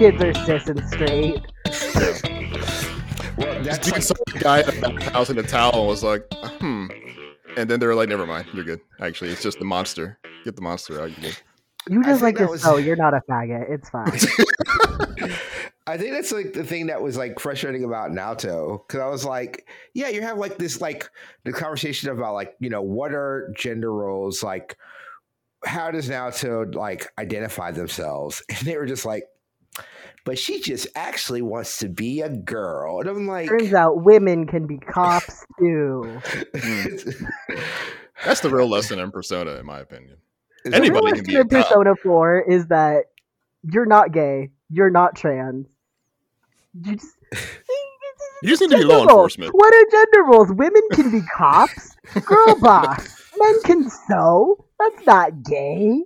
[0.00, 1.46] Anyway, these kids are cis and straight.
[3.38, 6.02] Well, This that's like, saw the guy at the house in a towel and was
[6.02, 6.24] like,
[6.60, 6.86] hmm.
[7.56, 8.80] And then they were like, never mind, you're good.
[9.00, 10.18] Actually, it's just the monster.
[10.44, 11.10] Get the monster out.
[11.22, 11.30] You
[11.88, 12.76] You just like that to was- sew.
[12.76, 13.70] You're not a faggot.
[13.70, 14.06] It's fine.
[15.88, 19.24] I think that's like the thing that was like frustrating about Naoto because I was
[19.24, 21.08] like, yeah, you have like this like
[21.44, 24.76] the conversation about like you know what are gender roles like,
[25.64, 29.24] how does Naoto like identify themselves, and they were just like,
[30.26, 34.46] but she just actually wants to be a girl, and I'm like, Turns out women
[34.46, 36.20] can be cops too.
[38.24, 40.16] That's the real lesson in Persona, in my opinion.
[40.64, 41.68] Is Anybody real can be lesson a in cop.
[41.68, 43.04] Persona 4 is that
[43.72, 44.50] you're not gay.
[44.68, 45.68] You're not trans.
[46.74, 47.16] You just,
[48.42, 49.08] You just need to be law roles.
[49.08, 49.52] enforcement.
[49.54, 50.52] What are gender roles?
[50.52, 51.96] Women can be cops.
[52.24, 53.08] Girl boss.
[53.38, 54.64] Men can sew.
[54.78, 56.02] That's not gay.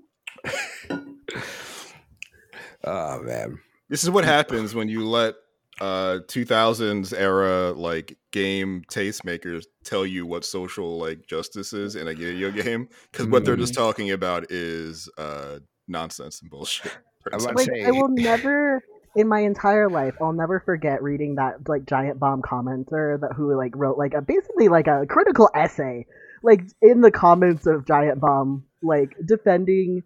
[2.85, 3.59] oh man,
[3.91, 5.35] This is what happens when you let
[5.81, 12.13] uh 2000s era like game tastemakers tell you what social like justice is in a
[12.15, 16.93] video game because what they're just talking about is uh nonsense and bullshit.
[17.33, 18.83] I'm about to Like say- I will never
[19.17, 23.57] in my entire life, I'll never forget reading that like giant bomb commenter that who
[23.57, 26.07] like wrote like a basically like a critical essay,
[26.45, 30.03] like in the comments of Giant Bomb, like defending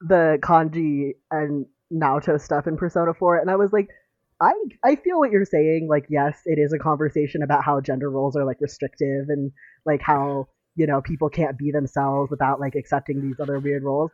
[0.00, 3.88] the kanji and Naoto stuff in Persona 4, and I was like,
[4.40, 4.52] I
[4.84, 5.88] I feel what you're saying.
[5.88, 9.52] Like, yes, it is a conversation about how gender roles are like restrictive and
[9.84, 14.10] like how you know people can't be themselves without like accepting these other weird roles,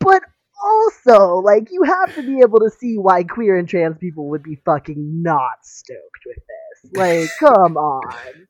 [0.00, 0.22] but
[0.64, 4.42] also like you have to be able to see why queer and trans people would
[4.42, 6.92] be fucking not stoked with this.
[6.92, 8.47] Like, come on.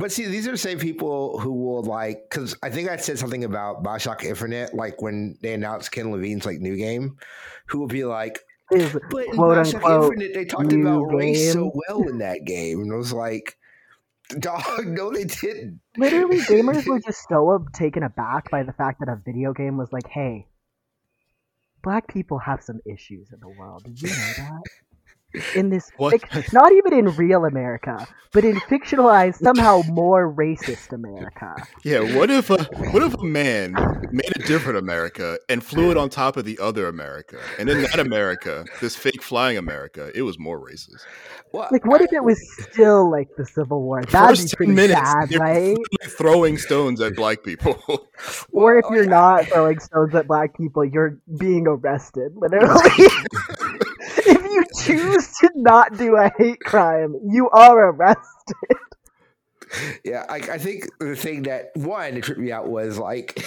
[0.00, 3.18] But see, these are the same people who will like, because I think I said
[3.18, 7.18] something about Bioshock Infinite, like when they announced Ken Levine's like new game,
[7.66, 8.40] who will be like,
[8.72, 12.46] Is but in Quote, Bioshock unquote, Infinite, they talked about race so well in that
[12.46, 12.80] game.
[12.80, 13.58] And I was like,
[14.38, 15.80] dog, no, they didn't.
[15.98, 19.92] literally gamers were just so taken aback by the fact that a video game was
[19.92, 20.46] like, hey,
[21.82, 23.84] black people have some issues in the world.
[23.84, 24.62] Did you know that?
[25.54, 26.14] In this, What?
[26.14, 31.54] fic- not even in real America, but in fictionalized, somehow more racist America.
[31.84, 33.72] Yeah, what if a what if a man
[34.12, 37.82] made a different America and flew it on top of the other America, and in
[37.82, 41.02] that America, this fake flying America, it was more racist.
[41.52, 42.38] Well, Like, what if it was
[42.70, 44.02] still like the Civil War?
[44.02, 45.76] That'd First be 10 pretty minutes, sad, right?
[46.16, 47.78] throwing stones at black people.
[48.52, 49.10] Or if Well, you're yeah.
[49.10, 52.90] not throwing stones at black people, you're being arrested, literally.
[54.84, 58.76] choose to not do a hate crime, you are arrested.
[60.04, 63.38] Yeah, I, I think the thing that one tripped me out was like,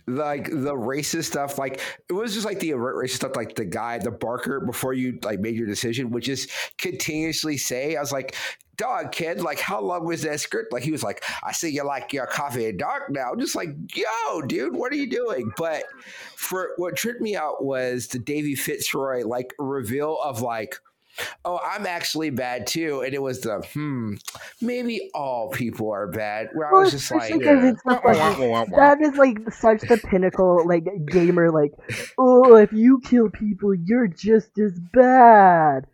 [0.08, 1.56] like the racist stuff.
[1.56, 3.36] Like it was just like the racist stuff.
[3.36, 7.94] Like the guy, the Barker, before you like made your decision, would just continuously say,
[7.94, 8.34] "I was like,
[8.82, 11.84] dog, kid, like how long was that script?" Like he was like, "I see you
[11.84, 15.50] like your coffee in dark now." I'm just like, "Yo, dude, what are you doing?"
[15.56, 15.84] But
[16.36, 20.76] for what tripped me out was the Daisy Fitzroy like reveal of like.
[21.44, 24.14] Oh, I'm actually bad too, and it was the hmm
[24.62, 26.48] maybe all people are bad.
[26.54, 29.82] Where I Well, was just especially like, 'cause it's the fucking- That is like such
[29.82, 31.50] the pinnacle, like gamer.
[31.50, 31.72] Like,
[32.16, 35.86] oh, if you kill people, you're just as bad.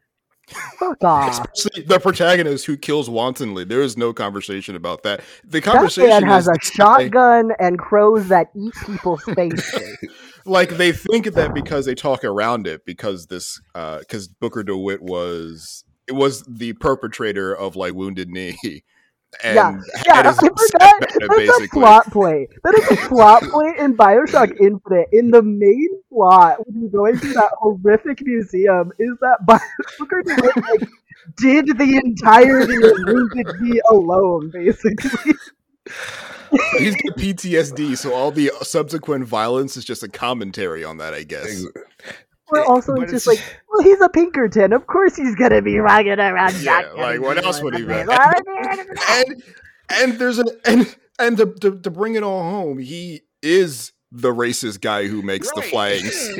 [0.78, 1.30] Fuck off.
[1.52, 3.64] Especially the protagonist who kills wantonly.
[3.64, 5.20] There is no conversation about that.
[5.44, 9.98] The That conversation man has is a shotgun and crows that eat people's faces.
[10.44, 15.02] like they think that because they talk around it because this uh because booker dewitt
[15.02, 18.56] was it was the perpetrator of like wounded knee
[19.44, 20.98] Yeah, had Yeah, I his own set forgot.
[21.02, 22.50] about it, That's a basically plot point.
[22.64, 25.08] That is a plot point in Bioshock Infinite.
[25.12, 29.58] In the main plot, when you're going through that horrific museum, is that Bio-
[29.98, 30.88] Booker like
[31.36, 35.34] did the entirety of Wounded Knee alone, basically.
[36.78, 41.22] he's got ptsd so all the subsequent violence is just a commentary on that i
[41.22, 41.64] guess
[42.50, 44.72] Or also, But just like, well, he's a Pinkerton.
[44.72, 46.54] Of course, he's gonna be running around.
[46.60, 47.88] Yeah, shotgun like, what else would he be?
[47.88, 48.98] the place.
[49.30, 49.42] and
[49.90, 54.30] and there's an and and to, to, to bring it all home he is the
[54.32, 56.30] racist guy who makes the flags.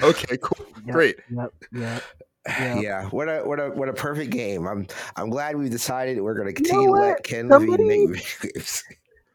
[0.02, 1.52] okay cool Yep, great Yep.
[1.72, 2.02] Yep.
[2.46, 2.78] Yeah.
[2.78, 4.66] yeah, what a what a what a perfect game.
[4.68, 4.86] I'm
[5.16, 7.00] I'm glad we've decided we're going to You know continue to what?
[7.00, 8.84] let Ken Somebody- Levine make video games.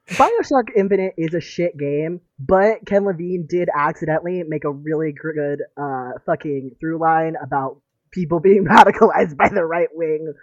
[0.09, 5.61] Bioshock Infinite is a shit game, but Ken Levine did accidentally make a really good
[5.77, 10.33] uh, fucking through line about people being radicalized by the right wing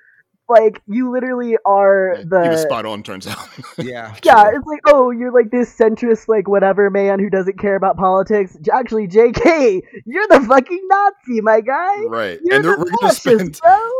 [0.48, 3.02] Like you literally are He was the spot on.
[3.02, 3.36] Turns out.
[3.78, 4.14] Yeah.
[4.24, 4.44] yeah.
[4.44, 4.56] true.
[4.58, 8.56] It's like oh, you're like this centrist like whatever man who doesn't care about politics.
[8.72, 12.02] Actually, J.K., you're the fucking Nazi, my guy.
[12.04, 13.60] right, You're and the we're, we're gonna fascist, spend.
[13.60, 13.90] bro.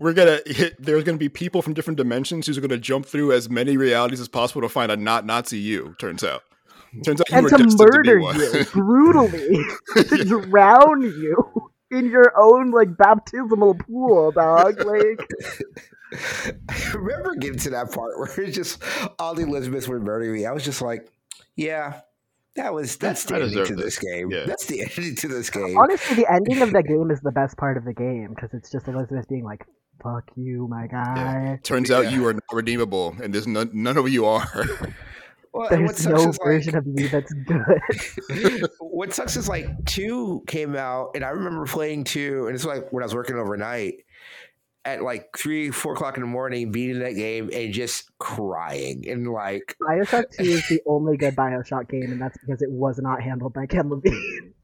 [0.00, 0.82] We're gonna hit.
[0.82, 4.28] There's gonna be people from different dimensions who's gonna jump through as many realities as
[4.28, 5.94] possible to find a not Nazi you.
[6.00, 6.42] Turns out.
[7.04, 9.62] Turns out you and were to destined to murder you brutally,
[9.94, 14.82] to drown you in your own like baptismal pool, dog.
[14.82, 15.20] Like,
[16.70, 18.82] I remember getting to that part where it's just
[19.18, 20.46] all the Elizabeths were murdering me.
[20.46, 21.12] I was just like,
[21.56, 22.00] yeah,
[22.56, 24.30] that was that's the ending to deserve this game.
[24.30, 24.46] Yeah.
[24.46, 25.76] That's the ending to this game.
[25.76, 28.72] honestly, the ending of the game is the best part of the game because it's
[28.72, 29.66] just Elizabeth being like,
[30.02, 31.96] "Fuck you, my guy." Turns Yeah.
[31.98, 34.46] out you are not redeemable, and there's none, none of you are.
[35.52, 38.68] Well, and what There's sucks no is, like- version of me that's good.
[38.78, 42.92] what sucks is like two came out, and I remember playing two, and it's like
[42.92, 43.94] when I was working overnight
[44.84, 49.26] at like three, four o'clock in the morning, beating that game and just crying and
[49.32, 53.20] like, Bioshock 2 is the only good Bioshock game, and that's because it was not
[53.20, 54.54] handled by Ken Levine.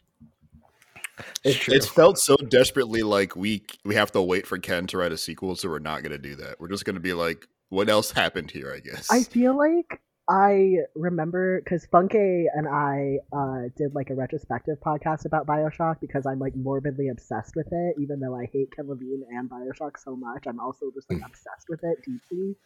[1.45, 5.13] It's It, felt so desperately like we we have to wait for Ken to write
[5.13, 6.61] a sequel, so we're not going to do that.
[6.61, 8.73] We're just going to be like, what else happened here?
[8.75, 9.09] I guess.
[9.11, 15.25] I feel like I remember because Funke and I uh, did like a retrospective podcast
[15.25, 17.95] about Bioshock because I'm like morbidly obsessed with it.
[18.01, 21.69] Even though I hate Ken Levine and Bioshock so much, I'm also just like obsessed
[21.69, 22.57] with it deeply.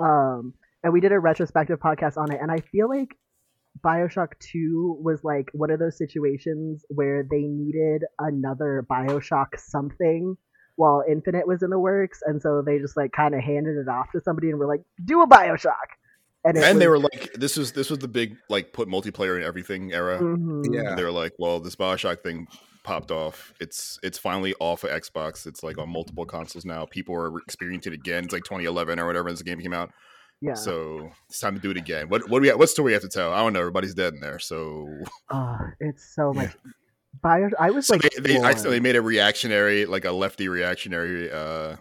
[0.00, 3.16] Um, and we did a retrospective podcast on it, and I feel like
[3.84, 10.36] Bioshock 2 was like one of those situations where they needed another Bioshock something
[10.76, 13.88] while Infinite was in the works, and so they just like kind of handed it
[13.88, 15.96] off to somebody and were like, "Do a Bioshock,"
[16.46, 19.36] and, it and they were like, this was this was the big like put multiplayer
[19.36, 20.20] in everything era.
[20.20, 20.72] Mhm.
[20.72, 20.90] Yeah.
[20.90, 22.46] And they were like, well, this Bioshock thing
[22.84, 23.52] popped off.
[23.58, 25.46] It's it's finally off of Xbox.
[25.46, 26.86] It's like on multiple consoles now.
[26.86, 28.24] People are experiencing it again.
[28.24, 29.90] It's like 2011 or whatever as the game came out.
[30.40, 30.54] Yeah.
[30.54, 32.08] So it's time to do it again.
[32.08, 33.32] What what do we what story we have to tell?
[33.32, 33.60] I don't know.
[33.60, 34.38] Everybody's dead in there.
[34.38, 34.86] So,
[35.30, 36.56] Oh, it's so much.
[37.24, 37.52] Bioshock.
[37.58, 38.72] I was so like, they, they, I, floored.
[38.72, 41.76] they made a reactionary, like a lefty reactionary, uh,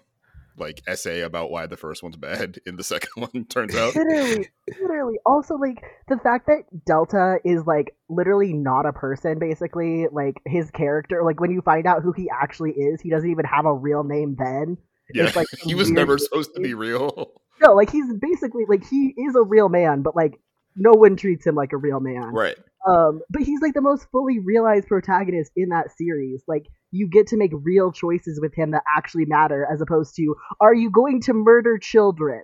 [0.57, 3.45] like essay about why the first one's bad in the second one.
[3.45, 4.49] Turns out, literally,
[4.81, 5.15] literally.
[5.25, 9.37] Also, like the fact that Delta is like literally not a person.
[9.39, 11.23] Basically, like his character.
[11.23, 14.05] Like when you find out who he actually is, he doesn't even have a real
[14.05, 14.37] name.
[14.39, 14.77] Then
[15.13, 17.41] yeah, It's like he was never supposed to be real.
[17.61, 20.39] No, like he's basically like he is a real man, but like
[20.75, 22.33] no one treats him like a real man.
[22.33, 22.57] Right.
[22.87, 26.43] Um, but he's like the most fully realized protagonist in that series.
[26.47, 30.35] Like you get to make real choices with him that actually matter, as opposed to
[30.59, 32.43] are you going to murder children?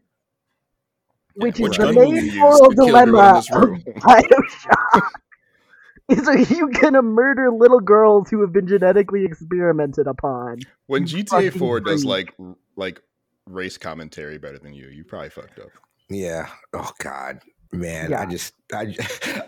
[1.36, 3.70] Which Which is the gun will you main moral to kill everyone in dilemma of?
[4.02, 5.10] Bioshock.
[6.10, 10.60] is are you gonna murder little girls who have been genetically experimented upon?
[10.88, 12.34] When GTA 4 does like
[12.76, 13.02] like
[13.48, 15.70] race commentary better than you, you probably fucked up.
[16.10, 16.48] Yeah.
[16.74, 17.40] Oh God,
[17.72, 18.12] man.
[18.12, 18.22] Yeah.
[18.22, 18.96] I just, I,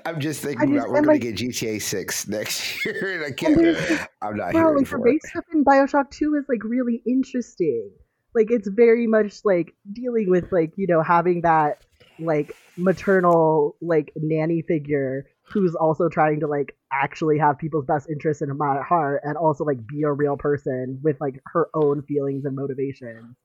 [0.06, 3.26] I'm just thinking just- about we're and, gonna like- get GTA Six next year, and
[3.26, 3.56] I can't.
[3.58, 5.12] there's- I'm not Bro, here like the for it.
[5.12, 7.92] race stuff in Bioshock 2 is like really interesting.
[8.36, 11.84] Like it's very much like dealing with like, you know, having that
[12.20, 18.42] like maternal like nanny figure who's also trying to like actually have people's best interests
[18.42, 22.46] in my heart and also like be a real person with like her own feelings
[22.46, 23.36] and motivations.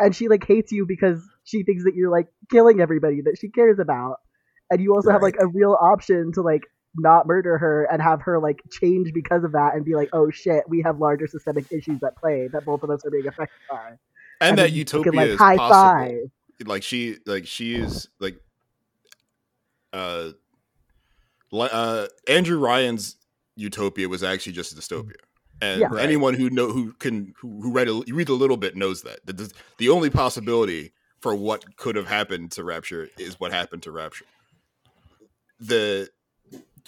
[0.00, 3.48] And she like hates you because she thinks that you're like killing everybody that she
[3.48, 4.16] cares about.
[4.70, 6.62] And you also have like a real option to like
[6.96, 10.30] not murder her and have her like change because of that and be like, oh
[10.30, 13.58] shit, we have larger systemic issues at play that both of us are being affected
[13.70, 13.90] by.
[14.40, 15.82] And, then that you utopia can, like, is high possible.
[15.82, 16.66] five.
[16.66, 18.38] Like she like she is like
[19.92, 20.30] uh
[21.52, 23.16] uh Andrew Ryan's
[23.56, 25.14] utopia was actually just a dystopia.
[25.60, 25.88] And Yeah.
[25.90, 26.02] Right.
[26.04, 29.02] anyone who know who can who, who read a, you read a little bit knows
[29.02, 29.24] that.
[29.26, 33.82] that the, the only possibility for what could have happened to Rapture is what happened
[33.82, 34.24] to Rapture.
[35.58, 36.08] The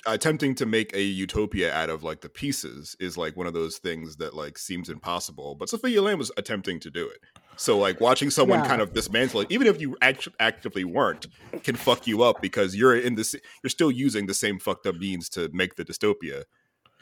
[0.07, 3.79] attempting to make a utopia out of like the pieces is like one of those
[3.79, 5.55] things that like seems impossible.
[5.55, 7.19] But Sophia Lamb was attempting to do it.
[7.57, 8.67] So like watching someone Yeah.
[8.69, 11.27] kind of dismantle it, even if you act- actively weren't,
[11.63, 13.37] can fuck you up because you're in this.
[13.63, 16.45] You're still using the same fucked up means to make the dystopia,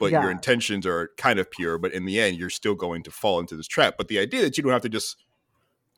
[0.00, 0.22] but Yeah.
[0.22, 1.78] your intentions are kind of pure.
[1.78, 3.94] But in the end, you're still going to fall into this trap.
[3.96, 5.24] But the idea that you don't have to just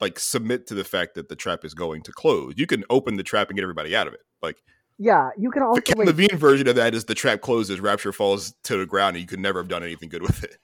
[0.00, 2.54] like submit to the fact that the trap is going to close.
[2.56, 4.21] You can open the trap and get everybody out of it.
[4.42, 4.56] Like
[4.99, 8.12] Yeah, you can also the Ken Levine version of that is the trap closes, Rapture
[8.12, 10.59] falls to the ground, and you could never have done anything good with it.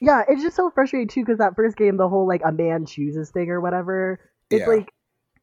[0.00, 2.84] Yeah, it's just so frustrating too because that first game, the whole like a man
[2.84, 4.18] chooses thing or whatever,
[4.50, 4.66] it's Yeah.
[4.66, 4.92] like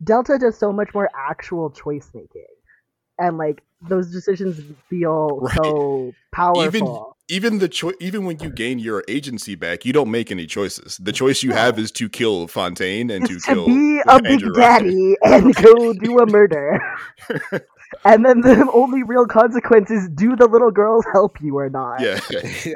[0.03, 2.45] Delta does so much more actual choice making,
[3.17, 5.55] and like those decisions feel Right.
[5.55, 6.63] so powerful.
[6.65, 6.85] even
[7.29, 10.97] the choice, even when you gain your agency back, you don't make any choices.
[10.97, 14.31] The choice you have is to kill Fontaine and to to kill be a big
[14.33, 14.83] Andrew Ryan.
[14.83, 16.81] daddy and go do a murder.
[18.03, 21.99] and then the only real consequence is do the little girls help you or not?
[22.09, 22.19] Yeah.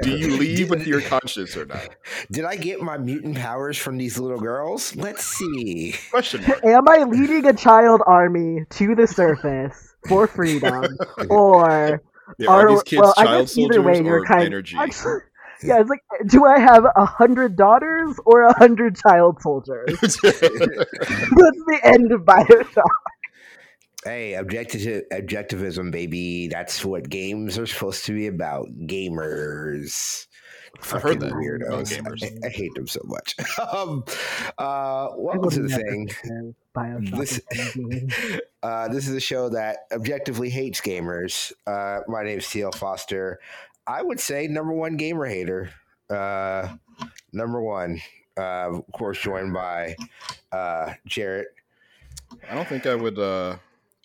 [0.02, 1.88] Do you leave Did- with your conscience or not?
[2.30, 4.94] Did I get my mutant powers from these little girls?
[4.94, 5.94] Let's see.
[6.10, 6.64] Question mark.
[6.64, 10.96] Am I leading a child army to the surface for freedom?
[11.30, 12.00] or
[12.38, 14.44] Yeah, are are, these kids well, I child guess either soldiers way you're or kind
[14.44, 14.76] energy?
[14.80, 15.20] Actually,
[15.62, 19.86] yeah, it's like, do I have a hundred daughters or a hundred child soldiers?
[20.00, 22.82] That's the end of Bioshock.
[24.04, 26.48] Hey, objective objectivism, baby.
[26.48, 28.68] That's what games are supposed to be about.
[28.86, 30.26] Gamers.
[30.78, 32.42] I've heard Fucking that weirdos.
[32.42, 33.36] I, I hate them so much.
[33.72, 34.04] um,
[34.58, 36.06] uh, welcome to the thing.
[36.06, 36.54] This-
[37.12, 38.40] with any game.
[38.62, 41.52] Uh, this is a show that objectively hates gamers.
[41.66, 42.72] Uh, my name is T.L.
[42.72, 43.38] Foster.
[43.86, 45.70] I would say number one gamer hater.
[46.10, 46.74] Uh,
[47.32, 48.00] number one.
[48.36, 49.94] Uh, of course, joined by
[50.50, 51.48] uh, Jarrett.
[52.50, 53.58] I don't think I would uh,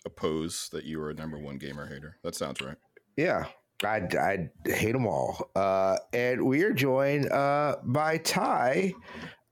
[0.04, 2.16] oppose that you were a number one gamer hater.
[2.22, 2.76] That sounds right.
[3.16, 3.46] Yeah,
[3.84, 5.50] I, I hate them all.
[5.54, 8.92] Uh, and we are joined uh, by Ty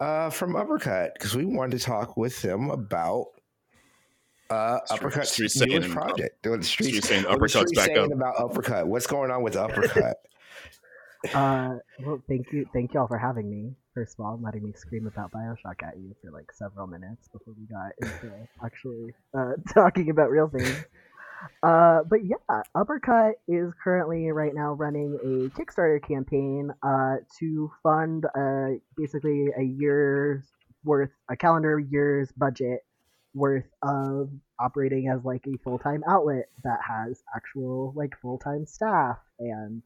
[0.01, 3.27] uh, from Uppercut because we wanted to talk with him about
[4.51, 6.47] uh, Street- Uppercut's Street newest saying- project.
[6.47, 8.13] What the street, Street saying what the Uppercut's street back saying up.
[8.13, 8.87] about Uppercut.
[8.87, 10.17] What's going on with Uppercut?
[11.35, 13.73] Uh, well, thank you, thank y'all for having me.
[13.93, 17.27] First of all, and letting me scream about Bioshock at you for like several minutes
[17.33, 18.33] before we got into
[18.65, 20.85] actually uh, talking about real things.
[21.63, 28.27] Uh, but yeah, Uppercut is currently right now running a Kickstarter campaign uh, to fund
[28.37, 30.45] uh, basically a year's
[30.85, 32.81] worth, a calendar year's budget
[33.35, 38.67] worth of operating as like a full time outlet that has actual like full time
[38.67, 39.83] staff and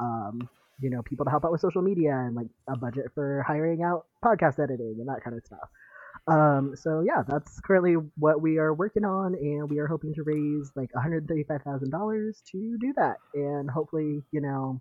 [0.00, 0.48] um,
[0.80, 3.82] you know, people to help out with social media and like a budget for hiring
[3.82, 5.68] out podcast editing and that kind of stuff.
[6.28, 10.22] Um, so yeah, that's currently what we are working on, and we are hoping to
[10.22, 14.80] raise like one hundred thirty-five thousand dollars to do that, and hopefully, you know,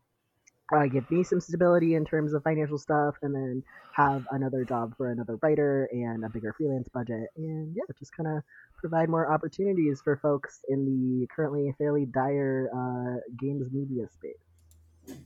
[0.76, 3.64] uh, give me some stability in terms of financial stuff, and then
[3.94, 8.28] have another job for another writer and a bigger freelance budget, and yeah, just kind
[8.28, 8.44] of
[8.78, 15.18] provide more opportunities for folks in the currently fairly dire uh, games media space.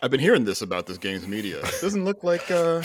[0.00, 1.58] I've been hearing this about this game's media.
[1.60, 2.82] It doesn't look like uh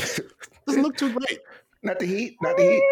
[0.68, 1.40] doesn't look too great.
[1.88, 2.38] Not the heat.
[2.42, 2.84] Not the heat.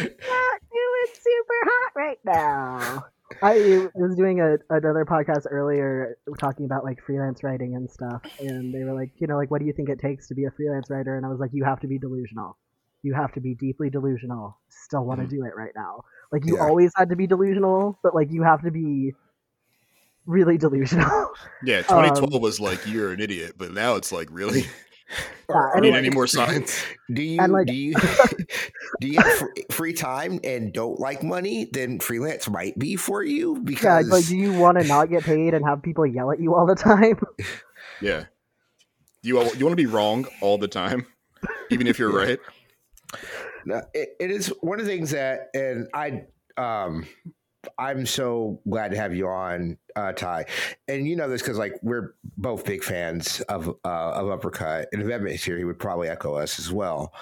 [0.28, 3.04] not doing super hot right now.
[3.42, 8.72] I was doing a, another podcast earlier talking about like freelance writing and stuff, and
[8.72, 10.50] they were like, you know, like, what do you think it takes to be a
[10.50, 11.16] freelance writer?
[11.16, 12.56] And I was like, you have to be delusional.
[13.02, 14.56] You have to be deeply delusional.
[14.68, 15.30] Still want to Mhm.
[15.30, 16.04] do it right now.
[16.32, 16.64] Like you Yeah.
[16.64, 19.12] always had to be delusional, but like you have to be
[20.26, 21.30] really delusional.
[21.64, 24.64] Yeah, Um, 2012 was like you're an idiot, but now it's like really
[25.48, 26.82] Yeah, I need any more signs.
[27.12, 27.94] Do you like- do you
[29.00, 31.68] do you have free, free time and don't like money?
[31.72, 35.22] Then freelance might be for you because it's like, do you want to not get
[35.24, 37.20] paid and have people yell at you all the time?
[38.00, 38.24] Yeah.
[39.22, 41.06] You you want to be wrong all the time,
[41.70, 42.38] even if you're right.
[43.64, 46.22] No, it, it is one of the things that, and I,
[46.56, 47.06] um,
[47.78, 50.46] I'm so glad to have you on, uh, Ty.
[50.88, 55.02] And you know this because like we're both big fans of uh, of Uppercut, and
[55.02, 57.12] if Emmett's here, he would probably echo us as well.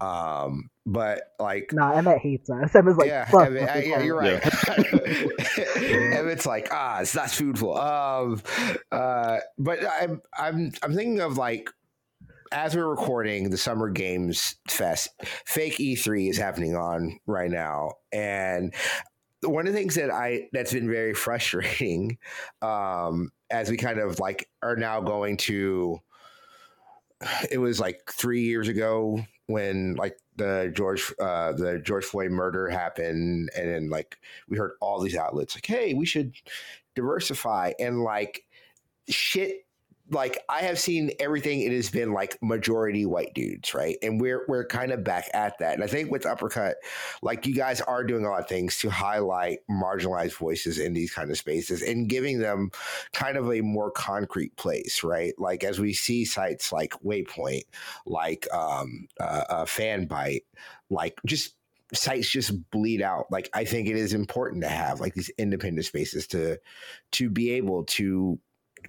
[0.00, 2.74] Um, but like, no, nah, Emmett hates us.
[2.74, 3.46] Emmett's like, yeah, fuck.
[3.46, 4.40] Emmett, fucking I- yeah, you're hell.
[4.42, 5.76] right.
[5.76, 7.76] Emmett's like, ah, it's not foodful.
[7.78, 8.42] Um,
[8.92, 11.70] uh, but I'm I'm I'm thinking of like
[12.52, 15.08] as we're recording the Summer Games Fest,
[15.44, 18.72] fake E3 is happening on right now, and
[19.44, 22.18] one of the things that I that's been very frustrating,
[22.62, 26.00] um, as we kind of like are now going to.
[27.50, 32.68] It was like three years ago when like the George uh, the George Floyd murder
[32.68, 36.34] happened, and then like we heard all these outlets like, "Hey, we should
[36.94, 38.44] diversify," and like
[39.08, 39.63] shit.
[40.10, 41.60] Like I have seen everything.
[41.60, 43.96] It has been like majority white dudes, right?
[44.02, 45.74] And we're we're kind of back at that.
[45.74, 46.76] And I think with Uppercut,
[47.22, 51.12] like you guys are doing a lot of things to highlight marginalized voices in these
[51.12, 52.70] kind of spaces and giving them
[53.14, 55.32] kind of a more concrete place, right?
[55.38, 57.64] Like as we see sites like Waypoint,
[58.04, 60.42] like um, uh, uh, Fanbyte,
[60.90, 61.54] like just
[61.94, 63.26] sites just bleed out.
[63.30, 66.58] Like I think it is important to have like these independent spaces to
[67.12, 68.38] to be able to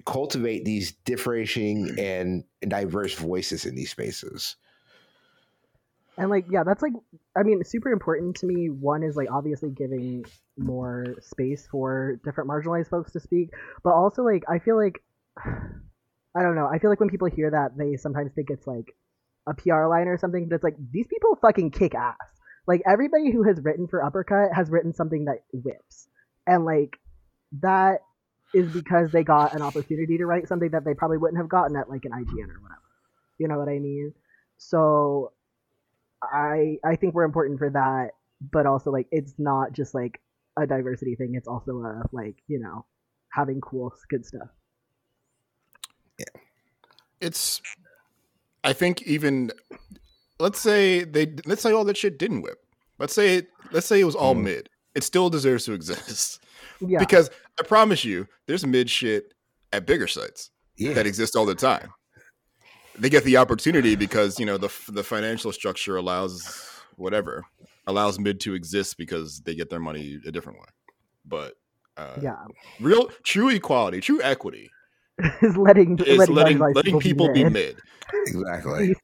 [0.04, 4.56] cultivate these differentiating and diverse voices in these spaces.
[6.18, 6.92] And like, yeah, that's like,
[7.36, 8.70] I mean, super important to me.
[8.70, 10.24] One is like obviously giving
[10.56, 13.50] more space for different marginalized folks to speak,
[13.84, 15.02] but also like, I feel like
[16.36, 16.68] I don't know.
[16.70, 18.94] I feel like when people hear that, they sometimes think it's like
[19.46, 22.16] a PR line or something, but it's like these people fucking kick ass.
[22.66, 26.08] Like everybody who has written for Uppercut has written something that whips,
[26.46, 26.98] and like
[27.60, 28.00] that
[28.54, 31.76] is because they got an opportunity to write something that they probably wouldn't have gotten
[31.76, 32.80] at like an IGN or whatever.
[33.38, 34.12] You know what I mean?
[34.56, 35.32] So
[36.22, 38.10] I I think we're important for that,
[38.52, 40.20] but also like it's not just like
[40.58, 41.34] a diversity thing.
[41.34, 42.86] It's also a like you know
[43.32, 44.48] having cool good stuff.
[46.18, 46.40] Yeah.
[47.20, 47.60] It's.
[48.64, 49.52] I think even,
[50.40, 52.58] let's say they let's say all that shit didn't whip.
[52.98, 54.42] Let's say it, let's say it was all Mm.
[54.44, 54.68] mid.
[54.94, 56.42] It still deserves to exist
[56.80, 59.32] Yeah, because I promise you, there's mid shit
[59.72, 60.94] at bigger sites Yeah.
[60.94, 61.90] that exist all the time.
[62.98, 67.44] They get the opportunity because you know the the financial structure allows whatever
[67.86, 70.66] allows mid to exist because they get their money a different way.
[71.24, 71.54] But
[71.96, 72.36] uh, yeah,
[72.80, 74.70] real true equality, true equity
[75.42, 77.52] is letting is letting, letting letting people be mid.
[77.52, 77.82] mid.
[78.26, 78.94] exactly.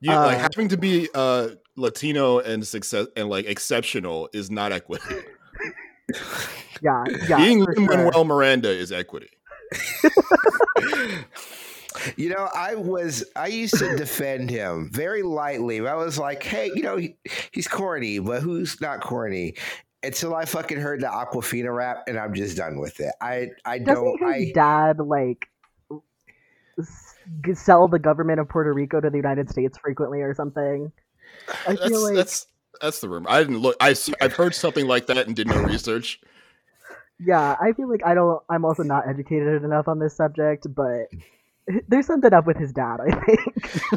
[0.00, 4.72] You, like Uh, having to be uh Latino and success and like exceptional is not
[4.72, 5.04] equity.
[6.80, 7.36] Yeah, yeah.
[7.36, 8.12] Being for Lin sure.
[8.12, 9.30] Manuel Miranda is equity.
[12.16, 15.86] You know, I was I used to defend him very lightly.
[15.86, 17.16] I was like, hey, you know, he,
[17.52, 19.54] he's corny, but who's not corny?
[20.02, 23.14] Until I fucking heard the Aquafina rap, and I'm just done with it.
[23.20, 24.20] I I Doesn't don't.
[24.20, 25.48] his I dad like
[27.54, 30.92] sell the government of Puerto Rico to the United States frequently or something?
[31.66, 32.46] I That's feel like that's
[32.80, 33.30] that's the rumor.
[33.30, 33.76] I didn't look.
[33.80, 36.20] I I've heard something like that and did no research.
[37.20, 38.42] yeah, I feel like I don't.
[38.48, 41.06] I'm also not educated enough on this subject, but
[41.88, 42.98] there's something up with his dad.
[43.00, 43.40] I think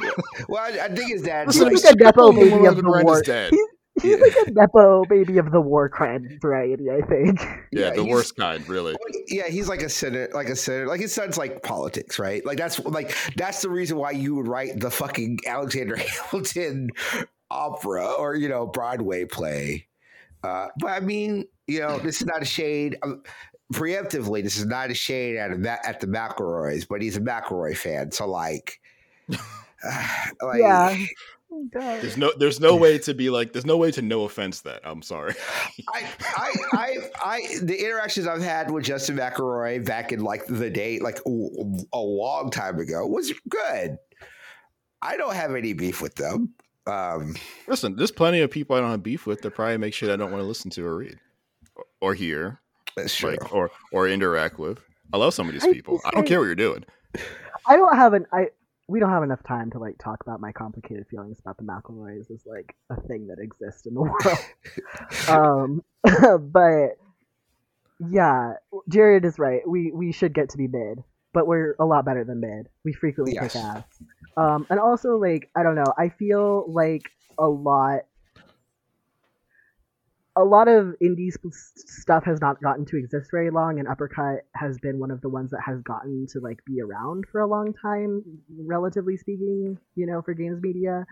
[0.50, 1.48] well, I, I think his dad.
[1.48, 3.22] Listen, he's like, like a nepo Lin baby Manuel of the war.
[3.22, 3.52] dad.
[3.52, 6.90] He's, he's like a nepo baby of the war crime variety.
[6.92, 7.40] I think.
[7.72, 8.96] Yeah, Yeah, the he's- worst kind, really.
[9.28, 10.88] Yeah, he's like a senator, like a senator.
[10.88, 12.46] Like his son's like politics, right?
[12.46, 16.92] Like that's like that's the reason why you would write the fucking Alexander Hamilton
[17.50, 19.88] opera or you know Broadway play.
[20.44, 22.98] Uh, but I mean, you know, this is not a shade.
[23.04, 23.24] Um,
[23.74, 27.76] preemptively, this is not a shade at that at the McElroys, but he's a McElroy
[27.76, 28.80] fan, so like,
[29.30, 30.96] like Yeah.
[31.72, 34.82] There's no there's no way to be like there's no way to no offense that.
[34.84, 35.34] I'm sorry.
[35.94, 40.70] I, I, I, I, the interactions I've had with Justin McElroy back in like the
[40.70, 41.30] day, like a,
[41.94, 43.98] a long time ago, was good.
[45.02, 46.54] I don't have any beef with them.
[46.88, 47.36] Um,
[47.67, 50.15] Listen, there's plenty of people I don't have beef with that probably make shit I
[50.15, 51.19] don't want to listen to or read
[51.76, 52.60] or, or hear,
[52.95, 53.32] that's true.
[53.32, 54.80] like or or interact with.
[55.13, 56.02] I love some of these I people.
[56.06, 56.84] I don't care what you're doing.
[57.67, 58.47] I don't have an I.
[58.89, 62.32] We don't have enough time to like talk about my complicated feelings about the McElroys
[62.32, 64.02] as like a thing that exists in the
[65.30, 65.84] world.
[66.08, 66.97] um, but
[68.00, 68.54] yeah,
[68.88, 69.67] Jared is right.
[69.67, 71.04] We we should get to be mid,
[71.38, 72.67] but we're a lot better than mid.
[72.84, 73.54] We frequently Yes.
[73.54, 73.84] kick ass.
[74.38, 75.93] Um, and also like I don't know.
[75.95, 77.04] I feel like
[77.38, 78.00] a lot.
[80.36, 84.45] A lot of indie sp- stuff has not gotten to exist very long, and Uppercut
[84.56, 87.47] has been one of the ones that has gotten to like be around for a
[87.47, 89.78] long time, relatively speaking.
[89.95, 91.06] You know, for games media.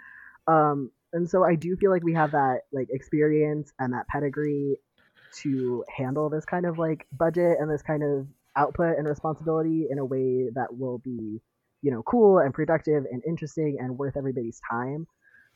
[0.48, 4.78] Um, and so I do feel like we have that like experience and that pedigree
[5.42, 10.00] to handle this kind of like budget and this kind of output and responsibility in
[10.00, 11.42] a way that will be
[11.82, 15.08] you know cool and productive and interesting and worth everybody's time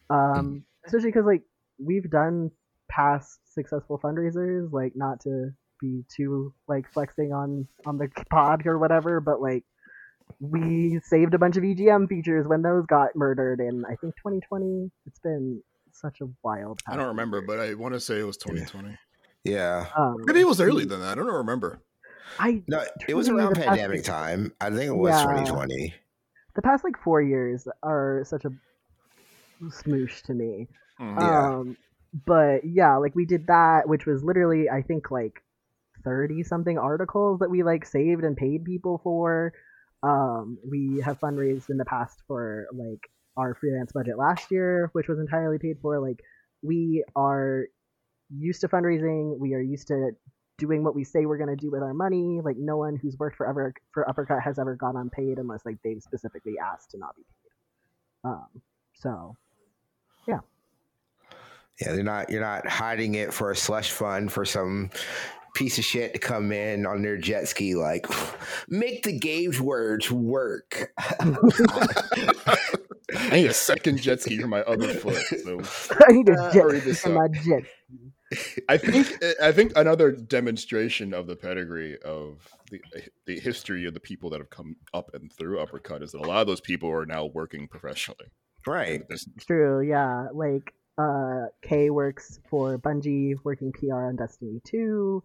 [0.10, 1.44] um especially because like
[1.78, 2.52] we've done
[2.90, 8.78] past successful fundraisers like not to be too like flexing on on the pod or
[8.78, 9.64] whatever but like
[10.40, 14.92] we saved a bunch of egm features when those got murdered in i think 2020
[15.06, 18.38] it's been such a wild I don't remember, but I want to say it was
[18.38, 18.98] 2020.
[19.44, 19.88] Yeah.
[19.96, 21.14] um, Maybe it was earlier than that.
[21.14, 21.82] I don't remember.
[22.38, 24.54] I No, it was around the past- pandemic time.
[24.62, 25.24] I think it was Yeah.
[25.24, 25.94] 2020.
[26.56, 28.52] the past like four years are such a
[29.64, 30.68] smoosh to me
[31.00, 31.20] Mhm.
[31.20, 31.48] Yeah.
[31.56, 31.78] Um,
[32.26, 35.42] but yeah, like we did that, which was literally I think like
[36.04, 39.54] thirty something articles that we like saved and paid people for.
[40.02, 45.08] Um, we have fundraised in the past for like our freelance budget last year, which
[45.08, 46.00] was entirely paid for.
[46.00, 46.20] Like
[46.64, 47.66] we are
[48.36, 49.38] used to fundraising.
[49.40, 50.12] We are used to
[50.60, 52.42] doing what we say we're going to do with our money.
[52.44, 56.02] Like no one who's worked forever for Uppercut has ever gone unpaid unless like they've
[56.02, 58.30] specifically asked to not be paid.
[58.30, 58.62] Um,
[58.94, 59.36] so
[60.28, 60.40] Yeah,
[61.82, 62.30] Yeah, they're not.
[62.30, 64.92] You're not hiding it for a slush fund for some
[65.56, 67.76] piece of shit to come in on their jet ski.
[67.76, 68.06] Like,
[68.70, 70.94] make the game's words work.
[73.12, 75.18] I need a second jet ski for my other foot.
[75.44, 75.60] So
[76.08, 77.64] I need a Uh, jet hurry this for my jet.
[78.70, 82.80] I think I think another demonstration of the pedigree of the
[83.26, 86.28] the history of the people that have come up and through Uppercut is that a
[86.28, 88.28] lot of those people are now working professionally.
[88.68, 89.04] Right.
[89.40, 89.82] True.
[89.82, 90.28] Yeah.
[90.34, 95.24] Like uh, Kay works for Bungie, working PR on Destiny 2,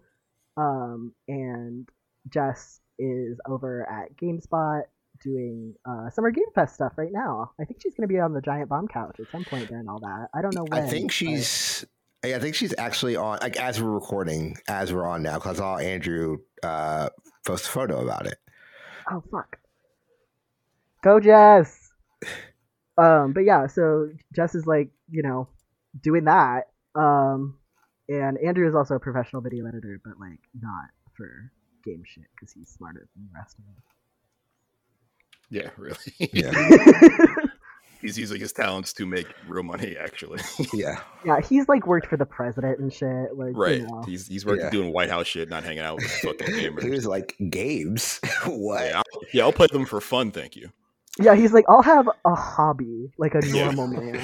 [0.57, 1.88] um, and
[2.29, 4.83] Jess is over at GameSpot
[5.23, 7.51] doing uh, Summer Game Fest stuff right now.
[7.61, 9.88] I think she's going to be on the Giant Bomb Couch at some point during
[9.88, 10.29] all that.
[10.35, 10.85] I don't know when.
[10.85, 11.85] I think she's.
[12.33, 13.39] I think she's actually on.
[13.43, 17.11] Like as we're recording, as we're on now, because I saw Andrew uh,
[17.47, 18.39] post a photo about it.
[19.11, 19.59] Oh fuck!
[21.03, 21.91] Go Jess.
[22.97, 25.49] Um, but yeah, so Jess is like, you know,
[26.01, 26.69] doing that.
[26.95, 27.59] Um,
[28.09, 31.51] and Andrew is also a professional video editor, but like not for
[31.85, 33.75] game shit because he's smarter than the rest of them.
[35.51, 35.97] Yeah, really.
[36.33, 36.53] Yeah.
[38.05, 40.40] he's using his talents to make real money, actually.
[40.75, 41.01] yeah.
[41.25, 43.35] Yeah, he's like worked for the president and shit.
[43.37, 43.81] Like, right.
[43.81, 44.03] You know.
[44.07, 44.71] He's he's working Yeah.
[44.71, 46.90] doing White House shit, not hanging out with fucking He gamers.
[46.90, 48.21] was like games.
[48.47, 48.85] what?
[48.85, 50.71] Yeah, I'll, yeah, I'll play them for fun, thank you.
[51.21, 54.21] Yeah, he's like, I'll have a hobby like a normal man.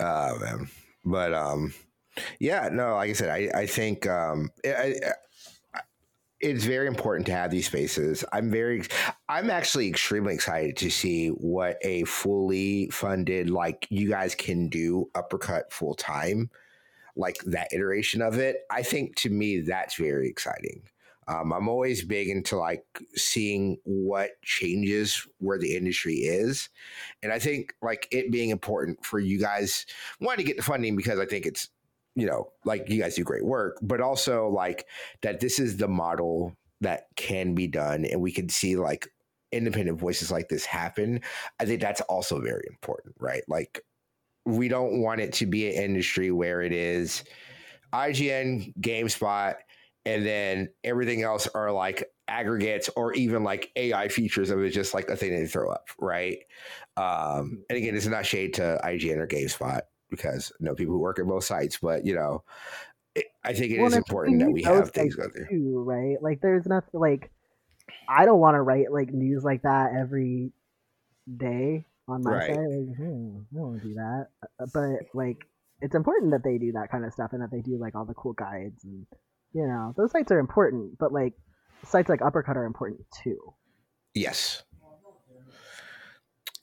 [0.00, 0.68] Oh man,
[1.04, 1.72] but um,
[2.40, 4.94] yeah, no, like I said, I I think um, I, I,
[6.44, 8.22] it's very important to have these spaces.
[8.30, 8.82] I'm very,
[9.30, 15.10] I'm actually extremely excited to see what a fully funded like you guys can do
[15.14, 16.50] uppercut full time,
[17.16, 18.58] like that iteration of it.
[18.70, 20.82] I think to me that's very exciting.
[21.26, 26.68] Um, I'm always big into like seeing what changes where the industry is.
[27.22, 29.86] And I think like it being important for you guys,
[30.18, 31.70] one, to get the funding because I think it's,
[32.14, 34.86] you know, like you guys do great work, but also like
[35.22, 39.08] that this is the model that can be done and we can see like
[39.52, 41.20] independent voices like this happen.
[41.58, 43.42] I think that's also very important, right?
[43.48, 43.80] Like
[44.44, 47.24] we don't want it to be an industry where it is
[47.92, 49.54] IGN, GameSpot,
[50.04, 54.92] and then everything else are like aggregates or even like AI features of it just
[54.92, 56.38] like a thing they throw up, right?
[56.96, 59.80] Um, and again, it's not shade to IGN or GameSpot
[60.16, 62.42] because I know people who work at both sites, but you know,
[63.14, 65.46] it, I think it is Well, it's- important that we have things go there.
[65.46, 66.20] too, right?
[66.22, 67.30] Like, there's nothing like
[68.08, 70.52] I don't want to write like news like that every
[71.36, 72.54] day on my Right.
[72.54, 72.58] site.
[72.58, 74.28] Like, hmm, I don't want to do that.
[74.60, 75.38] Uh, But like,
[75.80, 78.04] it's important that they do that kind of stuff and that they do like all
[78.04, 79.06] the cool guides and
[79.52, 80.98] you know those sites are important.
[80.98, 81.34] But like
[81.84, 83.54] sites like Uppercut are important too.
[84.14, 84.62] Yes.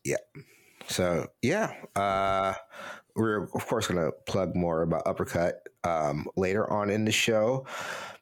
[0.03, 0.17] Yeah.
[0.87, 2.53] So yeah, uh,
[3.15, 7.65] we're of course going to plug more about Uppercut um, later on in the show,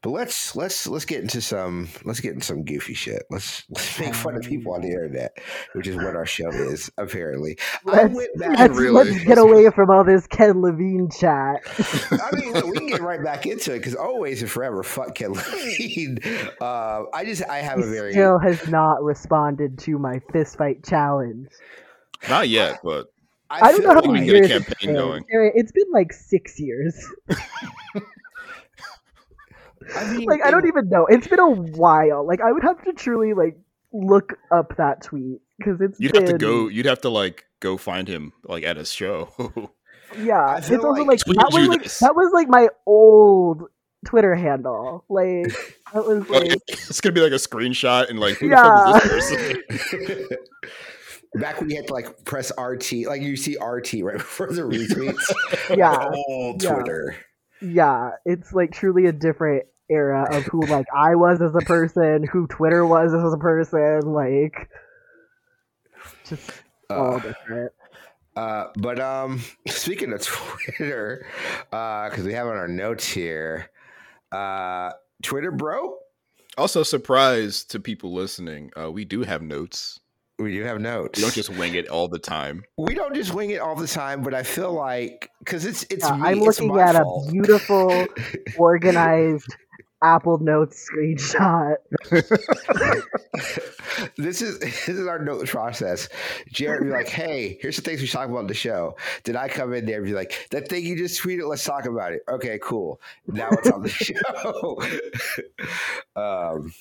[0.02, 3.24] but let's let's let's get into some let's get into some goofy shit.
[3.30, 5.36] Let's let's make fun of people on the internet,
[5.74, 7.58] which is what our show is apparently.
[7.84, 8.58] Let's, went back.
[8.58, 8.90] let's, really.
[8.92, 11.60] let's get away from all this Ken Levine chat.
[12.10, 15.32] I mean, we can get right back into it because always and forever, fuck Ken
[15.32, 16.18] Levine.
[16.60, 20.56] Uh, I just I have he a very still has not responded to my fist
[20.58, 21.48] fight challenge.
[22.28, 23.06] Not yet, but
[23.50, 24.96] I don't know how like many can get a years it's campaign been.
[24.96, 25.24] going.
[25.54, 27.04] It's been like six years.
[29.96, 31.06] I mean, like I don't even know.
[31.06, 32.24] It's been a while.
[32.26, 33.56] Like I would have to truly like
[33.92, 36.68] look up that tweet because it's you'd been, have to go.
[36.68, 39.30] You'd have to like go find him like at his show.
[40.18, 42.00] Yeah, I it's feel also like like that was like this.
[42.00, 43.68] that was like my old
[44.04, 45.04] Twitter handle.
[45.08, 45.46] Like
[45.94, 48.98] that was Like, like it's gonna be like a screenshot and like who Yeah.
[51.32, 51.54] The fuck is this person?
[51.54, 54.62] Back when you had to like press RT, like you see RT right before the
[54.62, 55.32] retweets.
[55.76, 55.96] Yeah.
[56.12, 56.74] Oh, Yeah.
[56.74, 57.16] Twitter.
[57.62, 62.24] yeah, it's like truly a different era of who like I was as a person,
[62.24, 64.00] who Twitter was as a person.
[64.12, 64.68] Like
[66.24, 66.50] just
[66.88, 67.72] all Uh, different.
[68.36, 71.26] uh, but um, speaking of Twitter,
[71.70, 73.70] because we have on our notes here,
[74.32, 75.96] uh, Twitter bro,
[76.58, 79.99] Also, surprise to people listening, uh, we do have notes.
[80.40, 81.18] We do have notes.
[81.18, 82.64] We don't just wing it all the time.
[82.76, 86.08] we don't just wing it all the time, but I feel like because it's it's
[86.08, 87.28] Yeah, me, I'm it's looking my at fault.
[87.28, 88.06] a beautiful,
[88.58, 89.54] organized
[90.02, 91.76] Apple Notes screenshot.
[94.16, 96.08] this is this is our note process.
[96.50, 99.36] Jared would be like, "Hey, here's the things we talk about on the show." Did
[99.36, 102.12] I come in there and be like, "That thing you just tweeted, let's talk about
[102.12, 103.00] it." Okay, cool.
[103.26, 104.80] Now it's on the show.
[106.16, 106.72] um,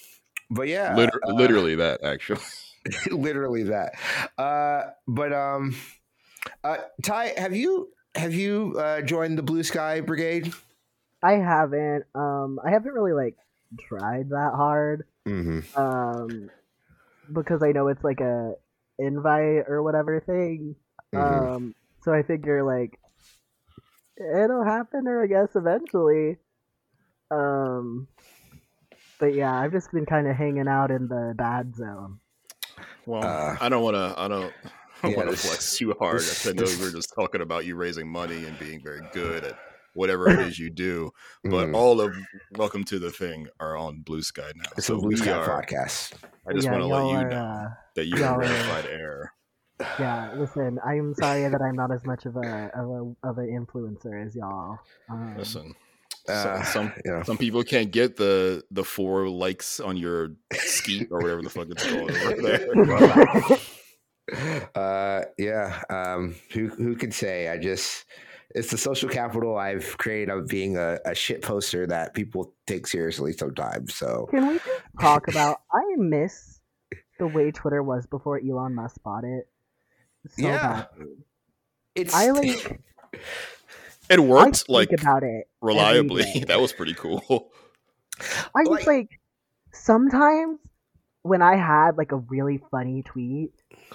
[0.50, 2.42] but yeah, Liter- uh, literally that, actually.
[3.12, 3.94] literally that.
[4.38, 5.76] Uh, but um,
[6.64, 10.52] uh, Ty, have you have you uh, joined the Blue Sky Brigade?
[11.22, 12.06] I haven't.
[12.16, 13.36] Um, I haven't really like
[13.80, 15.06] tried that hard.
[15.28, 15.80] Mm-hmm.
[15.80, 16.50] Um,
[17.32, 18.54] because I know it's like a
[18.98, 20.76] invite or whatever thing.
[21.14, 21.48] Mm-hmm.
[21.56, 23.00] Um, so I figure like
[24.18, 26.38] it'll happen, or I guess eventually.
[27.32, 28.08] Um,
[29.20, 32.20] but yeah, I've just been kind of hanging out in the bad zone.
[33.06, 34.14] Well, Uh, I don't want to.
[34.20, 34.54] I don't.
[35.04, 36.20] I yeah, want to flex too hard.
[36.20, 39.02] this- I know this- we were just talking about you raising money and being very
[39.14, 39.58] good at
[39.94, 41.10] whatever it is you do.
[41.46, 41.76] But Mm.
[41.76, 42.14] all of
[42.58, 44.70] Welcome to the Thing are on Blue Sky now.
[44.78, 45.48] it's so a Blue we Sky are.
[45.64, 46.14] podcast.
[46.48, 48.46] I just yeah, want to let y'all are, know uh, that you y'all are are-
[48.46, 49.34] verified air.
[49.98, 53.48] yeah, listen, I'm sorry that I'm not as much of a of a of an
[53.66, 54.78] influencer as y'all.
[55.10, 55.74] Um, Listen,
[56.28, 57.24] Uh, some some, you know.
[57.24, 61.68] some people can't get the the four likes on your skeet or whatever the fuck
[61.70, 63.60] it's called over there.
[64.76, 68.06] uh yeah um who who could say i just
[68.54, 72.86] it's the social capital i've created of being a, a shit poster that people take
[72.86, 75.62] seriously sometimes so Can we just talk about?
[75.74, 76.62] I miss
[77.18, 79.48] the way Twitter was before Elon Musk bought it.
[80.30, 80.86] So Yeah.
[80.96, 81.14] badly.
[81.96, 82.80] it's I like.
[84.10, 86.44] It worked think like about it reliably.
[86.48, 87.52] That was pretty cool.
[88.56, 89.20] I Like- just like
[89.72, 90.60] sometimes
[91.22, 93.52] when I had like a really funny tweet,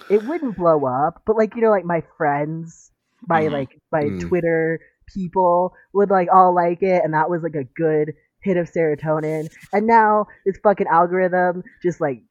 [0.09, 2.91] it wouldn't blow up, but like you know, like my friends,
[3.27, 3.51] my Mhm.
[3.51, 4.21] like my Mm.
[4.27, 4.79] Twitter
[5.13, 9.51] people would like all like it, and that was like a good hit of serotonin.
[9.73, 12.21] And now this fucking algorithm just like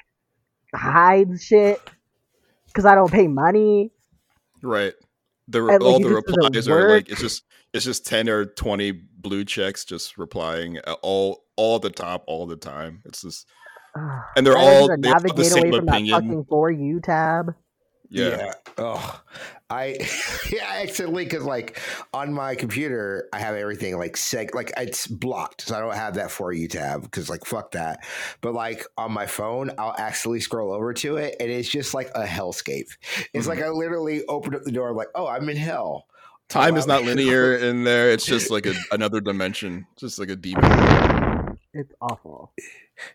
[0.74, 1.80] hides shit
[2.66, 3.92] because I don't pay money.
[4.62, 4.94] Right.
[5.48, 8.28] The And, like, all the just doesn't replies are like it's just it's just ten
[8.28, 13.02] or twenty blue checks just replying all all the top all the time.
[13.04, 13.46] It's just
[14.36, 17.00] and they're all to they all have the same away from that fucking for you
[17.00, 17.54] tab.
[18.10, 18.52] Yeah.
[18.78, 19.22] Oh,
[19.70, 19.96] I
[20.50, 21.80] yeah, I accidentally because like
[22.12, 26.14] on my computer I have everything like seg like it's blocked, so I don't have
[26.14, 28.04] that for you tab because like fuck that.
[28.40, 32.10] But like on my phone, I'll accidentally scroll over to it, and it's just like
[32.14, 32.88] a hellscape.
[33.32, 33.48] It's Mhm.
[33.48, 36.06] like I literally opened up the door, like oh I'm in hell.
[36.48, 38.10] Time is not linear in there.
[38.10, 41.58] It's just like a, another dimension, just like a demon.
[41.72, 42.52] It's awful.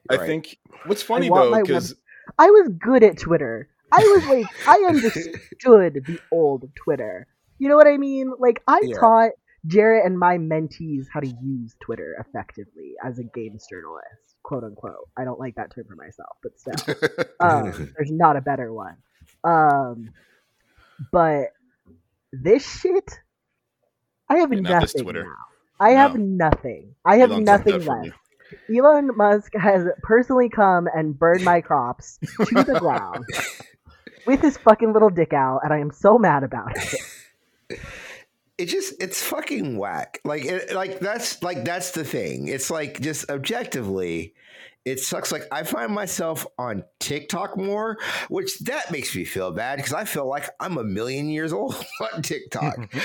[0.10, 0.26] I Right.
[0.26, 1.96] think what's funny want though, my because
[2.38, 3.70] I was good at Twitter.
[3.92, 7.28] I was like, I understood the old Twitter.
[7.60, 8.32] You know what I mean?
[8.40, 8.96] Like, I Yeah.
[9.00, 9.32] taught
[9.68, 15.10] Jarrett and my mentees how to use Twitter effectively as a games journalist, quote unquote.
[15.18, 16.74] I don't like that term for myself, but still,
[17.40, 18.98] um, there's not a better one.
[19.44, 20.10] Um,
[21.12, 21.48] but
[22.32, 23.20] this shit,
[24.30, 25.36] I have Yeah, not this nothing now.
[25.80, 26.96] I have nothing.
[27.06, 28.18] I have Elon took nothing left.
[28.76, 33.26] Elon Musk has personally come and burned my crops to the ground
[34.26, 37.80] with his fucking little dick out, and I am so mad about it.
[38.58, 43.00] it just it's fucking whack like it, like that's like that's the thing it's like
[43.00, 44.34] just objectively
[44.86, 45.32] it sucks.
[45.32, 47.98] Like i find myself on tiktok more
[48.30, 51.76] which that makes me feel bad because i feel like i'm a million years old
[52.14, 52.78] on tiktok.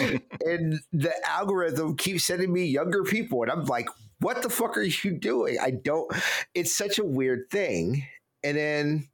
[0.46, 3.88] And the algorithm keeps sending me younger people and i'm like
[4.20, 5.58] what the fuck are you doing?
[5.60, 6.10] I don't
[6.54, 8.06] it's such a weird thing.
[8.42, 9.08] And then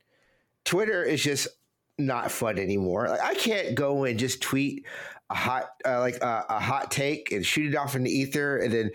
[0.64, 1.49] twitter is just
[1.99, 3.09] not fun anymore.
[3.09, 4.85] Like i can't go and just tweet
[5.31, 8.59] a hot uh, like uh, a hot take and shoot it off in the ether
[8.59, 8.90] and then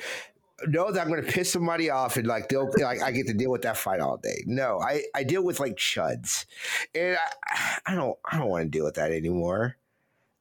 [0.67, 3.33] know that I'm going to piss somebody off and like they'll like I get to
[3.33, 4.43] deal with that fight all day.
[4.45, 6.45] No, I I deal with like chuds,
[6.93, 9.77] and I, I don't I don't want to deal with that anymore.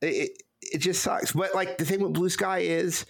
[0.00, 1.33] It, it it just sucks.
[1.33, 3.07] But like the thing with Blue Sky is,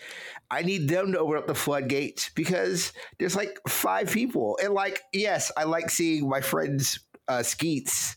[0.51, 5.03] I need them to open up the floodgates because there's like five people, and like
[5.13, 8.17] yes, I like seeing my friends uh, Skeets.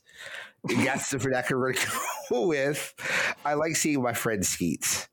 [0.64, 1.74] That's the gonna
[2.30, 2.94] go with.
[3.46, 5.08] I like seeing my friends Skeets.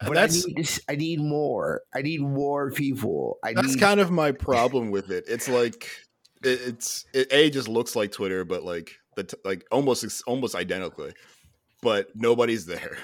[0.00, 1.82] But That's- I need this, I need more.
[1.94, 3.38] I need more people.
[3.44, 5.24] I That's need kind of my problem with it.
[5.28, 5.88] It's like
[6.44, 10.54] it, it's it a just looks like Twitter, but like the t- like almost almost
[10.54, 11.12] identically,
[11.82, 12.96] but nobody's there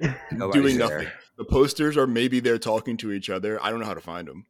[0.32, 0.88] nobody's doing there.
[0.98, 1.12] nothing.
[1.36, 3.62] The posters are maybe they're talking to each other.
[3.62, 4.44] I don't know how to find them.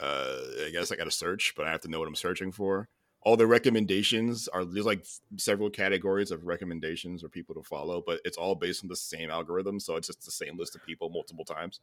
[0.00, 2.52] Uh, I guess I got to search, but I have to know what I'm searching
[2.52, 2.88] for.
[3.22, 5.04] All the recommendations are there's like
[5.36, 9.30] several categories of recommendations or people to follow, but it's all based on the same
[9.30, 11.80] algorithm, so it's just the same list of people multiple times.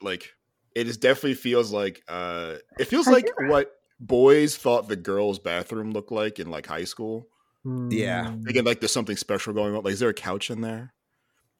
[0.00, 0.34] Like
[0.74, 5.38] it is definitely feels like uh it feels Have like what boys thought the girls'
[5.38, 7.28] bathroom looked like in like high school.
[7.64, 8.30] Yeah.
[8.30, 8.46] Hmm.
[8.48, 9.82] Again, like there's something special going on.
[9.82, 10.93] Like, is there a couch in there?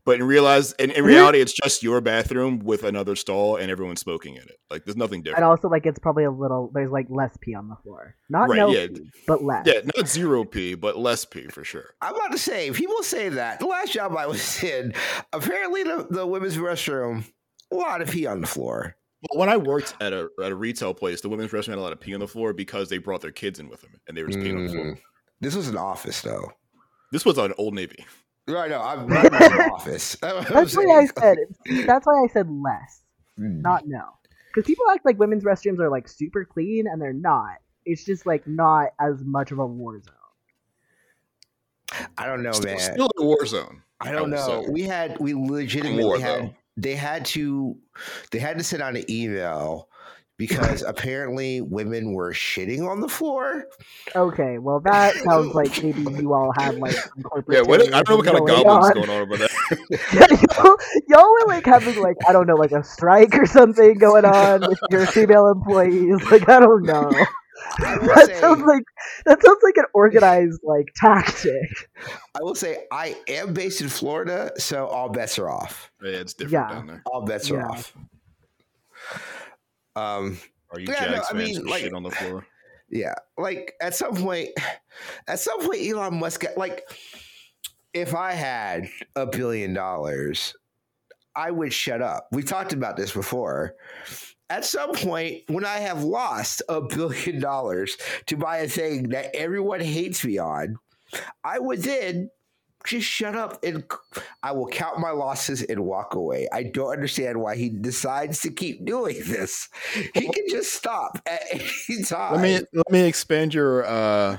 [0.05, 4.01] But in realize, in, in reality, it's just your bathroom with another stall and everyone's
[4.01, 4.57] smoking in it.
[4.71, 5.38] Like, there's nothing different.
[5.38, 6.71] And also, like, it's probably a little.
[6.75, 8.14] There's like less pee on the floor.
[8.29, 8.88] Not Right, no yeah.
[8.88, 9.67] pee, but less.
[9.67, 11.95] Yeah, not zero p, but less p for sure.
[12.03, 13.61] I'm about to say, people say that.
[13.61, 14.93] The last job I was in,
[15.33, 17.25] apparently the, the women's restroom,
[17.73, 18.97] a lot of pee on the floor.
[19.31, 21.81] Well, when I worked at a at a retail place, the women's restroom had a
[21.81, 24.14] lot of pee on the floor because they brought their kids in with them and
[24.14, 24.85] they were just peeing on the floor.
[24.85, 24.99] Mm.
[25.40, 26.53] This was an office, though.
[27.11, 28.05] This was an Old Navy.
[28.47, 30.17] Right, no, I'm not in the office.
[30.23, 31.39] I'm That's why I said.
[31.87, 33.01] That's why I said less,
[33.41, 33.63] Mm.
[33.63, 34.05] not no.
[34.55, 37.57] Because people act like women's restrooms are like super clean, and they're not.
[37.85, 40.15] It's just like not as much of a war zone.
[42.19, 42.93] I don't know, Still, man.
[42.93, 43.83] still a war zone.
[44.01, 44.65] I don't would know.
[44.65, 44.71] say.
[44.71, 46.55] We had we legitimately More, had though.
[46.77, 47.77] they had to
[48.31, 49.89] they had to send out an email
[50.37, 53.66] because apparently women were shitting on the floor.
[54.16, 57.57] Okay, well that sounds like maybe you all have like corporate.
[57.59, 58.94] Yeah, what, I don't know what kind of goblins on.
[58.94, 59.49] going on over there.
[60.59, 60.77] y'all,
[61.09, 64.62] y'all were like having like I don't know like a strike or something going on
[64.68, 66.23] with your female employees.
[66.31, 67.11] Like I don't know.
[67.79, 68.83] That say- sounds like
[69.27, 71.88] that sounds like an organized like tactic.
[72.35, 75.90] I will say I am based in Florida, so all bets are off.
[76.03, 76.75] Yeah, it's different Yeah.
[76.75, 77.03] down there.
[77.07, 77.59] All bets Yeah.
[77.59, 77.94] are off.
[79.97, 80.39] Um
[80.71, 82.47] Are you Yeah, no, Jags I fans mean, like- shit on the floor?
[82.91, 84.51] Yeah, like at some point,
[85.27, 86.83] at some point, Elon Musk, got- like,
[87.93, 90.55] if I had a billion dollars,
[91.35, 92.29] I would shut up.
[92.31, 93.75] We talked about this before.
[94.51, 99.35] At some point, when I have lost a billion dollars to buy a thing that
[99.35, 100.77] everyone hates me on,
[101.43, 102.31] I would then
[102.87, 103.85] just shut up and
[104.42, 106.49] I will count my losses and walk away.
[106.53, 109.68] I don't understand why he decides to keep doing this.
[110.14, 112.35] He can just stop at any time.
[112.35, 114.38] Let me let me expand your uh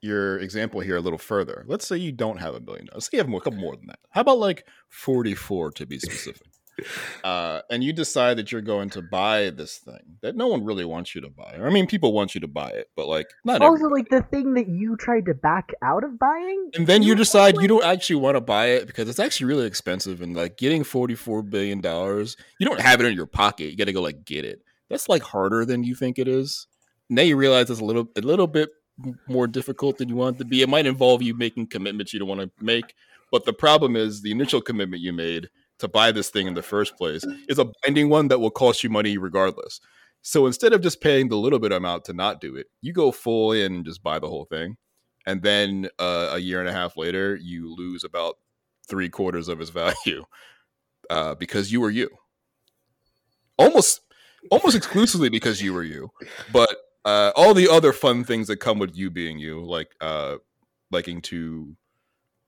[0.00, 1.64] your example here a little further.
[1.68, 3.06] Let's say you don't have a billion dollars.
[3.06, 3.98] Say you have more, a couple more than that.
[4.10, 6.48] How about like forty four to be specific?
[7.24, 10.84] Uh, and you decide that you're going to buy this thing that no one really
[10.84, 11.56] wants you to buy.
[11.60, 14.02] I mean, people want you to buy it, but like not Also, everybody.
[14.02, 17.16] like the thing that you tried to back out of buying, And then you were
[17.16, 20.36] decide like- you don't actually want to buy it because it's actually really expensive and
[20.36, 23.70] like getting 44 billion dollars, you don't have it in your pocket.
[23.70, 24.62] You got to go like get it.
[24.90, 26.66] That's like harder than you think it is.
[27.08, 28.70] Now you realize it's a little a little bit
[29.28, 30.62] more difficult than you want it to be.
[30.62, 32.94] It might involve you making commitments you don't want to make,
[33.30, 36.62] but the problem is the initial commitment you made to buy this thing in the
[36.62, 39.80] first place is a binding one that will cost you money regardless.
[40.22, 43.12] So instead of just paying the little bit amount to not do it, you go
[43.12, 44.76] full in and just buy the whole thing.
[45.26, 48.38] And then uh, a year and a half later you lose about
[48.88, 49.70] three quarters of its
[50.06, 50.24] value
[51.10, 52.08] uh, because you were you.
[53.58, 54.00] Almost
[54.50, 56.10] almost exclusively because you were you.
[56.52, 60.36] But uh, all the other fun things that come with you being you like uh,
[60.90, 61.76] liking to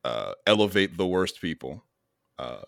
[0.05, 1.85] uh, elevate the worst people
[2.39, 2.63] uh,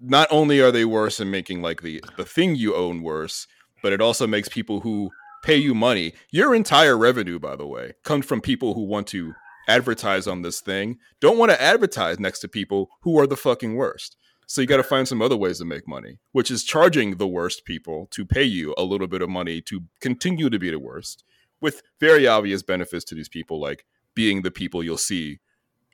[0.00, 3.46] not only are they worse in making like the the thing you own worse
[3.82, 5.10] but it also makes people who
[5.42, 6.12] pay you money.
[6.30, 9.34] Your entire revenue, by the way, comes from people who want to
[9.68, 13.76] advertise on this thing, don't want to advertise next to people who are the fucking
[13.76, 14.16] worst.
[14.46, 17.28] So you got to find some other ways to make money, which is charging the
[17.28, 20.78] worst people to pay you a little bit of money to continue to be the
[20.78, 21.22] worst,
[21.60, 23.84] with very obvious benefits to these people, like
[24.14, 25.38] being the people you'll see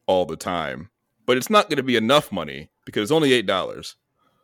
[0.07, 0.91] all the time.
[1.27, 3.95] But it's not going to be enough money because it's only $8.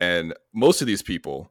[0.00, 1.50] And most of these people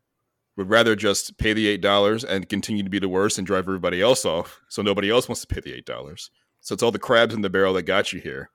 [0.60, 3.63] would rather just pay the eight dollars and continue to be the worst and drive
[3.63, 6.32] everybody else off, so nobody else wants to pay the eight dollars.
[6.60, 8.50] So it's all the crabs in the barrel that got you here,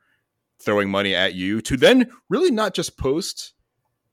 [0.60, 3.54] throwing money at you to then really not just post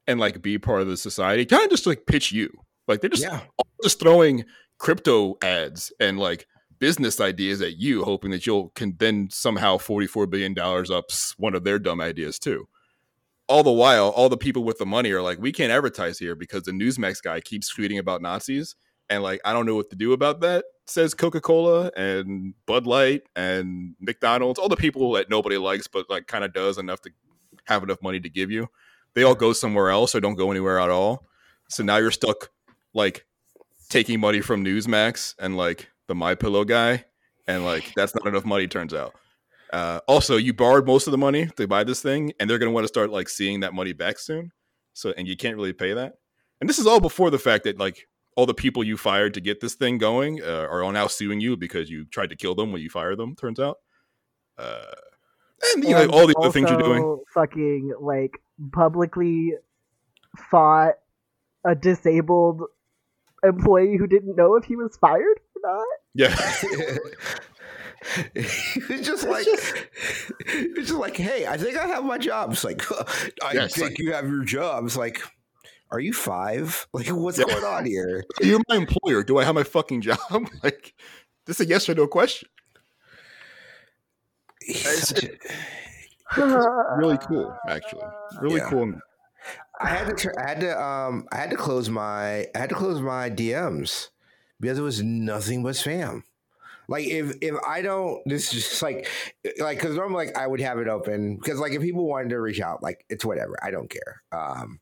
[0.07, 2.49] and like be part of the society, kind of just like pitch you.
[2.87, 3.41] Like they're just yeah.
[3.83, 4.45] just throwing
[4.77, 6.47] crypto ads and like
[6.81, 11.35] business ideas at you, hoping that you'll can then somehow forty four billion dollars ups
[11.37, 12.67] one of their dumb ideas too.
[13.47, 16.35] All the while, all the people with the money are like, we can't advertise here
[16.35, 18.75] because the Newsmax guy keeps tweeting about Nazis,
[19.09, 20.65] and like I don't know what to do about that.
[20.87, 26.09] Says Coca Cola and Bud Light and McDonald's, all the people that nobody likes, but
[26.09, 27.11] like kind of does enough to
[27.65, 28.67] have enough money to give you.
[29.13, 31.27] They all go somewhere else or don't go anywhere at all.
[31.69, 32.49] So now you're stuck
[32.93, 33.25] like
[33.89, 37.05] taking money from Newsmax and like the My Pillow guy,
[37.47, 38.67] and like that's not enough money.
[38.67, 39.15] Turns out.
[39.71, 42.69] Uh, also, you borrowed most of the money to buy this thing, and they're going
[42.69, 44.51] to want to start like seeing that money back soon.
[44.93, 46.15] So, and you can't really pay that.
[46.59, 49.41] And this is all before the fact that like all the people you fired to
[49.41, 52.55] get this thing going uh, are all now suing you because you tried to kill
[52.55, 53.33] them when you fired them.
[53.37, 53.77] Turns out.
[54.57, 54.83] Uh,
[55.73, 57.23] and you know all the other things you're doing.
[57.33, 58.41] Fucking like
[58.73, 59.53] publicly
[60.49, 60.95] fought
[61.63, 62.63] a disabled
[63.43, 65.85] employee who didn't know if he was fired not.
[66.13, 66.35] Yeah.
[68.35, 72.51] it's just like it's just like, hey, I think I have my job.
[72.51, 72.81] It's like,
[73.43, 74.85] I it's think like- you have your job.
[74.85, 75.21] It's like,
[75.91, 76.87] are you five?
[76.93, 77.45] Like, what's Yeah.
[77.45, 78.23] going on here?
[78.41, 79.23] You're my employer.
[79.23, 80.17] Do I have my fucking job?
[80.63, 80.93] like,
[81.45, 82.47] this is a yes or no question.
[84.67, 85.25] It's- such
[86.97, 88.03] Really cool, actually.
[88.39, 88.69] Really Yeah.
[88.69, 88.93] cool.
[89.81, 92.75] I had to, I had to, um, I had to close my, I had to
[92.75, 94.09] close my DMs
[94.61, 96.23] because it was nothing but spam.
[96.87, 99.07] Like if if I don't, this is just like
[99.59, 102.39] like because normally like I would have it open because like if people wanted to
[102.39, 103.57] reach out, like it's whatever.
[103.61, 104.21] I don't care.
[104.31, 104.79] Um,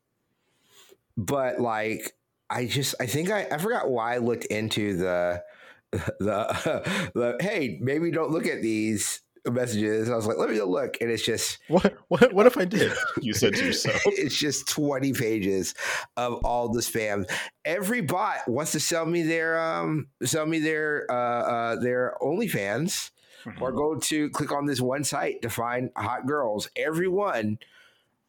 [1.17, 2.13] but like
[2.49, 5.43] I just I think I I forgot why I looked into the
[5.91, 10.09] the the hey maybe don't look at these messages.
[10.09, 12.91] I was like, let me look, and it's just what what what if I did?
[13.21, 15.75] You said to yourself, it's just twenty pages
[16.17, 17.29] of all the spam.
[17.65, 23.11] Every bot wants to sell me their um sell me their uh, uh their OnlyFans,
[23.45, 23.61] mm-hmm.
[23.61, 26.69] or go to click on this one site to find hot girls.
[26.75, 27.59] Everyone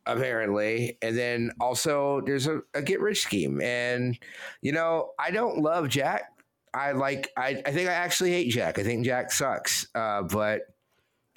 [0.07, 4.19] apparently and then also there's a, a get rich scheme and
[4.63, 6.41] you know i don't love jack
[6.73, 8.79] I like I, I think I actually hate Jack.
[8.79, 9.87] I think Jack sucks.
[9.95, 10.63] Uh, but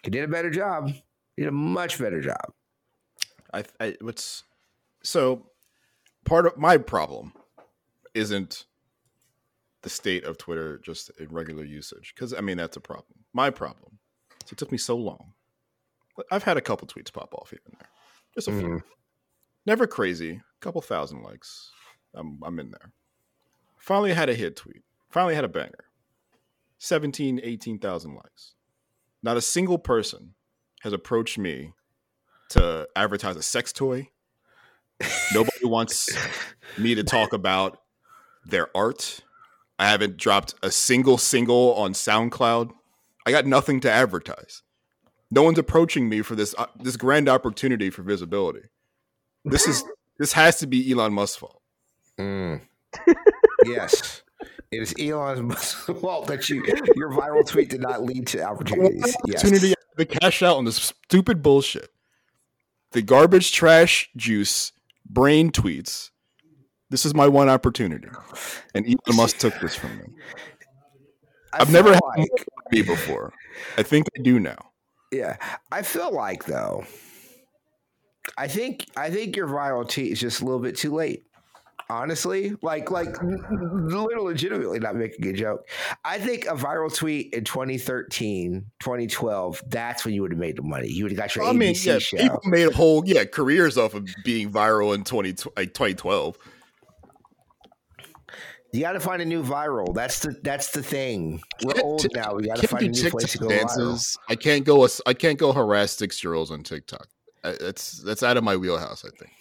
[0.04, 0.90] he did a better job.
[0.90, 2.54] He did a much better job.
[3.54, 4.44] I, I what's
[5.04, 5.48] so
[6.26, 7.34] part of my problem
[8.14, 8.66] isn't
[9.82, 13.20] the state of Twitter just in regular usage because I mean that's a problem.
[13.34, 14.00] My problem.
[14.46, 15.34] So it took me so long.
[16.32, 17.90] I've had a couple tweets pop off here and there,
[18.36, 18.60] just a mm.
[18.60, 18.68] few.
[18.68, 18.88] Mm-hmm.
[19.66, 20.32] Never crazy.
[20.32, 21.72] A couple thousand likes.
[22.14, 22.92] I'm I'm in there.
[23.78, 24.84] Finally had a hit tweet.
[25.10, 25.86] Finally had a banger.
[26.80, 28.56] 17, 18,000 likes.
[29.24, 30.36] Not a single person
[30.82, 31.74] has approached me
[32.50, 34.10] to advertise a sex toy.
[35.34, 36.16] Nobody wants
[36.78, 37.80] me to talk about
[38.46, 39.22] their art.
[39.80, 42.72] I haven't dropped a single single on SoundCloud.
[43.26, 44.62] I got nothing to advertise.
[45.32, 48.68] No one's approaching me for this uh, this grand opportunity for visibility.
[49.46, 49.84] This is
[50.20, 51.62] this has to be Elon Musk's fault.
[52.20, 52.62] Mm.
[53.66, 54.22] yes.
[54.74, 56.64] It is Elon's fault that you
[56.96, 59.16] your viral tweet did not lead to opportunities.
[59.24, 59.76] Opportunity yes.
[59.98, 61.90] to cash out on this stupid bullshit.
[62.92, 64.72] The garbage trash juice
[65.06, 66.10] brain tweets.
[66.90, 68.08] This is my one opportunity,
[68.76, 70.06] and Elon Musk took this from me.
[71.54, 72.28] I have never like, had
[72.72, 73.34] me before.
[73.78, 74.72] I think I do now.
[75.12, 75.38] Yeah,
[75.72, 76.86] I feel like though.
[78.38, 81.24] I think I think your viral tweet is just a little bit too late
[81.90, 85.68] honestly like like legitimately not making a joke
[86.06, 90.62] i think a viral tweet in 2013 2012 that's when you would have made the
[90.62, 92.18] money you would have got your I ABC mean, yeah, show.
[92.18, 96.38] people made a whole yeah careers off of being viral in 20 like 2012
[98.72, 99.94] you got to find a new viral.
[99.94, 101.44] That's the that's the thing.
[101.64, 102.34] We're old now.
[102.34, 104.18] We got to find a new TikTok place to go dances.
[104.18, 104.32] viral.
[104.32, 104.88] I can't go.
[105.06, 107.08] I can't go harass six year olds on TikTok.
[107.44, 109.06] That's that's out of my wheelhouse.
[109.06, 109.32] I think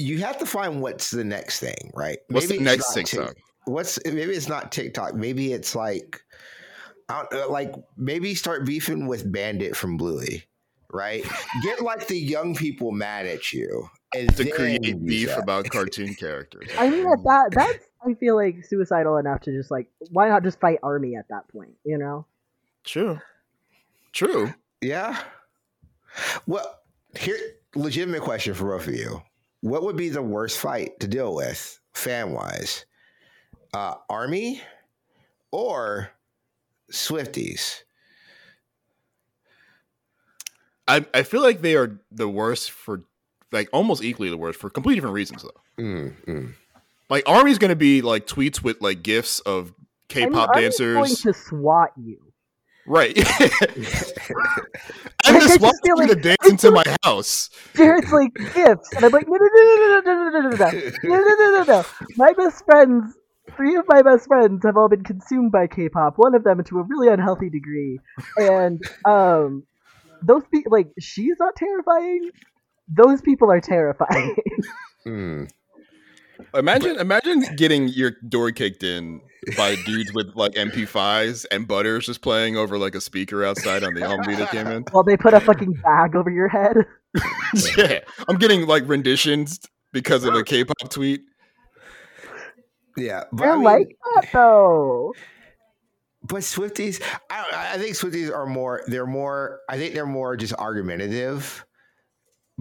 [0.00, 2.18] you have to find what's the next thing, right?
[2.28, 3.36] What's maybe the next TikTok?
[3.64, 5.14] what's maybe it's not TikTok.
[5.14, 6.22] Maybe it's like,
[7.08, 10.44] uh, like maybe start beefing with Bandit from Bluey,
[10.92, 11.24] right?
[11.62, 15.42] Get like the young people mad at you and to create beef that.
[15.42, 16.68] about cartoon characters.
[16.78, 20.42] I mean, at that that's I feel like suicidal enough to just like why not
[20.42, 22.26] just fight Army at that point, you know?
[22.84, 23.20] True.
[24.12, 24.54] True.
[24.80, 25.20] Yeah.
[26.46, 26.80] Well,
[27.18, 27.38] here
[27.74, 29.22] legitimate question for both of you
[29.60, 32.84] what would be the worst fight to deal with fan wise?
[33.72, 34.62] Uh, Army
[35.52, 36.10] or
[36.92, 37.82] Swifties?
[40.88, 43.04] I, I feel like they are the worst for
[43.52, 45.82] like almost equally the worst for completely different reasons though.
[45.82, 46.54] Mm, mm.
[47.08, 49.72] Like Army's going to be like tweets with like gifs of
[50.08, 52.29] K-pop I mean, dancers going to swat you.
[52.90, 53.16] Right.
[55.24, 57.48] I'm just walking like, to dance into my house.
[57.76, 60.56] Jared's like gifts, and I'm like, no, no, no, no, no, no, no, no, no,
[60.58, 61.84] no, no, no, no, no.
[62.16, 63.14] My best friends,
[63.56, 66.14] three of my best friends, have all been consumed by K-pop.
[66.16, 68.00] One of them to a really unhealthy degree,
[68.36, 69.62] and um,
[70.20, 72.30] those people, like, she's not terrifying.
[72.88, 74.36] Those people are terrifying.
[75.06, 75.48] mm.
[76.54, 79.20] Imagine, imagine getting your door kicked in
[79.56, 83.94] by dudes with like MP5s and Butters just playing over like a speaker outside on
[83.94, 84.84] the Humvee that came in.
[84.92, 86.76] Well, they put a fucking bag over your head.
[87.76, 89.60] yeah, I'm getting like renditions
[89.92, 91.22] because of a K-pop tweet.
[92.96, 95.12] Yeah, but I, I mean, like that though.
[96.22, 98.82] But Swifties, I, I think Swifties are more.
[98.86, 99.60] They're more.
[99.68, 101.64] I think they're more just argumentative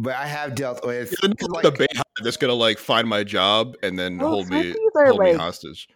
[0.01, 1.89] but I have dealt with yeah, like, the bait
[2.23, 5.89] that's gonna like find my job and then well, hold me hold like, me hostage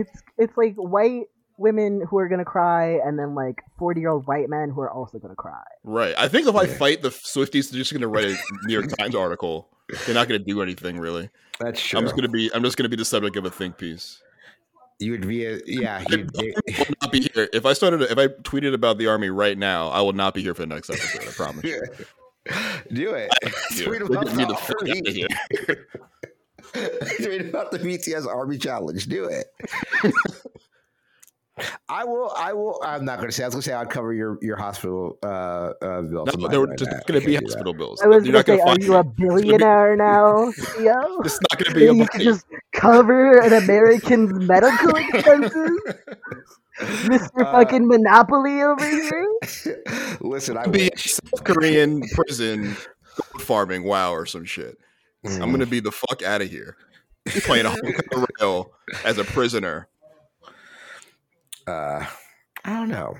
[0.00, 1.26] it's it's like white
[1.58, 4.90] women who are gonna cry, and then like forty year old white men who are
[4.90, 5.62] also gonna cry.
[5.84, 6.14] Right.
[6.18, 9.14] I think if I fight the Swifties, they're just gonna write a New York Times
[9.14, 9.68] article.
[10.06, 11.30] They're not gonna do anything really.
[11.58, 11.98] That's true.
[11.98, 14.22] I'm just gonna be I'm just gonna be the subject of a think piece.
[15.00, 16.04] You would be a yeah.
[16.10, 18.02] I will not be here if I started.
[18.02, 20.66] If I tweeted about the army right now, I will not be here for the
[20.66, 21.22] next episode.
[21.22, 21.64] I promise.
[21.64, 21.82] You.
[22.92, 23.30] Do it.
[23.82, 25.26] Tweet about the
[25.68, 25.86] army.
[27.22, 29.06] Tweet about the BTS Army Challenge.
[29.06, 29.46] Do it.
[31.88, 32.32] I will.
[32.36, 32.80] I will.
[32.82, 33.42] I'm not going to say.
[33.42, 36.28] I was going to say I'd cover your your hospital uh, uh bills.
[36.36, 37.52] No, there were doing just going to be can't that.
[37.54, 38.00] hospital bills.
[38.02, 39.36] I was You're gonna not say, going to are find you a me.
[39.36, 41.20] It's be- billionaire now, Theo?
[41.24, 42.08] It's not going to be a you money.
[42.08, 45.80] can just cover an American's medical expenses,
[46.78, 47.40] Mr.
[47.40, 49.26] Uh, fucking Monopoly over here.
[50.20, 51.12] Listen, I be in wish.
[51.12, 52.74] South Korean prison
[53.40, 54.78] farming WoW or some shit.
[55.24, 55.42] Mm.
[55.42, 56.76] I'm gonna be the fuck out of here.
[57.28, 58.72] Playing a Honkai rail
[59.04, 59.88] as a prisoner.
[61.66, 62.04] uh,
[62.64, 63.16] I don't know.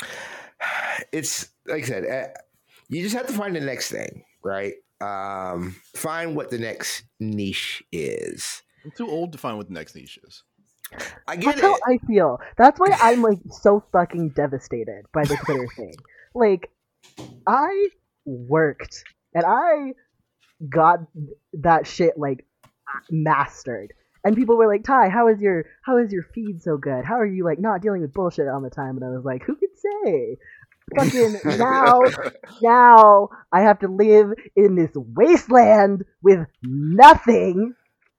[1.10, 2.40] It's like I said, uh,
[2.88, 4.74] you just have to find the next thing, right?
[5.00, 8.62] Um, find what the next niche is.
[8.84, 10.42] I'm too old to find what the next niche is.
[11.26, 11.78] I get That's how.
[11.86, 12.38] I feel.
[12.56, 15.94] That's why I'm like so fucking devastated by the Twitter thing.
[16.34, 16.70] Like,
[17.46, 17.88] I
[18.24, 19.94] worked and I
[20.68, 21.00] got
[21.54, 22.44] that shit like
[23.10, 23.92] mastered.
[24.24, 27.04] And people were like, "Ty, how is your how is your feed so good?
[27.04, 29.42] How are you like not dealing with bullshit all the time?" And I was like,
[29.44, 30.36] "Who could say?"
[30.96, 32.00] Fucking now,
[32.60, 37.74] now I have to live in this wasteland with nothing,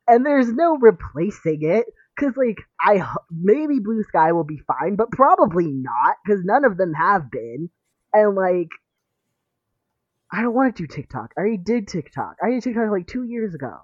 [0.08, 1.86] and there's no replacing it.
[2.20, 6.78] Cause like I maybe Blue Sky will be fine, but probably not, cause none of
[6.78, 7.70] them have been.
[8.14, 8.70] And like,
[10.34, 11.34] I don't want to do TikTok.
[11.38, 12.38] I already did TikTok.
[12.44, 13.78] I did TikTok like two years ago.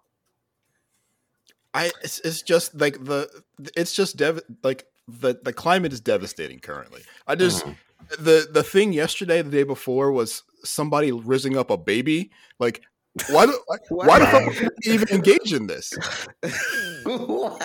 [1.74, 3.30] I it's, it's just like the
[3.78, 7.02] it's just dev like the the climate is devastating currently.
[7.28, 7.76] I just Mhm.
[8.20, 12.32] the the thing yesterday, the day before, was somebody rizzing up a baby.
[12.58, 12.82] Like,
[13.30, 15.94] why do why the fuck even engage in this?
[17.04, 17.62] what?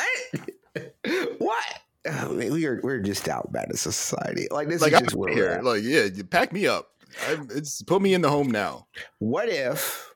[1.39, 1.65] what?
[2.07, 4.47] Oh, man, we are we're just out bad as a society.
[4.51, 5.61] Like this Like, is I'm just where here.
[5.63, 6.91] Like, yeah, you pack me up.
[7.29, 8.87] I'm, it's put me in the home now.
[9.19, 10.15] What if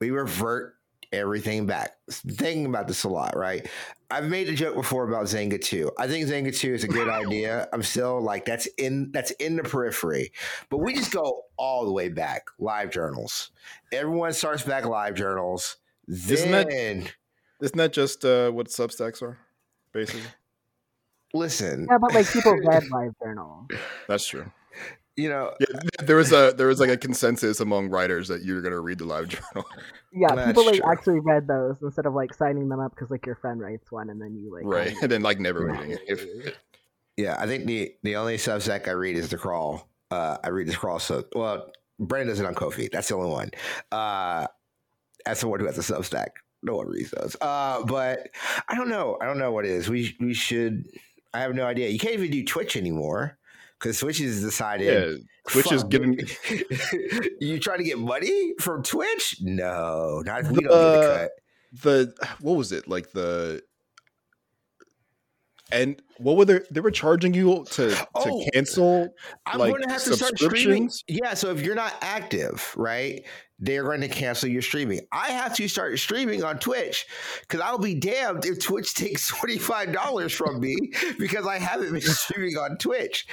[0.00, 0.74] we revert
[1.12, 1.96] everything back?
[2.10, 3.68] Thinking about this a lot, right?
[4.10, 5.90] I've made a joke before about Xanga 2.
[5.98, 7.68] I think Xanga 2 is a good idea.
[7.72, 10.32] I'm still like that's in that's in the periphery.
[10.70, 12.46] But we just go all the way back.
[12.58, 13.50] Live journals.
[13.92, 15.76] Everyone starts back live journals.
[16.08, 17.08] Isn't that- Then
[17.60, 19.38] Isn't that just uh, what Substacks are,
[19.92, 20.22] basically?
[21.34, 23.66] listen, Yeah, but like people read Live Journal.
[24.08, 24.50] That's true.
[25.16, 25.66] You know, Yeah,
[26.04, 29.04] there was a there was like a consensus among writers that you're gonna read the
[29.04, 29.64] live journal.
[30.12, 30.92] Yeah, That's people like true.
[30.92, 34.10] actually read those instead of like signing them up because like your friend writes one
[34.10, 35.80] and then you like right and then like never Right.
[35.80, 36.56] reading it If-
[37.16, 39.88] Yeah, I think the the only Substack I read is the crawl.
[40.10, 40.98] Uh, I read the crawl.
[40.98, 42.90] So, well, Brandon does it on Kofi.
[42.92, 43.50] That's the only one.
[43.90, 44.46] Uh,
[45.26, 46.28] as someone who has a Substack,
[46.62, 47.34] no one reads those.
[47.40, 48.28] Uh, but
[48.68, 49.16] I don't know.
[49.20, 49.88] I don't know what it is.
[49.88, 50.84] We we should.
[51.34, 51.88] I have no idea.
[51.88, 53.38] You can't even do Twitch anymore
[53.78, 54.86] because Twitch has decided.
[54.86, 56.18] yeah twitch is getting
[57.40, 59.36] you trying to get money from Twitch?
[59.40, 61.30] No, not if we don't get a cut.
[61.82, 63.62] the what was it like the
[65.72, 69.08] and what were they they were charging you to to Oh, cancel
[69.46, 70.90] I'm like, going to have to start streaming.
[71.08, 73.24] Yeah, so if you're not active, right,
[73.58, 75.00] they're going to cancel your streaming.
[75.12, 77.06] I have to start streaming on Twitch
[77.40, 80.76] because I'll be damned if Twitch takes twenty five dollars from me
[81.18, 83.26] because I haven't been streaming on Twitch.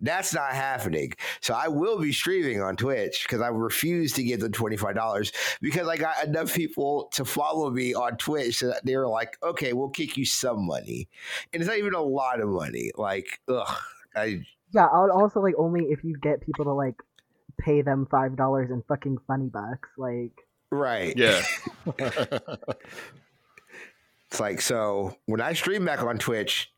[0.00, 1.12] That's not happening.
[1.40, 4.94] So I will be streaming on Twitch because I refuse to give them twenty five
[4.94, 9.36] dollars because I got enough people to follow me on Twitch that they were like,
[9.42, 11.08] okay, we'll kick you some money,
[11.52, 12.92] and it's not even a lot of money.
[12.96, 13.76] Like, ugh,
[14.16, 14.42] I
[14.72, 16.96] Yeah, I'll also like only if you get people to like
[17.58, 19.88] pay them five dollars in fucking funny bucks.
[19.98, 20.32] Like
[20.70, 21.42] right, yeah
[24.30, 26.72] It's like so when I stream back on Twitch,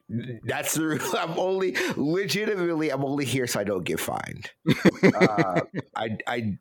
[0.44, 4.50] that's the I'm only legitimately I'm only here so I don't get fined.
[5.02, 5.60] uh,
[5.94, 6.58] I, I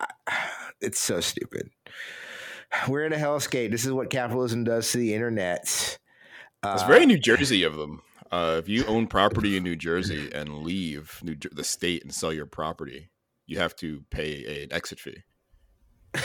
[0.00, 0.06] I
[0.80, 1.70] it's so stupid.
[2.86, 3.70] We're in a hellscape.
[3.70, 5.98] This is what capitalism does to the internet.
[6.62, 10.30] Uh, it's very new jersey of them uh if you own property in new jersey
[10.34, 13.10] and leave new Jer- the state and sell your property
[13.46, 15.22] you have to pay an exit fee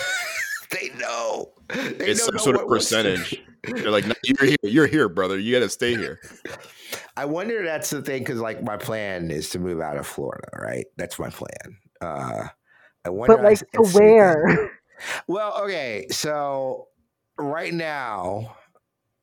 [0.74, 1.51] they know.
[1.69, 3.17] They it's don't some know sort of what we're saying.
[3.17, 3.43] percentage
[3.82, 6.19] they're like no, you're here you're here brother you gotta stay here
[7.15, 10.07] I wonder if that's the thing because like my plan is to move out of
[10.07, 10.86] Florida, right?
[10.97, 11.78] That's my plan.
[12.01, 12.47] Uh,
[13.05, 13.38] I wonder.
[13.38, 14.07] but like if to that's the thing.
[14.07, 14.71] where?
[15.28, 16.88] Well, okay, so
[17.38, 18.55] right now,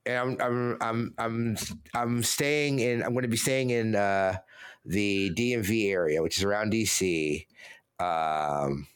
[0.05, 1.57] and I'm I'm I'm I'm
[1.95, 3.03] I'm staying in.
[3.03, 4.37] I'm going to be staying in uh,
[4.85, 7.47] the DMV area, which is around DC,
[7.99, 8.87] um,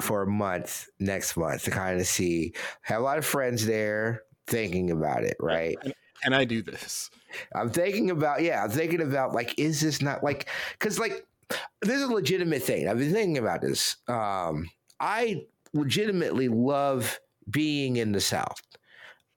[0.00, 2.52] for a month next month to kind of see.
[2.82, 4.22] Have a lot of friends there.
[4.46, 5.76] Thinking about it, right?
[6.22, 7.10] can i do this
[7.54, 11.26] I'm thinking about yeah, I'm thinking about like, is this not like because like
[11.82, 12.88] this is a legitimate thing.
[12.88, 13.96] I've been thinking about this.
[14.06, 14.68] Um,
[15.00, 15.42] I
[15.72, 17.18] legitimately love
[17.50, 18.60] being in the South.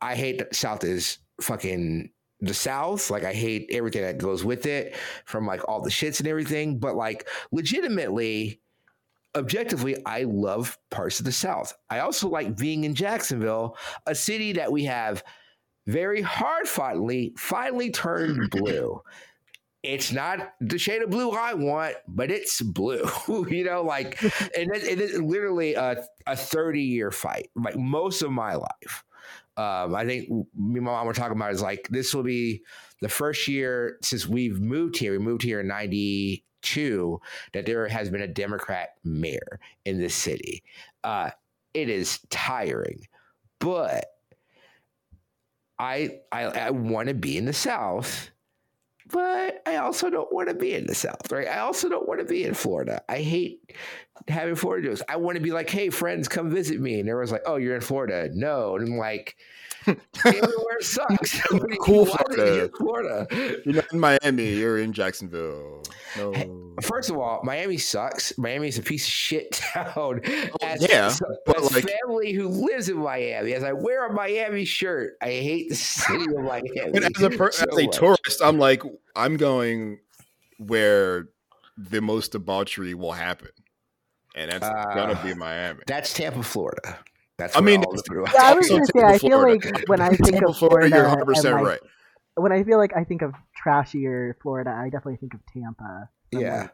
[0.01, 2.09] I hate South is fucking
[2.39, 3.09] the South.
[3.09, 4.95] Like I hate everything that goes with it,
[5.26, 6.80] from like all the shits and everything.
[6.80, 8.59] But like legitimately,
[9.36, 11.74] objectively, I love parts of the South.
[11.90, 15.24] I also like being in Jacksonville, a city that we have
[15.88, 19.02] very hard foughly finally turned blue.
[19.84, 23.10] It's not the shade of blue I want, but it's blue.
[23.50, 24.22] you know, like,
[24.58, 29.04] and it, it is literally a, a 30 year fight, like most of my life.
[29.58, 32.64] Um, I think me and my mom were talking about is like this will be
[33.02, 35.12] the first year since we've moved here.
[35.12, 35.68] We moved here in
[36.62, 37.20] 92
[37.53, 40.64] that there has been a Democrat mayor in this city.
[41.03, 41.32] Uh,
[41.74, 43.07] it is tiring,
[43.59, 44.05] but
[45.80, 48.30] I I, I want to be in the South,
[49.12, 51.47] but I also don't want to be in the South, right?
[51.47, 53.01] I also don't want to be in Florida.
[53.07, 53.72] I hate
[54.28, 55.01] having Florida jokes.
[55.07, 56.99] I want to be like, hey, friends, come visit me.
[56.99, 58.30] And everyone's like, oh, you're in Florida.
[58.34, 58.76] No.
[58.76, 59.38] And I'm like,
[59.88, 60.46] everywhere
[60.82, 61.42] sucks.
[61.82, 63.28] cool Why did you Florida.
[63.28, 63.62] Florida.
[63.66, 64.54] You're not in Miami.
[64.54, 65.84] You're in Jacksonville.
[66.18, 66.34] No.
[66.82, 68.38] First of all, Miami sucks.
[68.38, 70.22] Miami is a piece of shit town.
[70.62, 74.66] As, yeah, as but, like- family who lives in Miami, as I wear a Miami
[74.66, 76.70] shirt, I hate the city of Miami.
[76.94, 78.84] and as a per- so as a tourist, I'm like,
[79.16, 80.00] I'm going
[80.58, 81.30] where
[81.78, 83.50] the most debauchery will happen,
[84.36, 85.82] and that's gonna Uh, be Miami.
[85.88, 87.00] That's Tampa, Florida.
[87.42, 88.04] That's I mean, all the
[88.36, 89.02] Yeah, I was gonna say.
[89.04, 91.80] I feel like when I think of Florida, Florida, you're 100 percent like, right.
[92.36, 93.34] when I feel like I think of
[93.66, 96.08] trashier Florida, I definitely think of Tampa.
[96.34, 96.58] and, Yeah.
[96.62, 96.72] like,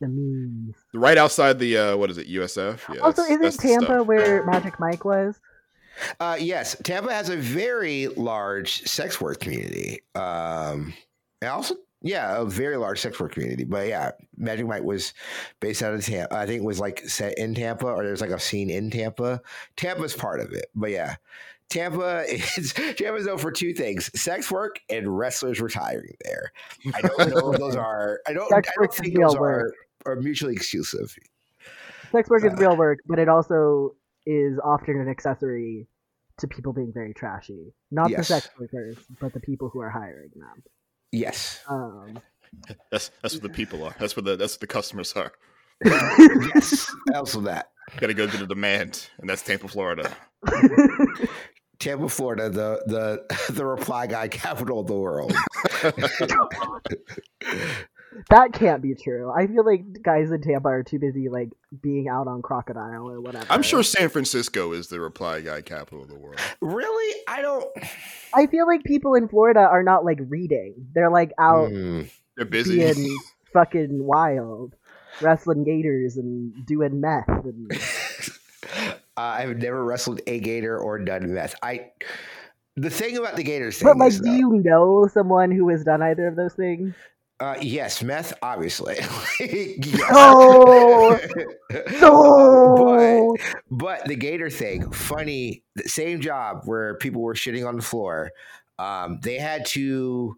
[0.00, 0.76] the memes.
[0.94, 2.94] Right outside the uh, what is it, USF?
[2.94, 3.00] Yeah.
[3.02, 4.06] Also, isn't Tampa stuff.
[4.06, 5.38] where Magic Mike was?
[6.18, 10.00] Uh, yes, Tampa has a very large sex work community.
[10.14, 10.94] Um,
[11.42, 13.64] and also, yeah, a very large sex work community.
[13.64, 15.12] But yeah, Magic Mike was
[15.60, 16.36] based out of Tampa.
[16.36, 19.40] I think it was like set in Tampa, or there's like a scene in Tampa.
[19.76, 20.66] Tampa's part of it.
[20.74, 21.16] But yeah,
[21.68, 26.52] Tampa is Tampa's known for two things: sex work and wrestlers retiring there.
[26.94, 28.20] I don't know if those are.
[28.26, 28.48] I don't.
[28.48, 29.74] Sex I don't think those are, work.
[30.06, 31.14] are mutually exclusive.
[32.12, 33.94] Sex work is Uh, real work, but it also
[34.26, 35.86] is often an accessory
[36.38, 37.74] to people being very trashy.
[37.90, 40.62] Not the sex workers, but the people who are hiring them.
[41.12, 41.60] Yes.
[41.68, 42.18] Um,
[42.90, 43.94] That's that's what the people are.
[43.98, 45.32] That's what the that's what the customers are.
[45.84, 46.92] yes.
[47.14, 47.70] Also that.
[47.98, 50.10] Got to go to the demand, and that's Tampa, Florida.
[51.80, 55.34] Tampa, Florida, the the the reply guy capital of the world.
[58.28, 59.30] that can't be true.
[59.30, 61.50] I feel like guys in Tampa are too busy like
[61.82, 63.46] being out on crocodile or whatever.
[63.50, 66.40] I'm sure San Francisco is the reply guy capital of the world.
[66.60, 67.20] really?
[67.28, 67.66] I don't.
[68.34, 70.74] I feel like people in Florida are not like reading.
[70.94, 72.10] They're like out Mm.
[72.36, 72.78] They're busy.
[72.78, 73.18] being
[73.52, 74.74] fucking wild,
[75.20, 77.28] wrestling gators and doing meth.
[77.28, 77.70] And
[79.16, 81.54] I've never wrestled a gator or done meth.
[81.62, 81.90] I.
[82.76, 85.68] The thing about the gators thing, but like, is, do though- you know someone who
[85.68, 86.94] has done either of those things?
[87.40, 88.96] Uh, yes, meth, obviously.
[89.40, 90.02] yes.
[90.10, 91.18] Oh,
[92.00, 93.34] no.
[93.38, 95.62] but but the gator thing, funny.
[95.86, 98.32] Same job where people were shitting on the floor.
[98.78, 100.36] Um, they had to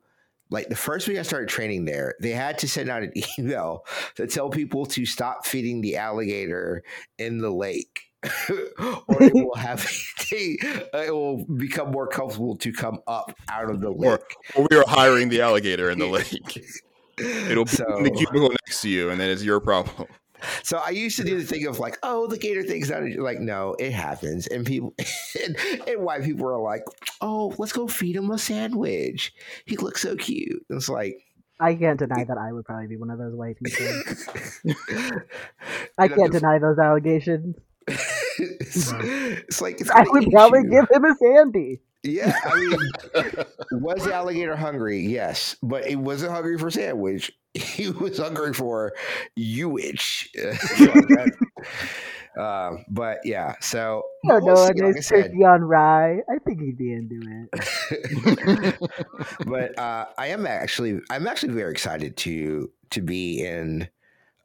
[0.53, 3.85] like the first week I started training there, they had to send out an email
[4.15, 6.85] to tell people to stop feeding the alligator
[7.19, 8.03] in the lake.
[8.79, 9.85] or it will have
[10.31, 10.57] they,
[10.95, 14.21] uh, it will become more comfortable to come up out of the lake.
[14.55, 16.63] Or, or we are hiring the alligator in the lake.
[17.19, 20.07] It'll be So- in the cubicle next to you, and then it's your problem.
[20.65, 23.39] So I used to do the thing of like, oh, the gator thing's not like,
[23.39, 24.93] no, it happens, and people
[25.45, 25.57] and,
[25.87, 26.83] and white people are like,
[27.21, 29.33] oh, let's go feed him a sandwich.
[29.67, 30.65] He looks so cute.
[30.69, 31.17] It's like,
[31.61, 34.75] I can't deny that I would probably be one of those white people.
[35.99, 37.57] I can't deny those allegations.
[37.87, 40.71] it's, it's like it's I would eat probably you.
[40.71, 41.81] give him a sandy.
[42.05, 42.79] Yeah, I mean,
[43.81, 45.01] was the alligator hungry?
[45.01, 47.33] Yes, but he wasn't hungry for sandwich.
[47.55, 48.95] He was hungry for
[49.37, 50.31] you-ish.
[52.39, 54.67] uh, but yeah, so I don't we'll know.
[54.75, 56.21] see, a like I turkey on rye.
[56.31, 57.21] I think he'd be into
[57.53, 58.79] it.
[59.47, 63.87] but uh, I am actually I'm actually very excited to to be in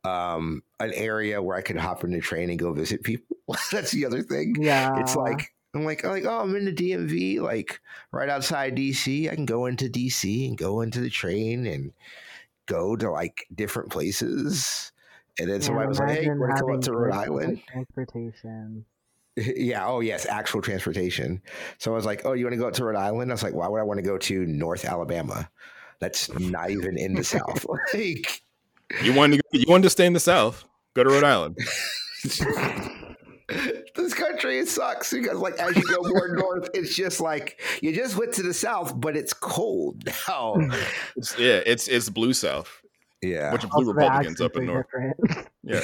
[0.03, 3.37] um, an area where I can hop in the train and go visit people.
[3.71, 4.55] That's the other thing.
[4.59, 4.99] Yeah.
[4.99, 9.29] It's like I'm like I'm like oh I'm in the DMV like right outside DC.
[9.31, 11.93] I can go into DC and go into the train and
[12.67, 14.91] go to like different places.
[15.39, 17.13] And then somebody Yeah, was like, "Hey, imagine want to come having up to Rhode
[17.13, 18.85] Island?" Transportation.
[19.35, 19.85] Yeah.
[19.87, 20.25] Oh, yes.
[20.25, 21.41] Actual transportation.
[21.77, 23.43] So I was like, "Oh, you want to go up to Rhode Island?" I was
[23.43, 25.49] like, "Why would I want to go to North Alabama?
[25.99, 28.41] That's not even in the South." Like,
[29.01, 30.65] You wanted to, you wanted to stay in the South.
[30.95, 31.57] Go to Rhode Island.
[33.95, 37.93] This country it sucks because like as you go more north, it's just like you
[37.93, 40.55] just went to the south, but it's cold now.
[41.15, 42.81] It's, yeah, it's it's blue South.
[43.21, 43.49] Yeah.
[43.51, 44.85] bunch of blue Also, Republicans up in north.
[44.85, 45.47] different.
[45.63, 45.81] Yeah.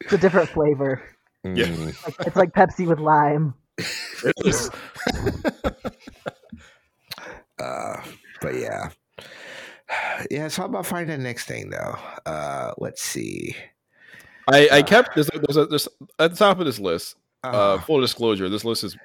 [0.00, 1.02] it's a different flavor.
[1.44, 1.66] Yeah.
[1.66, 2.04] Mm.
[2.04, 3.54] Like, it's like Pepsi with lime.
[3.78, 4.70] It is.
[7.58, 8.02] Uh,
[8.40, 8.90] but yeah.
[10.30, 11.96] Yeah, it's all about finding the next thing though.
[12.26, 13.54] Uh let's see.
[14.52, 15.88] I, I kept there's, a, there's, a, there's
[16.18, 17.16] at the top of this list.
[17.42, 18.96] Uh, Uh, full disclosure: this list is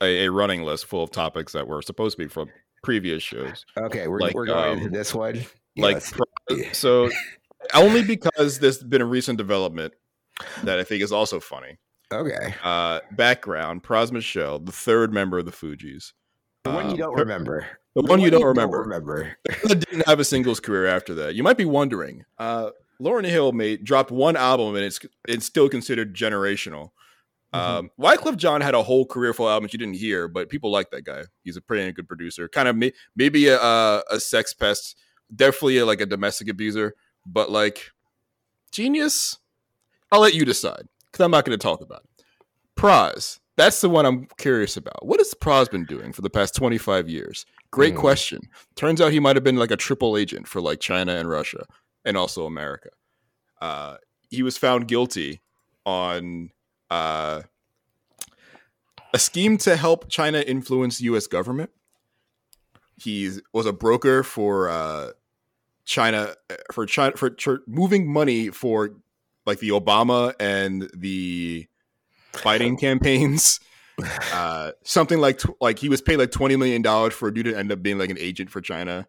[0.00, 2.48] a, a running list full of topics that were supposed to be from
[2.82, 3.64] previous shows.
[3.76, 5.36] okay, we're, like, we're going um, into this one.
[5.76, 6.72] Like, let's- pro- yeah.
[6.72, 7.10] so
[7.74, 9.94] only because there's been a recent development
[10.64, 11.78] that I think is also funny.
[12.12, 12.54] okay.
[12.62, 16.12] Uh, background: Pras Michel, the third member of the Fugees.
[16.64, 17.66] The one you Um, don't her- remember.
[17.94, 18.80] The one you don't remember.
[18.80, 19.36] remember.
[19.66, 21.34] didn't have a singles career after that.
[21.34, 22.24] You might be wondering.
[22.38, 22.70] Uh,
[23.02, 26.90] Lauryn Hill made dropped one album and it's it's still considered generational.
[27.54, 30.70] Um, Wyclef Jean had a whole career full of albums you didn't hear, but people
[30.70, 31.24] like that guy.
[31.44, 32.48] He's a pretty good producer.
[32.48, 34.96] Kind of may, maybe a, a a sex pest,
[35.34, 36.94] definitely a, like a domestic abuser,
[37.26, 37.90] but like
[38.70, 39.38] genius.
[40.10, 42.24] I'll let you decide because I'm not going to talk about it.
[42.76, 45.04] Praz, that's the one I'm curious about.
[45.04, 47.44] What has Praz been doing for the past 25 years?
[47.70, 48.00] Great Hmm.
[48.00, 48.40] question.
[48.76, 51.66] Turns out he might have been like a triple agent for like China and Russia
[52.04, 52.90] and also America.
[53.60, 53.96] Uh,
[54.28, 55.40] he was found guilty
[55.84, 56.50] on
[56.90, 57.42] uh,
[59.12, 61.26] a scheme to help China influence U.S.
[61.26, 61.70] government.
[62.96, 65.10] He was a broker for uh,
[65.84, 66.34] China
[66.72, 68.90] for China for, for moving money for
[69.44, 71.66] like the Obama and the
[72.34, 73.60] Biden campaigns.
[74.32, 77.44] Uh, something like tw- like he was paid like twenty million dollars for a dude
[77.44, 79.06] to end up being like an agent for China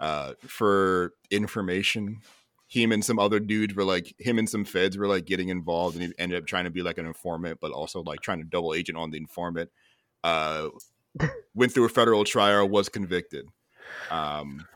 [0.00, 2.20] uh, for information.
[2.66, 5.96] Him and some other dudes were like him and some feds were like getting involved,
[5.96, 8.44] and he ended up trying to be like an informant, but also like trying to
[8.44, 9.70] double agent on the informant.
[10.22, 10.68] Uh,
[11.54, 13.48] went through a federal trial, was convicted.
[14.10, 14.66] Um,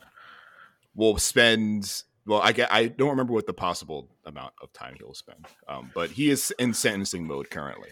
[0.95, 2.41] will spend well.
[2.43, 6.11] I get I don't remember what the possible amount of time he'll spend, um, but
[6.11, 7.91] he is in sentencing mode currently.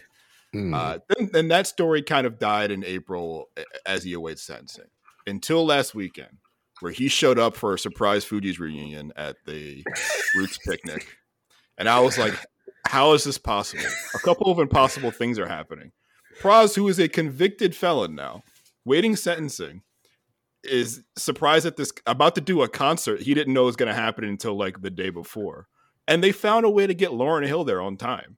[0.55, 0.73] Mm.
[0.73, 3.49] Uh, then, then that story kind of died in April
[3.85, 4.85] as he awaits sentencing
[5.25, 6.37] until last weekend,
[6.81, 9.83] where he showed up for a surprise Fugees reunion at the
[10.35, 11.17] Roots picnic.
[11.77, 12.33] And I was like,
[12.87, 13.83] how is this possible?
[14.15, 15.91] A couple of impossible things are happening.
[16.41, 18.43] Praz, who is a convicted felon now,
[18.85, 19.81] waiting sentencing,
[20.63, 23.99] is surprised at this, about to do a concert he didn't know was going to
[23.99, 25.67] happen until like the day before.
[26.07, 28.37] And they found a way to get Lauryn Hill there on time.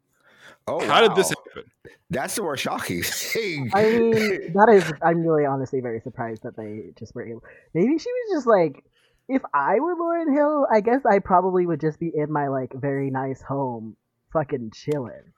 [0.68, 1.39] oh, How did this wow.
[1.60, 1.72] Happen?
[2.10, 3.72] That's the more shocking thing.
[3.74, 4.92] I mean, that is.
[5.02, 7.44] I'm really honestly very surprised that they just were able.
[7.74, 8.84] Maybe she was just like,
[9.28, 12.74] if I were Lauryn Hill, I guess I probably would just be in my like
[12.74, 13.96] very nice home,
[14.34, 15.34] fucking chilling.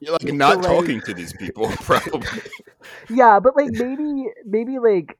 [0.00, 2.26] You're like not like- talking to these people, probably.
[3.10, 5.18] Yeah, but like maybe, maybe like,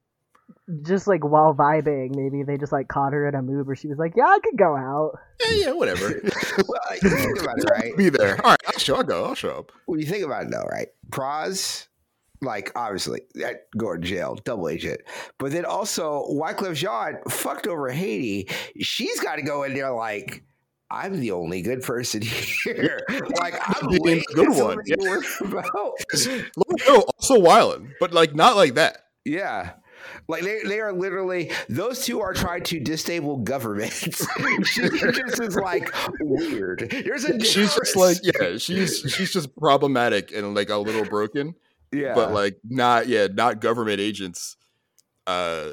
[0.83, 3.89] just like while vibing, maybe they just like caught her in a mood where she
[3.89, 6.09] was like, "Yeah, I could go out." yeah, yeah, whatever.
[6.69, 7.97] well, you think about it, right?
[7.97, 8.37] Be there.
[8.45, 8.97] All right, I'll show.
[8.97, 9.25] I'll go.
[9.25, 9.73] I'll show up.
[9.87, 10.89] When you think about it, though, right?
[11.11, 11.87] Praz,
[12.43, 15.01] like obviously, that go to jail, double agent.
[15.39, 18.49] But then also, Wyclef Jean fucked over Haiti.
[18.81, 20.45] She's got to go in there like.
[20.91, 22.23] I'm the only good person
[22.65, 23.03] here.
[23.39, 25.71] Like I'm Being way the good one, to worry about.
[26.87, 28.97] No, also wilding, but like not like that.
[29.23, 29.73] Yeah.
[30.29, 33.93] Like they, they are literally those two are trying to disable government.
[33.93, 34.11] she
[34.91, 36.89] just is like weird.
[36.91, 41.55] There's a She's just like yeah, she's she's just problematic and like a little broken,
[41.93, 44.57] yeah, but like not yeah, not government agents.
[45.27, 45.73] Uh,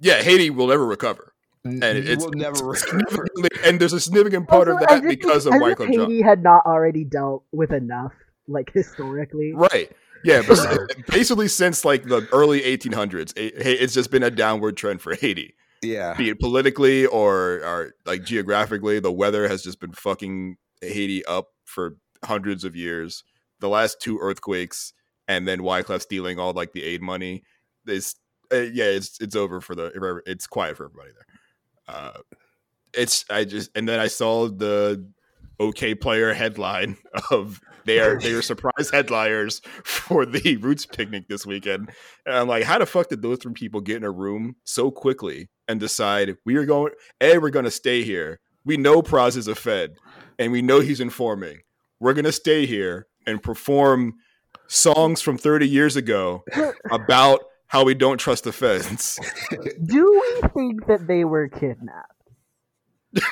[0.00, 1.32] yeah, Haiti will never recover,
[1.64, 3.26] and and it's, will never it's recover.
[3.64, 5.92] and there's a significant part Also, of as that if- because of Michael if Wyclef
[5.94, 6.00] Jean.
[6.10, 8.12] Haiti had not already dealt with enough,
[8.48, 9.52] like historically.
[9.54, 9.90] Right.
[10.24, 10.42] Yeah,
[11.08, 15.54] basically since like the early 1800s, it's just been a downward trend for Haiti.
[15.82, 21.24] Yeah, Be it politically or, or like geographically, the weather has just been fucking Haiti
[21.26, 23.24] up for hundreds of years.
[23.58, 24.92] The last two earthquakes,
[25.26, 27.42] and then Wyclef stealing all like the aid money.
[27.84, 28.14] This,
[28.52, 30.22] uh, yeah, it's it's over for the.
[30.24, 31.96] It's quiet for everybody there.
[31.96, 32.18] Uh,
[32.94, 35.04] it's I just and then I saw the
[35.60, 36.96] Okayplayer headline
[37.30, 41.90] of they are they are surprise headliners for the Roots picnic this weekend.
[42.26, 44.90] And I'm like, how the fuck did those three people get in a room so
[44.90, 48.40] quickly and decide we are going A, we're gonna stay here.
[48.64, 49.96] We know Praz is a Fed
[50.38, 51.60] and we know he's informing.
[52.00, 54.14] We're gonna stay here and perform
[54.66, 56.44] songs from 30 years ago
[56.90, 59.18] about how we don't trust the feds.
[59.84, 62.12] Do we think that they were kidnapped?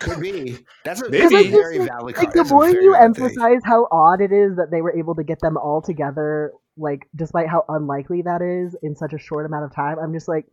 [0.00, 0.58] Could be.
[0.84, 1.34] That's a, Maybe.
[1.34, 2.16] Like, very like, valid.
[2.16, 3.24] Like co- the that's more you valid take.
[3.24, 7.08] emphasize how odd it is that they were able to get them all together, like
[7.16, 10.46] despite how unlikely that is in such a short amount of time, I'm just like,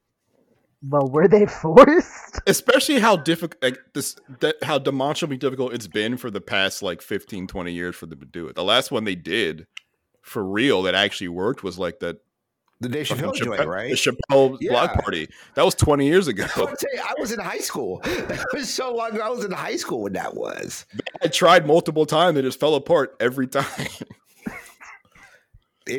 [0.87, 2.39] well, were they forced?
[2.47, 7.01] especially how difficult like this that how demonstrably difficult it's been for the past like
[7.01, 9.65] 15 20 years for them to do it the last one they did
[10.21, 12.17] for real that actually worked was like that
[12.81, 13.89] the Dave Chappelle joint, Chappelle- right?
[13.91, 14.71] the chappelle Yeah.
[14.71, 18.01] block party that was 20 years ago I say I was in high school.
[18.27, 19.21] That was so long ago.
[19.23, 20.85] I was in high school when that was.
[21.23, 23.65] i tried multiple times it just fell apart every time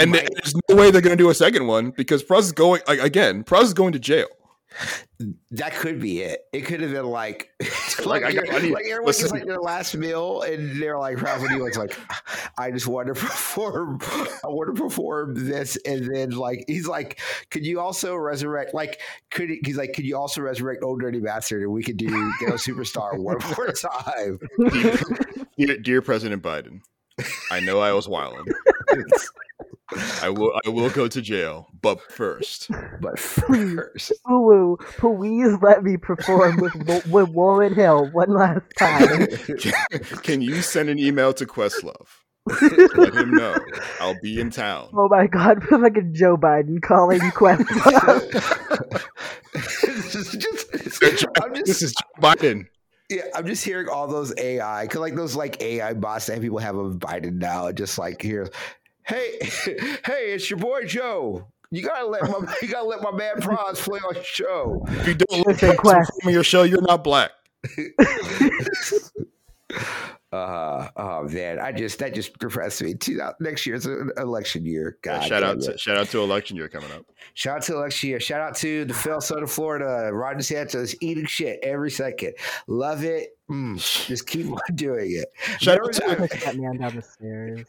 [0.00, 2.52] and might- there's no way they're going to do a second one because Praz is
[2.52, 4.26] going like, again Praz is going to jail
[5.52, 6.42] that could be it.
[6.52, 7.50] It could have been like,
[8.04, 10.98] Like, like, I got- I need- like everyone gets like their last meal, and they're
[10.98, 11.70] like, Ralph, what do you want?
[11.70, 11.98] It's like,
[12.58, 13.98] I just want to perform.
[14.44, 17.20] I want to perform this, and then like he's like,
[17.50, 18.74] could you also resurrect?
[18.74, 19.00] Like,
[19.30, 22.08] could he- he's like, could you also resurrect Ol' Dirty Bastard, and we could do
[22.40, 24.38] Ghetto Superstar one more time?
[25.56, 26.80] dear, dear president biden
[27.50, 28.44] i know i was wilding
[30.22, 32.68] i will i will go to jail but first
[33.00, 36.74] but first, Ooh, please let me perform with
[37.06, 39.26] with Warren Hill one last time.
[40.22, 42.08] Can you send an email to Questlove?
[42.96, 43.54] Let him know
[44.00, 44.88] I'll be in town.
[44.94, 49.04] Oh my god, fucking Joe Biden calling Questlove.
[49.54, 52.66] It's just, just- I'm just This is Joe Biden.
[53.08, 56.58] Yeah, I'm just hearing all those AI, cause like those like AI bots that people
[56.58, 57.70] have of Biden now.
[57.70, 58.48] Just like here,
[59.06, 59.38] hey,
[60.04, 61.48] hey, it's your boy Joe.
[61.70, 64.84] You gotta let my you gotta let my man Praz play on your show.
[64.88, 66.12] If you don't Listen, listen Quest.
[66.22, 67.30] to your show, you're not black.
[70.32, 72.94] Uh, oh man, I just that just depressed me.
[72.94, 74.98] Two, next year's an election year.
[75.04, 75.62] Yeah, God, shout out it.
[75.62, 77.06] to shout out to election year coming up.
[77.34, 78.20] Shout out to election year.
[78.20, 80.10] Shout out to the Phil Soda, Florida.
[80.12, 82.34] Ron DeSantis eating shit every second.
[82.66, 83.38] Love it.
[83.48, 83.76] Mm,
[84.06, 85.28] just keep on doing it.
[85.60, 85.92] Shout There out
[86.28, 87.66] to that man down the stairs.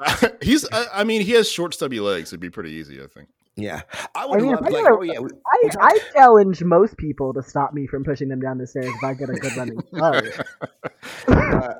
[0.42, 2.30] he's I, I mean he has short stubby legs.
[2.30, 3.28] It'd be pretty easy, I think.
[3.56, 3.82] Yeah,
[4.14, 5.18] I would I mean, love I like gotta- oh yeah.
[5.18, 8.86] we- I, I challenge most people to stop me from pushing them down the stairs
[8.86, 10.46] if I get a good running start.
[11.26, 11.74] uh,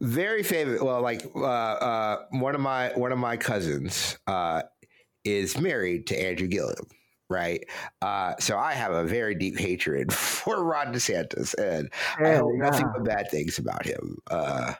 [0.00, 0.82] very favorite.
[0.82, 4.62] Well, like uh, uh, one of my one of my cousins uh,
[5.24, 6.86] is married to Andrew Gillum,
[7.28, 7.62] right?
[8.00, 12.54] Uh, so I have a very deep hatred for Ron DeSantis, and I Hell hope
[12.56, 14.16] nothing but bad things about him.
[14.30, 14.72] Uh,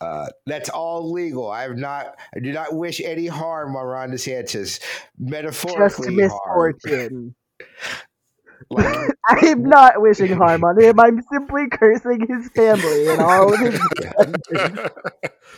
[0.00, 1.50] uh, that's all legal.
[1.50, 2.16] I have not.
[2.34, 4.50] I do not wish any harm on Ron DeSantis.
[4.50, 4.82] Just
[5.18, 6.16] Metaphorically, harm.
[6.16, 7.34] misfortune.
[8.70, 10.98] Like, I am not wishing harm on him.
[10.98, 13.80] I'm simply cursing his family and all of his.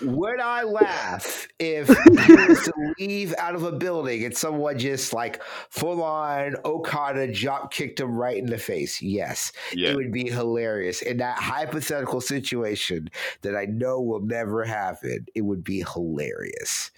[0.03, 5.13] Would I laugh if he was to leave out of a building and someone just
[5.13, 9.03] like full on Okada drop kicked him right in the face?
[9.03, 9.91] Yes, yeah.
[9.91, 11.03] it would be hilarious.
[11.03, 13.11] In that hypothetical situation
[13.43, 16.91] that I know will never happen, it would be hilarious.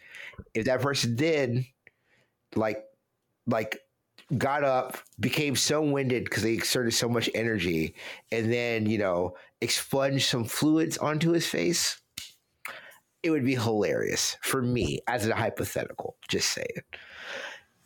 [0.55, 1.65] If that person did,
[2.55, 2.85] like,
[3.47, 3.81] like,
[4.39, 7.95] got up, became so winded because they exerted so much energy,
[8.33, 12.01] and then you know expunged some fluids onto his face
[13.22, 16.16] it would be hilarious for me as a hypothetical.
[16.28, 16.66] Just saying.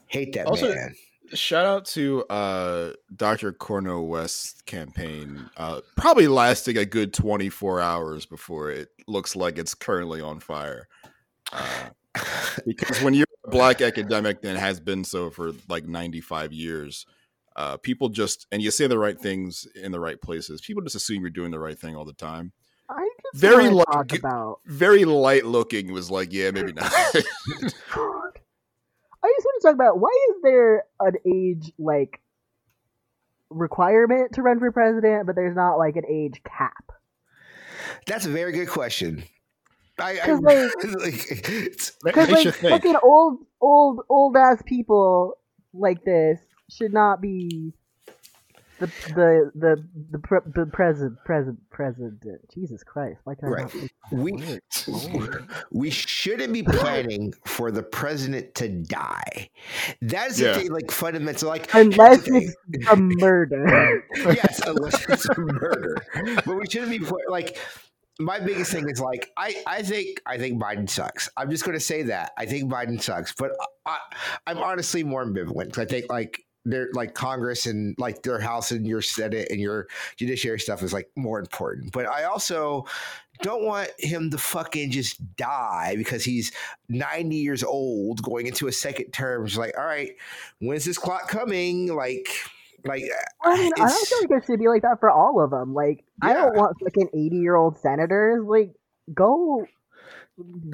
[0.06, 0.94] Hate that Also- man.
[1.32, 3.50] Shout out to uh, Dr.
[3.52, 9.74] Cornel West's campaign, uh, probably lasting a good 24 hours before it looks like it's
[9.74, 10.86] currently on fire.
[11.50, 11.88] Uh,
[12.66, 17.06] because when you're black academic and has been so for like 95 years,
[17.56, 20.96] uh, people just, and you say the right things in the right places, people just
[20.96, 22.52] assume you're doing the right thing all the time.
[22.88, 24.60] I just Very want like- talk about.
[24.66, 26.92] Very light looking was like, yeah, maybe not.
[26.92, 27.22] I
[29.36, 32.20] just want to talk about why is there an age like
[33.50, 36.92] requirement to run for president, but there's not like an age cap.
[38.06, 39.24] That's a very good question.
[39.98, 40.56] I, I 'Cause, like-
[41.00, 42.72] like, it's- Because like think.
[42.72, 45.36] fucking old, old, old ass people
[45.72, 46.40] like this
[46.70, 47.72] should not be
[48.80, 52.20] the the the the, pre- the president president president.
[52.52, 53.20] Jesus Christ!
[53.22, 53.74] Why can't I Right.
[53.74, 54.58] not we
[55.70, 59.48] we shouldn't be planning for the president to die.
[60.02, 60.54] That's Yeah.
[60.54, 61.48] the thing, like fundamental.
[61.48, 64.04] Like Unless the it's a murder.
[64.16, 65.96] yes, unless it's a murder.
[66.44, 67.56] But we shouldn't be put, like.
[68.20, 71.28] My biggest thing is like I, I think I think Biden sucks.
[71.36, 73.32] I'm just going to say that I think Biden sucks.
[73.32, 73.52] But
[73.86, 73.98] I,
[74.46, 75.78] I'm honestly more ambivalent.
[75.78, 79.86] I think like they're like Congress and like their House and your Senate and your
[80.16, 81.92] judiciary stuff is like more important.
[81.92, 82.86] But I also
[83.42, 86.52] don't want him to fucking just die because he's
[86.88, 89.44] 90 years old going into a second term.
[89.44, 90.12] It's like, all right,
[90.60, 91.94] when's this clock coming?
[91.94, 92.28] Like,
[92.84, 95.42] Like, uh, I mean, I don't feel like it should be like that for all
[95.42, 95.72] of them.
[95.74, 96.60] Like, I don't Yeah.
[96.60, 98.44] want fucking eighty-year-old senators.
[98.46, 98.72] Like,
[99.14, 99.64] go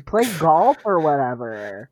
[0.06, 1.90] play golf or whatever.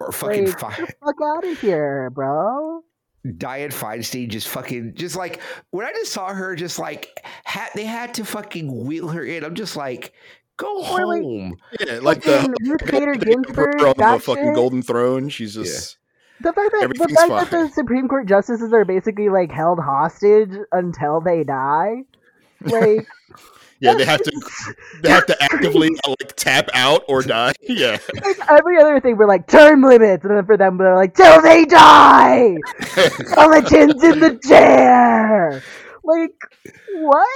[0.00, 2.82] or fucking Like, fi- get the fuck out of here, bro.
[3.26, 5.40] Dianne Feinstein just fucking just like
[5.70, 9.42] when I just saw her just like had they had to fucking wheel her in.
[9.42, 10.12] I'm just like,
[10.58, 11.56] go Or, like, home.
[11.80, 14.54] Yeah, like Fucking the Ruth Bader they put her Ginsburg, on the fucking shit.
[14.54, 15.28] golden throne.
[15.28, 15.96] She's just
[16.40, 20.52] The fact that the fact that the Supreme Court justices are basically like held hostage
[20.72, 22.02] until they die,
[22.62, 23.06] like
[23.80, 23.94] yeah.
[23.94, 24.32] They have to
[25.02, 27.52] they have to actively like tap out or die.
[27.68, 31.14] Yeah, like every other thing we're like term limits, and then for them they're like
[31.14, 32.54] till they die,
[33.26, 35.62] skeletons in the chair.
[36.04, 36.30] Like
[36.94, 37.28] what?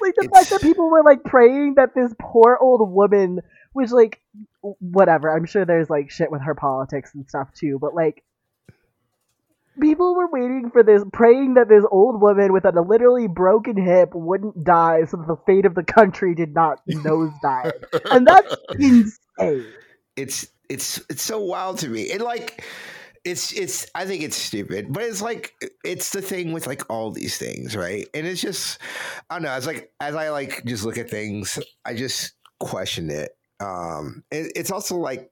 [0.00, 3.40] Like the fact that people were like praying that this poor old woman,
[3.72, 4.20] which like
[4.60, 8.22] whatever, I'm sure there's like shit with her politics and stuff too, but like
[9.80, 14.10] people were waiting for this, praying that this old woman with a literally broken hip
[14.14, 17.72] wouldn't die, so that the fate of the country did not nosedive,
[18.10, 19.66] and that's insane.
[20.16, 22.10] It's it's it's so wild to me.
[22.10, 22.64] And like
[23.24, 25.54] it's it's I think it's stupid, but it's like
[25.84, 28.06] it's the thing with like all these things, right?
[28.14, 28.78] And it's just
[29.30, 29.56] I don't know.
[29.56, 33.36] It's like as I like just look at things, I just question it.
[33.62, 35.30] Um, it, it's also like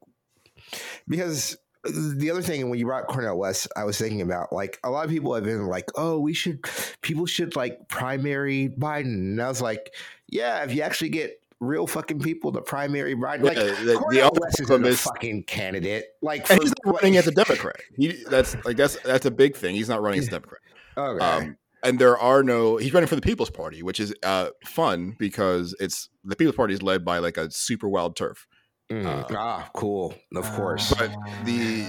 [1.09, 4.91] because the other thing when you brought Cornel West, I was thinking about like a
[4.91, 6.65] lot of people have been like, oh, we should
[7.01, 9.95] people should like primary Biden, and I was like,
[10.29, 13.95] yeah, if you actually get real fucking people to primary Biden, like Yeah, the- the
[13.97, 16.07] Cornel other West isn't a fucking candidate.
[16.23, 17.77] Like, for he's not what- running as a Democrat.
[17.97, 19.75] He, that's like that's that's a big thing.
[19.75, 20.61] He's not running as a Democrat.
[20.97, 21.25] Okay.
[21.25, 22.77] Um, and there are no.
[22.77, 26.75] He's running for the People's Party, which is uh, fun because it's the People's Party
[26.75, 28.47] is led by like a super wild turf.
[28.91, 30.15] Mm, uh, ah, cool.
[30.35, 30.93] Of course.
[30.99, 31.15] But
[31.45, 31.87] the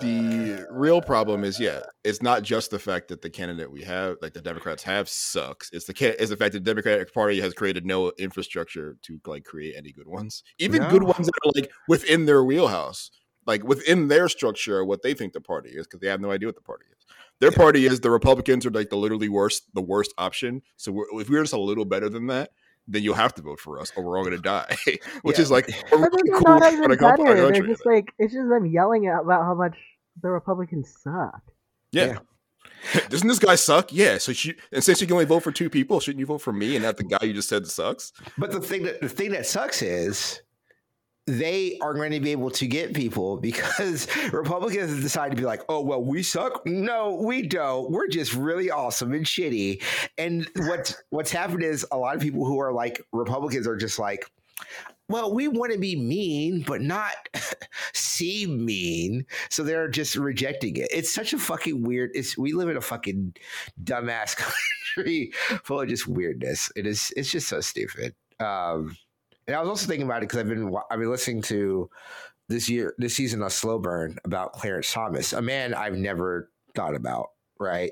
[0.00, 4.16] the real problem is yeah, it's not just the fact that the candidate we have,
[4.22, 5.70] like the Democrats have, sucks.
[5.72, 9.20] It's the ca- it's the fact that the Democratic Party has created no infrastructure to
[9.26, 13.10] like create any good ones, even good ones that are like within their wheelhouse,
[13.46, 16.48] like within their structure, what they think the party is, because they have no idea
[16.48, 17.04] what the party is.
[17.40, 17.56] Their Yeah.
[17.56, 20.62] party is the Republicans are like the literally worst, the worst option.
[20.76, 22.50] So we're, if we're just a little better than that,
[22.86, 24.76] then you'll have to vote for us, or we're all going to die.
[25.22, 25.42] Which Yeah.
[25.42, 27.04] is like a But really then they're cool not even better.
[27.06, 27.68] our They're country.
[27.68, 29.76] just like it's just them yelling about how much
[30.22, 31.42] the Republicans suck.
[31.92, 32.18] Yeah.
[33.08, 33.92] Doesn't this guy suck?
[33.92, 34.18] Yeah.
[34.18, 36.52] So she, and since you can only vote for two people, shouldn't you vote for
[36.52, 38.12] me and not the guy you just said sucks?
[38.36, 40.40] But the thing that the thing that sucks is
[41.28, 45.62] they are going to be able to get people because Republicans decide to be like,
[45.68, 46.66] oh well, we suck.
[46.66, 47.90] No, we don't.
[47.90, 49.82] We're just really awesome and shitty.
[50.16, 53.98] And what's what's happened is a lot of people who are like Republicans are just
[53.98, 54.24] like,
[55.08, 57.14] well, we want to be mean, but not
[57.94, 59.24] seem mean.
[59.50, 60.88] So they're just rejecting it.
[60.92, 62.10] It's such a fucking weird.
[62.14, 63.34] It's we live in a fucking
[63.82, 64.36] dumbass
[64.96, 65.32] country
[65.64, 66.70] full of just weirdness.
[66.76, 67.12] It is.
[67.16, 68.14] It's just so stupid.
[68.40, 68.96] Um,
[69.48, 71.90] and I was also thinking about it because I've been I've been listening to
[72.48, 76.94] this year this season of Slow Burn about Clarence Thomas, a man I've never thought
[76.94, 77.30] about.
[77.58, 77.90] Right.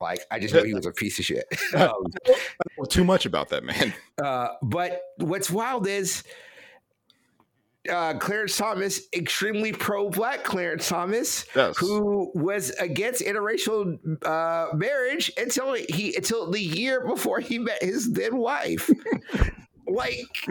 [0.00, 1.46] Like I just knew he was a piece of shit.
[1.76, 2.04] um,
[2.88, 3.94] too much about that man.
[4.22, 6.24] uh, but what's wild is
[7.88, 11.78] uh, Clarence Thomas, extremely pro-black Clarence Thomas, Yes.
[11.78, 13.96] who was against interracial
[14.26, 18.90] uh, marriage until he until the year before he met his then wife.
[19.86, 20.48] Like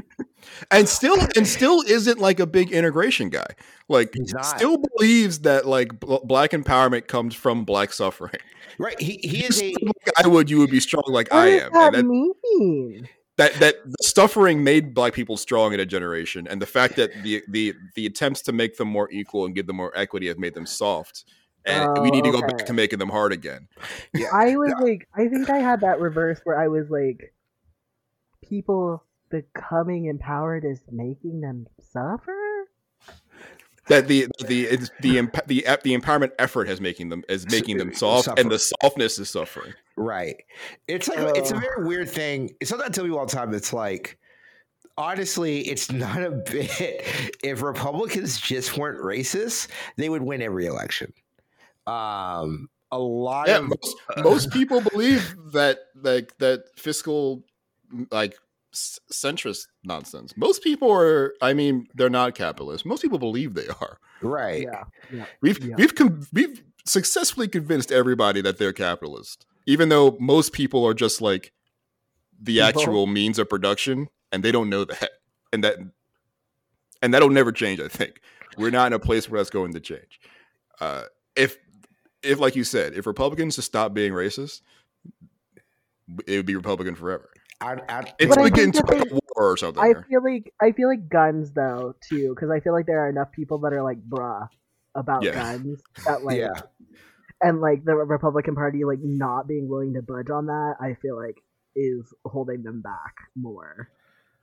[0.71, 3.47] and still, and still isn't like a big integration guy.
[3.89, 8.39] Like, He's still believes that like bl- black empowerment comes from black suffering.
[8.79, 9.61] right, he he is
[10.23, 11.71] I would, you would be strong like What I am.
[11.73, 13.09] that, that, mean?
[13.37, 17.11] that that the suffering made black people strong in a generation, and the fact that
[17.23, 20.37] the the the attempts to make them more equal and give them more equity have
[20.37, 21.25] made them soft.
[21.67, 23.67] And oh, we Oh, need to go back to making them hard again.
[24.13, 27.33] yeah, I was like, I think I had that reverse where I was like,
[28.47, 29.03] people
[29.43, 32.67] becoming empowered is making them suffer.
[33.87, 37.77] that the the it's the emp- the the empowerment effort has making them is making
[37.77, 39.73] them soft, and the softness is suffering.
[39.95, 40.43] Right.
[40.87, 42.51] It's like it's a very weird thing.
[42.59, 43.53] It's something I tell people all the time.
[43.53, 44.17] It's like
[44.97, 46.69] honestly, it's not a bit.
[47.43, 49.67] If Republicans just weren't racist,
[49.97, 51.13] they would win every election.
[51.85, 57.43] Um, a lot Yeah, of most, most people believe that like that fiscal
[58.11, 58.39] like s-
[59.11, 60.33] centrist nonsense.
[60.37, 61.33] Most people are.
[61.41, 62.85] I mean, they're not capitalists.
[62.85, 63.99] Most people believe they are.
[64.21, 64.63] right.
[64.63, 65.25] Yeah, yeah.
[65.41, 65.75] We've Yeah.
[65.77, 71.21] we've con- we've successfully convinced everybody that they're capitalist, even though most people are just
[71.21, 71.51] like
[72.39, 72.67] the People.
[72.81, 75.09] actual means of production, and they don't know that,
[75.53, 75.77] and that
[77.01, 77.79] and that'll never change.
[77.79, 78.21] I think
[78.57, 80.19] we're not in a place where that's going to change.
[80.79, 81.03] Uh,
[81.35, 81.57] if
[82.23, 84.61] if, like you said, if Republicans just stop being racist,
[86.27, 87.29] it would be Republican forever.
[87.65, 89.83] I, I, It's But I like getting think into that a war or something.
[89.83, 93.09] I feel like I feel like guns though too, because I feel like there are
[93.09, 94.47] enough people that are like bruh
[94.95, 95.33] about Yeah.
[95.33, 96.61] guns that like yeah,
[97.41, 100.75] and like the Republican Party like not being willing to budge on that.
[100.79, 101.41] I feel like
[101.75, 103.89] is holding them back more.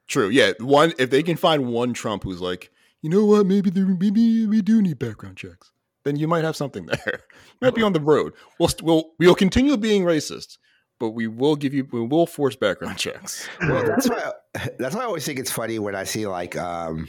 [0.09, 0.29] True.
[0.29, 0.53] Yeah.
[0.61, 2.70] One, if they can find one Trump who's like,
[3.01, 5.73] you know what, maybe there, maybe we do need background checks,
[6.05, 7.20] then you might have something there.
[7.25, 8.35] You might be on the road.
[8.59, 10.59] We'll we'll we'll continue being racist,
[11.03, 13.48] but we will give you we will force background checks.
[13.61, 14.30] well, that's why
[14.78, 17.09] that's why I always think it's funny when I see like um,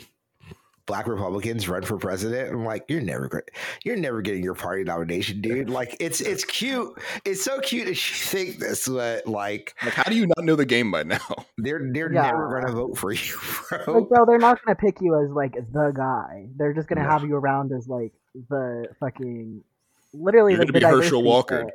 [0.88, 2.50] black Republicans run for president.
[2.52, 3.44] I'm like, you're never
[3.86, 5.70] you're never getting your party nomination, dude.
[5.80, 6.98] Like it's it's cute.
[7.24, 10.56] It's so cute that you think this, but like Like, how do you not know
[10.56, 11.20] the game by now?
[11.60, 12.24] they're they're Yeah.
[12.32, 13.38] never gonna vote for you,
[13.72, 14.06] Like, bro.
[14.06, 16.48] bro, they're not gonna pick you as like the guy.
[16.58, 17.10] They're just gonna No.
[17.12, 18.12] have you around as like
[18.50, 19.64] the fucking
[20.16, 21.66] literally You're like gonna the be Herschel Walker.
[21.68, 21.74] shit.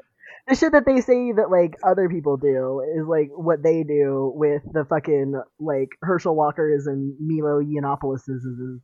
[0.49, 4.33] The shit that they say that like other people do is like what they do
[4.35, 8.29] with the fucking like Herschel Walkers and Milo Yiannopoulos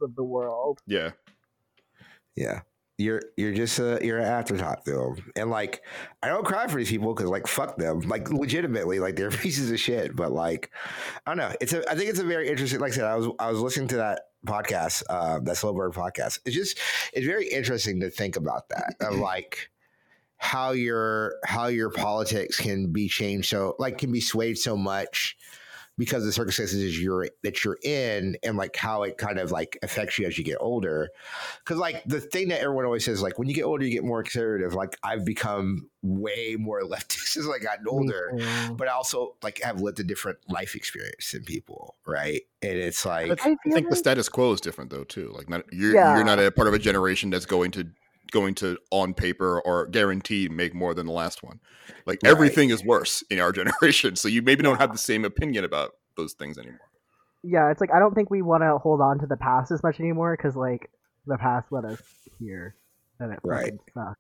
[0.03, 0.81] of the world.
[0.87, 1.13] Yeah.
[2.37, 2.61] Yeah.
[2.97, 5.83] You're you're just a you're an afterthought to them, and like
[6.23, 9.73] I don't cry for these people because like fuck them, like legitimately, like they're pieces
[9.73, 10.15] of shit.
[10.15, 10.71] But like
[11.27, 12.79] I don't know, it's a I think it's a very interesting.
[12.79, 15.91] Like I said, I was I was listening to that podcast, uh, that Slow Burn
[15.91, 16.39] podcast.
[16.45, 16.79] It's just
[17.13, 19.71] it's very interesting to think about that of like
[20.37, 25.37] how your how your politics can be changed so like can be swayed so much
[25.97, 29.79] because of the circumstances you're that you're in and like how it kind of like
[29.83, 31.09] affects you as you get older
[31.61, 34.03] because like the thing that everyone always says like when you get older you get
[34.03, 38.75] more conservative like i've become way more leftist as i gotten older Me too.
[38.75, 43.07] but i also like have lived a different life experience than people right and it's
[43.07, 45.31] like I, I I feel think the status quo is different though too.
[45.37, 46.17] Like not you're Yeah.
[46.17, 47.87] you're not a part of a generation that's going to
[48.31, 51.61] going to on paper or guaranteed make more than the last one.
[52.07, 52.31] Like Right.
[52.31, 55.93] everything is worse in our generation, so you maybe don't have the same opinion about
[56.17, 56.79] those things anymore.
[57.43, 59.83] Yeah, it's like I don't think we want to hold on to the past as
[59.83, 60.91] much anymore because like
[61.27, 61.99] the past let us
[62.39, 62.75] here,
[63.21, 63.73] and it Right.
[63.93, 64.19] sucks.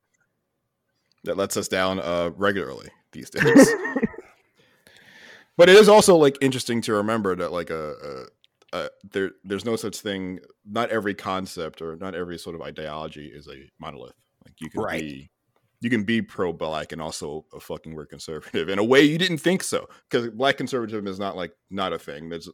[1.24, 3.70] That lets us down uh, regularly these days.
[5.56, 8.26] but it is also like interesting to remember that like a,
[8.74, 10.40] a there there's no such thing.
[10.64, 14.14] Not every concept or not every sort of ideology is a monolith.
[14.44, 15.00] Like you can Right.
[15.00, 15.30] be
[15.80, 19.18] you can be pro black and also a fucking weird conservative in a way you
[19.18, 22.28] didn't think so because black conservatism is not like not a thing.
[22.28, 22.48] There's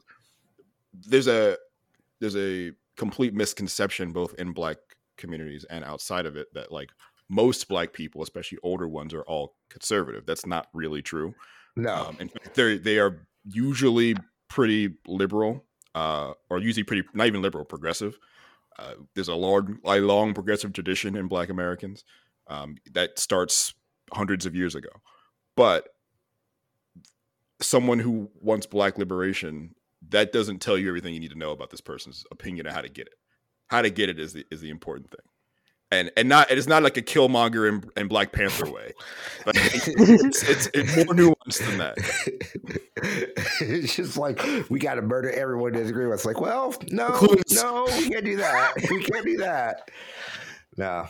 [0.93, 1.57] there's a
[2.21, 4.77] there's a complete misconception both in black
[5.17, 6.91] communities and outside of it that like
[7.29, 10.27] most black people, especially older ones, are all conservative.
[10.27, 11.35] That's not really true.
[11.77, 14.17] no Um, in fact, they they are usually
[14.49, 15.65] pretty liberal,
[15.95, 18.19] uh, or usually pretty not even liberal, progressive.
[18.79, 22.05] Uh, there's a long, a long progressive tradition in Black Americans
[22.47, 23.75] um, that starts
[24.13, 24.89] hundreds of years ago.
[25.57, 25.89] But
[27.61, 29.75] someone who wants Black liberation,
[30.09, 32.81] that doesn't tell you everything you need to know about this person's opinion of how
[32.81, 33.15] to get it.
[33.69, 35.30] How to get it is the is the important thing.
[35.93, 38.93] And and not it is not like a Killmonger and, and Black Panther way.
[39.45, 41.97] Like, it's, it's, it's more nuanced than that.
[43.61, 44.41] it's just like
[44.71, 46.15] we got to murder everyone to disagree with.
[46.15, 47.09] It's like, well, no,
[47.51, 48.73] no, we can't do that.
[48.89, 49.91] We can't do that.
[50.77, 51.07] No.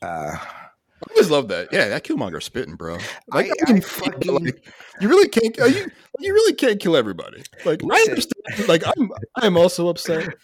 [0.00, 1.68] Uh, I always love that.
[1.72, 2.96] Yeah, that Killmonger spitting, bro.
[3.28, 4.66] Like, I- I can I feel, fucking- like,
[5.00, 5.56] you really can't.
[5.56, 5.90] You
[6.20, 7.42] you really can't kill everybody.
[7.64, 8.68] Like I understand.
[8.68, 10.34] Like I'm I am also upset.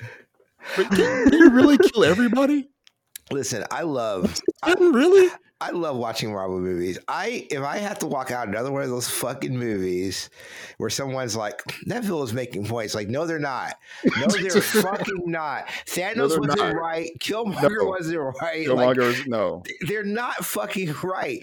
[0.77, 2.69] But can, can you really kill everybody?
[3.31, 4.35] Listen, I love
[4.65, 5.31] Spitting, really?
[5.61, 7.01] I love watching Marvel movies.
[7.09, 10.31] I if I have to walk out another one of those fucking movies
[10.77, 12.95] where someone's like, that is making points.
[12.95, 13.75] Like, no, they're not.
[14.05, 15.67] No, they're fucking not.
[15.87, 16.75] Thanos they're wasn't not.
[16.77, 17.11] right.
[17.19, 17.85] Killmonger No.
[17.87, 18.69] wasn't right.
[18.69, 19.65] Like, Killmonger is no.
[19.89, 21.41] they're not fucking right.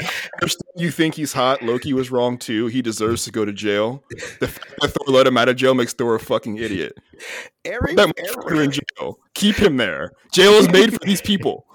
[0.78, 1.62] You think he's hot?
[1.62, 2.68] Loki was wrong too.
[2.68, 4.02] He deserves to go to jail.
[4.40, 6.94] The fact that Thor let him out of jail makes Thor a fucking idiot.
[7.66, 9.20] Every Put that motherfucker in jail.
[9.34, 10.14] Keep him there.
[10.32, 11.66] Jail is made for these people.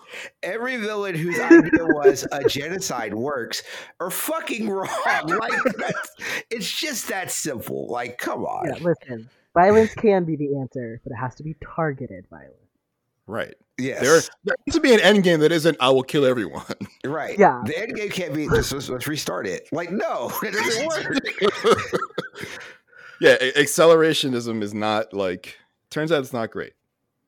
[0.43, 3.63] Every villain whose idea was a genocide works
[4.01, 4.89] are fucking wrong.
[5.41, 6.17] Like that's,
[6.51, 7.89] it's just that simple.
[7.89, 8.67] Like, come on.
[8.67, 12.55] Yeah, listen, violence can be the answer, but it has to be targeted violence.
[13.27, 13.55] Right.
[13.79, 14.01] Yes.
[14.01, 16.65] There, there needs to be an end game that isn't I will kill everyone.
[17.05, 17.39] right.
[17.39, 17.63] Yeah.
[17.65, 19.69] The end game can't be just let's, let's restart it.
[19.73, 21.19] Like, no, it doesn't work.
[23.21, 25.57] yeah, a- accelerationism is not like
[25.91, 26.73] turns out it's not great.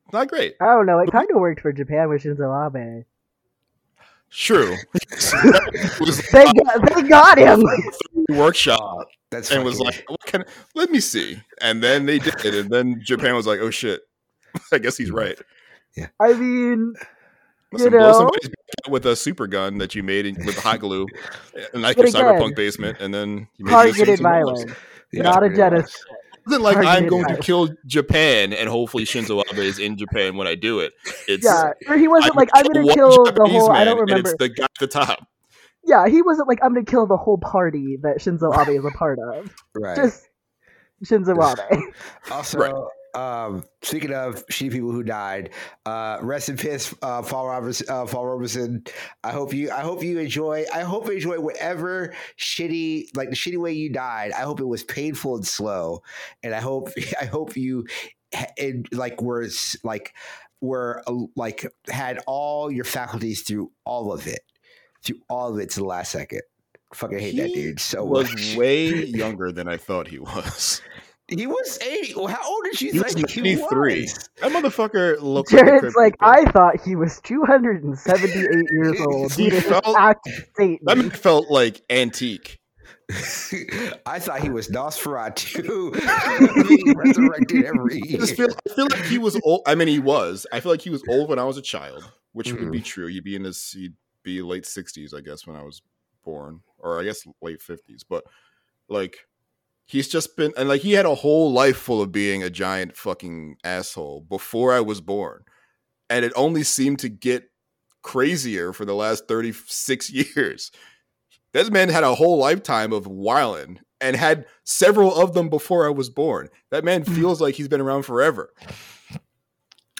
[0.07, 0.55] It's not great.
[0.61, 0.99] I don't know.
[0.99, 3.05] It kind of worked for Japan with Shinzo Abe.
[4.31, 4.77] True.
[6.01, 7.62] was They got, they got him.
[8.31, 11.39] workshop That's and was like, what can, let me see.
[11.61, 12.55] And then they did it.
[12.55, 14.01] And then Japan was like, oh shit.
[14.73, 15.39] I guess he's right.
[15.97, 16.07] Yeah.
[16.19, 16.95] I mean,
[17.73, 18.12] You blow know?
[18.12, 18.51] somebody's
[18.89, 21.07] with a super gun that you made in- with hot glue,
[21.73, 24.65] and like But your again, cyberpunk basement, and then you made Targeted these violence,
[25.12, 25.95] Yeah, not a pretty genocide.
[26.44, 30.36] It wasn't like I'm going to kill Japan, and hopefully Shinzo Abe is in Japan
[30.36, 30.93] when I do it.
[31.28, 33.70] It's Yeah, or he wasn't I'm like I'm gonna one kill the Japanese whole.
[33.70, 34.31] I don't and remember.
[34.31, 35.27] it's the guy at the top.
[35.85, 38.90] Yeah, he wasn't like I'm gonna kill the whole party that Shinzo Abe is a
[38.90, 39.55] part of.
[39.74, 39.97] Right.
[39.97, 40.28] Just
[41.05, 41.36] Shinzo
[41.73, 41.82] Abe.
[42.31, 42.74] Also, Right.
[43.14, 45.51] Um, speaking of shitty people who died,
[45.86, 47.86] uh, rest in peace, uh, Paul Robertson.
[47.89, 48.84] Uh, Paul Robertson.
[49.22, 49.70] I hope you.
[49.70, 50.64] I hope you enjoy.
[50.72, 54.32] I hope you enjoy whatever shitty, like the shitty way you died.
[54.32, 56.02] I hope it was painful and slow,
[56.43, 56.90] and I hope.
[57.20, 57.86] I hope you,
[58.59, 59.47] and like were
[59.84, 60.14] like
[60.60, 64.40] were uh, like had all your faculties through all of it,
[65.02, 66.40] through all of it to the last second.
[66.94, 68.56] Fucking hate that dude so was much.
[68.56, 70.82] way younger than I thought he was.
[71.28, 72.15] He was eighty.
[72.15, 74.28] Well, How old did you He was think he was?
[74.40, 79.32] That motherfucker looked like a Jared's Crypt like, I thought he was 278 years old
[79.32, 80.78] He due felt- act of Satan.
[80.82, 82.59] That man felt like antique.
[84.07, 85.93] I thought he was Nosferatu
[86.69, 88.19] being resurrected every I year.
[88.20, 89.62] just feel, I feel like he was old.
[89.66, 90.47] I mean, he was.
[90.53, 92.85] I feel like he was old when I was a child, which would be Mm-hmm.
[92.85, 93.07] true.
[93.09, 95.82] He'd be in his, he'd be late sixties, I guess, when I was
[96.24, 98.05] born, or I guess late fifties.
[98.09, 98.24] But
[98.89, 99.16] like,
[99.93, 102.97] he's just been, and like, he had a whole life full of being a giant
[102.97, 105.44] fucking asshole before I was born,
[106.10, 107.44] and it only seemed to get
[108.02, 110.73] crazier for the last thirty six years.
[111.52, 115.90] This man had a whole lifetime of wilding and had several of them before I
[115.90, 116.48] was born.
[116.70, 117.14] That man Mm.
[117.14, 118.51] feels like he's been around forever.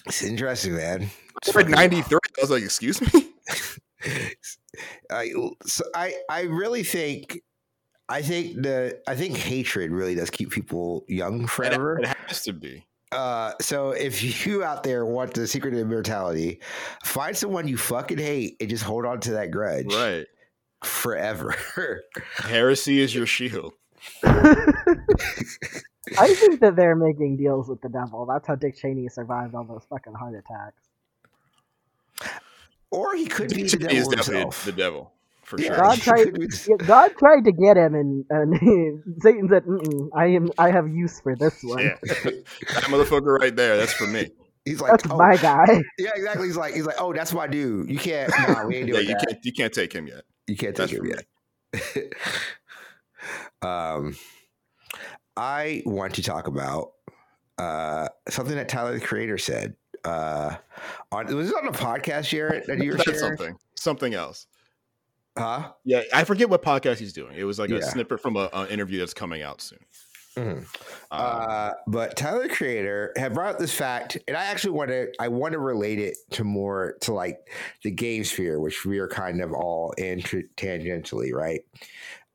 [0.07, 1.09] It's interesting, man.
[1.45, 2.17] It's like 93.
[2.37, 3.29] I was like, excuse me?
[5.09, 5.31] I,
[5.65, 7.39] so I, I really think,
[8.09, 11.97] I think the, I think hatred really does keep people young forever.
[11.99, 12.85] It, it has to be.
[13.11, 16.59] Uh, so if you out there want the secret of immortality,
[17.03, 20.25] find someone you fucking hate and just hold on to that grudge Right.
[20.83, 21.55] forever.
[22.37, 23.73] Heresy is your shield.
[26.17, 28.25] I think that they're making deals with the devil.
[28.25, 30.81] That's how Dick Cheney survived all those fucking heart attacks.
[32.91, 34.65] or he could be the He is devil definitely himself.
[34.65, 35.12] the devil,
[35.45, 35.77] for Yeah, sure.
[35.77, 40.09] God tried- could be- Yeah, God tried to get him, and, and Satan said, Mm-mm,
[40.15, 40.49] "I am.
[40.57, 41.79] I have use for this one.
[41.83, 41.95] Yeah.
[42.03, 44.29] that motherfucker right there, that's for me.
[44.65, 46.47] He's like, That's oh, my guy." yeah, exactly.
[46.47, 47.89] He's like, he's like, oh, that's my dude.
[47.89, 49.25] You can't, nah, we ain't Yeah, doing you that.
[49.27, 50.23] can't you can't take him yet.
[50.47, 51.25] You can't take for it
[51.73, 52.13] yet.
[53.61, 54.15] um,
[55.35, 56.91] I want to talk about
[57.57, 59.75] uh, something that Tyler the Creator said.
[60.05, 60.55] Uh,
[61.11, 62.65] on was it on a podcast, Jared?
[62.67, 63.37] That you were That's sharing?
[63.37, 63.55] something.
[63.75, 64.47] Something else.
[65.37, 65.71] Huh?
[65.83, 67.35] Yeah, I forget what podcast he's doing.
[67.35, 67.77] It was like Yeah.
[67.77, 69.79] a snippet from an interview that's coming out soon.
[70.35, 70.65] Mhm.
[71.11, 75.11] Uh, Uh, but Tyler Creator had brought up this fact, and I actually want to
[75.19, 77.47] I want to relate it to more to like
[77.83, 81.61] the game sphere, which we are kind of all in tangentially, right?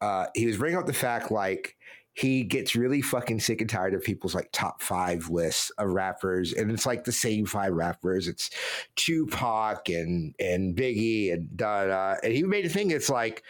[0.01, 1.77] Uh, he was bringing up the fact like
[2.19, 6.53] he gets really fucking sick and tired of people's like top five lists of rappers,
[6.53, 8.27] and it's like the same five rappers.
[8.27, 8.51] It's
[8.97, 12.17] Tupac and and Biggie and da da.
[12.25, 12.91] And he made a thing.
[12.91, 13.45] It's like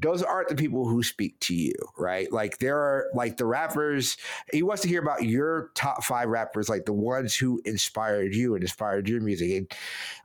[0.00, 2.30] those aren't the people who speak to you, right?
[2.30, 4.18] Like there are like the rappers.
[4.52, 8.54] He wants to hear about your top five rappers, like the ones who inspired you
[8.54, 9.50] and inspired your music.
[9.50, 9.72] And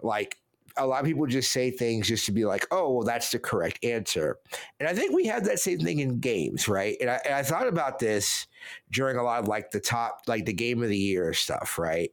[0.02, 0.38] like
[0.77, 3.39] a lot of people just say things just to be like, oh, well, that's the
[3.39, 4.38] correct answer.
[4.80, 6.97] And I think we have that same thing in games, right?
[6.99, 8.47] And I, and I thought about this
[8.91, 12.11] during a lot of like the top, like the game of the year stuff, right?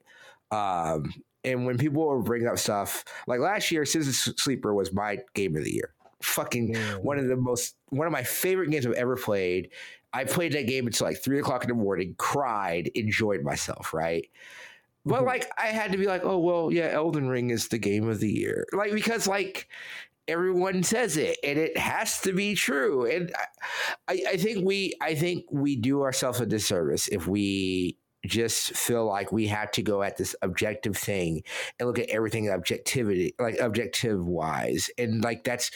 [0.51, 1.13] Um,
[1.45, 5.57] and when people were bringing up stuff like last year, Citizen Sleeper was my game
[5.57, 5.95] of the year.
[6.23, 9.71] Fucking one of the most one of my favorite games I've ever played.
[10.13, 14.29] I played that game until like three o'clock in the morning, cried, enjoyed myself, right?
[15.05, 15.27] But Mhm.
[15.27, 18.21] like I had to be like, oh well, yeah, Elden Ring is the game of
[18.21, 18.65] the year.
[18.73, 19.69] Like because like
[20.29, 23.07] everyone says it and it has to be true.
[23.07, 27.99] And I, I, I think we I think we do ourselves a disservice if we
[28.25, 31.43] just feel like we have to go at this objective thing
[31.81, 35.73] and look at everything objectivity like objective wise and like that's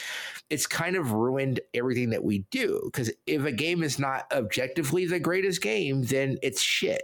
[0.49, 5.07] it's kind of ruined everything that we do because if a game is not objectively
[5.07, 7.03] the greatest game then it's shit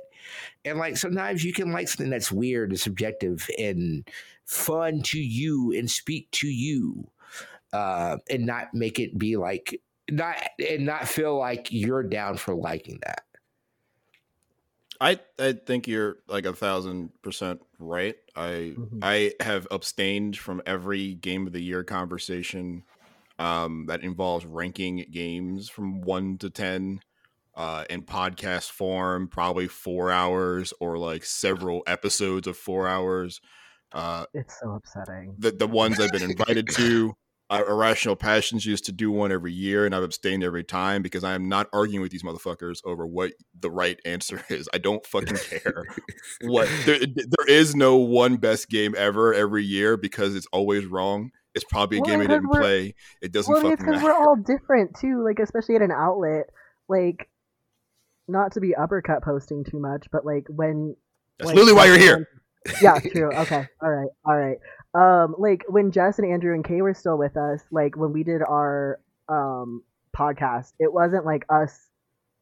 [0.65, 4.09] and like sometimes you can like something that's weird and subjective and
[4.47, 7.11] fun to you and speak to you
[7.73, 9.81] uh and not make it be like
[10.11, 10.37] not
[10.69, 13.25] and not feel like you're down for liking that
[15.01, 18.17] I I think you're like a thousand percent right.
[18.37, 19.01] I Mhm.
[19.01, 22.85] I have abstained from every game of the year conversation
[23.39, 27.01] um, that involves ranking games from one to ten
[27.55, 33.41] uh, in podcast form, probably four hours or like several episodes of four hours,
[33.93, 35.35] Uh, It's so upsetting.
[35.39, 37.15] the the ones I've been invited to.
[37.51, 41.23] Uh, Irrational Passions used to do one every year, and I've abstained every time because
[41.23, 44.71] I am not arguing with these motherfuckers over what the right answer is.
[44.73, 45.85] I don't fucking care
[46.45, 51.31] what there, there is no one best game ever every year because it's always wrong.
[51.55, 52.95] It's probably a Well, game I didn't play.
[53.21, 54.15] It doesn't Well, it's fucking because matter.
[54.19, 55.23] we're all different too.
[55.23, 56.45] Like especially at an outlet,
[56.89, 57.29] like
[58.33, 60.97] not to be uppercut posting too much, but like when
[61.39, 62.29] That's literally why you're here.
[62.81, 63.31] yeah, true.
[63.33, 63.67] Okay.
[63.83, 64.09] All right.
[64.25, 64.59] All right.
[64.95, 68.25] Um, like when Jess and Andrew and Kay were still with us, like when we
[68.25, 68.99] did our
[69.29, 69.83] um
[70.17, 71.89] podcast, it wasn't like us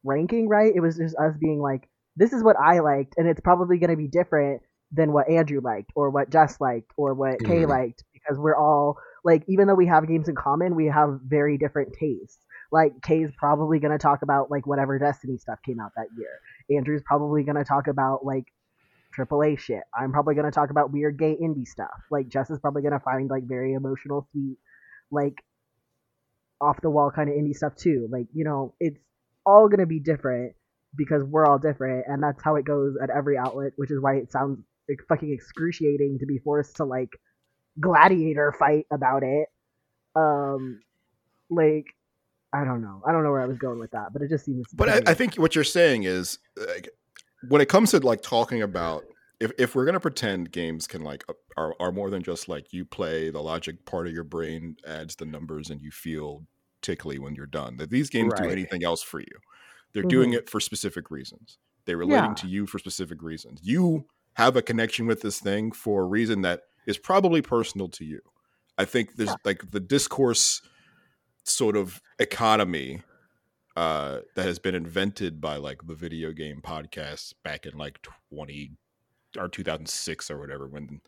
[0.05, 0.73] ranking, right?
[0.75, 3.97] It was just us being like, this is what I liked, and it's probably gonna
[3.97, 4.63] be different
[4.93, 7.69] than what Andrew liked or what Jess liked or what Kay Mhm.
[7.69, 11.57] liked because we're all like even though we have games in common, we have very
[11.59, 12.39] different tastes.
[12.73, 16.41] Like Kay's probably gonna talk about like whatever Destiny stuff came out that year.
[16.77, 18.45] Andrew's probably gonna talk about like
[19.17, 19.83] AAA shit.
[19.95, 22.01] I'm probably gonna talk about weird gay indie stuff.
[22.11, 24.57] Like Jess is probably gonna find like very emotional, sweet,
[25.11, 25.43] like
[26.61, 28.09] off the wall kind of indie stuff too.
[28.11, 28.99] Like you know, it's
[29.45, 30.55] all gonna be different
[30.97, 33.73] because we're all different, and that's how it goes at every outlet.
[33.77, 37.11] Which is why it sounds like fucking excruciating to be forced to like
[37.81, 39.49] gladiator fight about it.
[40.15, 40.81] Um,
[41.49, 41.87] like
[42.53, 43.03] I don't know.
[43.07, 44.67] I don't know where I was going with that, but it just seems.
[44.73, 46.89] But I, I think what you're saying is, like,
[47.49, 49.05] when it comes to like talking about
[49.39, 51.25] if if we're gonna pretend games can like
[51.57, 55.15] are are more than just like you play the logic part of your brain adds
[55.17, 56.45] the numbers and you feel
[56.83, 57.77] tickly when you're done.
[57.77, 59.27] That these games do anything else for you.
[59.93, 60.37] They're doing Mhm.
[60.39, 61.59] it for specific reasons.
[61.85, 62.35] They're relating Yeah.
[62.35, 63.61] to you for specific reasons.
[63.63, 68.05] You have a connection with this thing for a reason that is probably personal to
[68.05, 68.21] you.
[68.79, 69.37] I think there's Yeah.
[69.45, 70.63] like the discourse
[71.51, 73.03] sort of economy
[73.77, 78.01] uh, that has been invented by like the video game podcasts back in like
[78.33, 78.73] 20
[79.39, 81.01] or 2006 or whatever when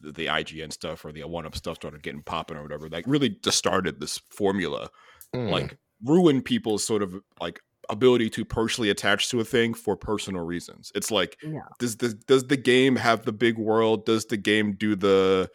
[0.00, 3.04] the, the IGN stuff or the one up stuff started getting popping or whatever like
[3.06, 4.88] really just started this formula
[5.34, 5.50] Mm.
[5.50, 7.60] like ruin people's sort of like
[7.90, 11.62] ability to personally attach to a thing for personal reasons it's like Yeah.
[11.80, 15.50] does the does the game have the big world does the game do the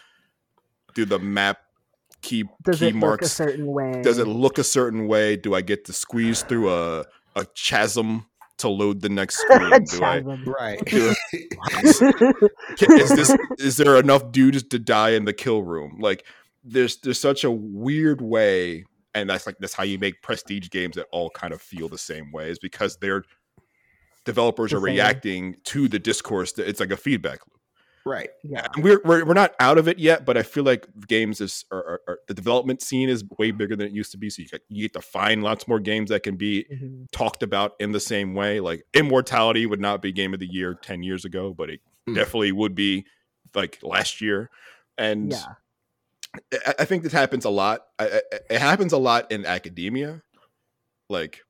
[0.96, 1.60] do the map
[2.22, 4.02] key Does key it look a marks certain way?
[4.02, 7.06] does it look a certain way do i get to squeeze through a
[7.36, 8.26] a chasm
[8.58, 10.44] to load the next screen do i Chasm.
[10.60, 10.86] right.
[10.86, 11.14] do
[11.72, 16.26] is this is there enough dudes to die in the kill room like
[16.64, 18.84] there's there's such a weird way
[19.16, 21.98] and that's like that's how you make prestige games that all kind of feel the
[21.98, 23.24] same way is because their
[24.26, 24.86] developers The are same.
[24.96, 27.59] reacting to the discourse that it's like a feedback loop
[28.10, 28.30] right.
[28.44, 28.68] yeah.
[28.78, 31.78] we're, we're we're not out of it yet but i feel like games is are,
[31.78, 34.48] are, are- the development scene is way bigger than it used to be so you
[34.48, 37.06] get, you get to find lots more games that can be Mhm.
[37.12, 38.60] talked about in the same way.
[38.60, 42.16] Like Immortality would not be game of the year 10 years ago, but it Mm.
[42.16, 43.06] definitely would be
[43.56, 44.50] like last year.
[44.98, 45.46] And Yeah.
[46.68, 47.82] I, I think this happens a lot.
[47.98, 50.22] I, I, it happens a lot in academia.
[51.10, 51.42] Like,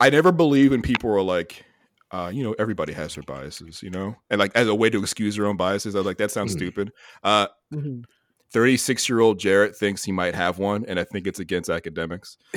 [0.00, 1.64] I never believe when people are like,
[2.12, 5.00] uh, you know, everybody has their biases, you know, and like as a way to
[5.00, 5.94] excuse their own biases.
[5.94, 6.52] I was like, that sounds Mhm.
[6.52, 6.92] stupid.
[7.22, 8.06] Uh, Mhm.
[8.52, 12.38] 36 year old Jarrett thinks he might have one, and I think it's against academics.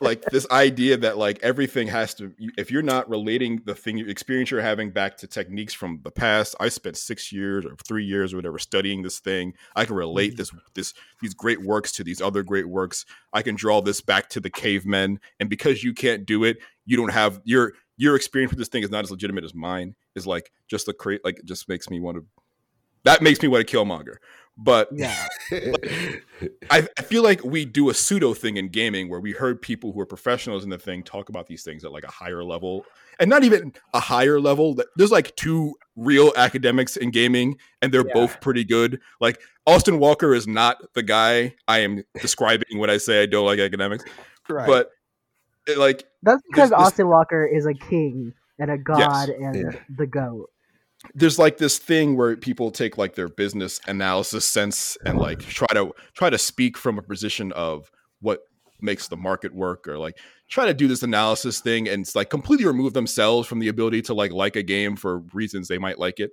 [0.00, 4.06] like this idea that like everything has to, if you're not relating the thing you
[4.06, 8.04] experience you're having back to techniques from the past i spent six years or three
[8.04, 10.36] years or whatever studying this thing i can relate Mhm.
[10.36, 14.28] this this these great works to these other great works i can draw this back
[14.30, 18.50] to the cavemen and because you can't do it you don't have your your experience
[18.50, 21.38] with this thing is not as legitimate as mine is like just the create like
[21.38, 22.24] it just makes me want to
[23.04, 24.20] that makes me want to kill monger
[24.58, 25.28] but yeah.
[26.70, 29.92] I, I feel like we do a pseudo thing in gaming where we heard people
[29.92, 32.84] who are professionals in the thing talk about these things at like a higher level
[33.18, 38.06] and not even a higher level there's like two real academics in gaming and they're
[38.06, 38.12] Yeah.
[38.14, 42.98] both pretty good like austin walker is not the guy i am describing when i
[42.98, 44.04] say i don't like academics
[44.50, 44.66] right.
[44.66, 44.90] but
[45.66, 49.80] it, like That's because this- Austin Walker is a king and a god and Yeah.
[49.96, 50.50] the goat.
[51.14, 55.66] There's like this thing where people take like their business analysis sense and like try
[55.74, 58.40] to try to speak from a position of what
[58.80, 60.18] makes the market work or like
[60.48, 64.02] try to do this analysis thing and it's like completely remove themselves from the ability
[64.02, 66.32] to like like a game for reasons they might like it.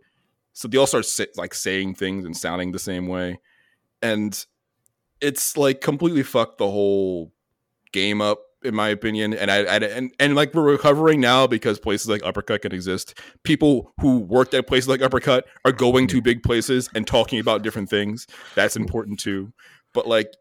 [0.53, 1.05] So they all start
[1.35, 3.39] like saying things and sounding the same way.
[4.01, 4.45] And
[5.21, 7.31] it's like completely fucked the whole
[7.91, 11.79] game up in my opinion and I, I and and like we're recovering now because
[11.79, 13.17] places like uppercut can exist.
[13.43, 17.61] People who worked at places like uppercut are going to big places and talking about
[17.61, 18.27] different things.
[18.55, 19.53] That's important too.
[19.93, 20.33] But like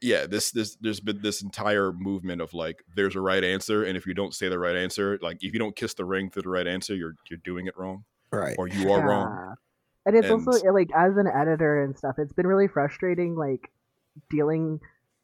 [0.00, 3.96] yeah this this there's been this entire movement of like there's a right answer and
[3.96, 6.42] if you don't say the right answer like if you don't kiss the ring for
[6.42, 8.02] the right answer you're you're doing it wrong
[8.32, 8.56] right.
[8.58, 9.54] or you are wrong.
[10.04, 13.70] And it's And- also like as an editor and stuff, it's been really frustrating like
[14.30, 14.80] dealing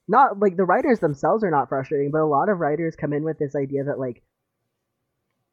[0.08, 3.24] not like the writers themselves are not frustrating, but a lot of writers come in
[3.24, 4.22] with this idea that like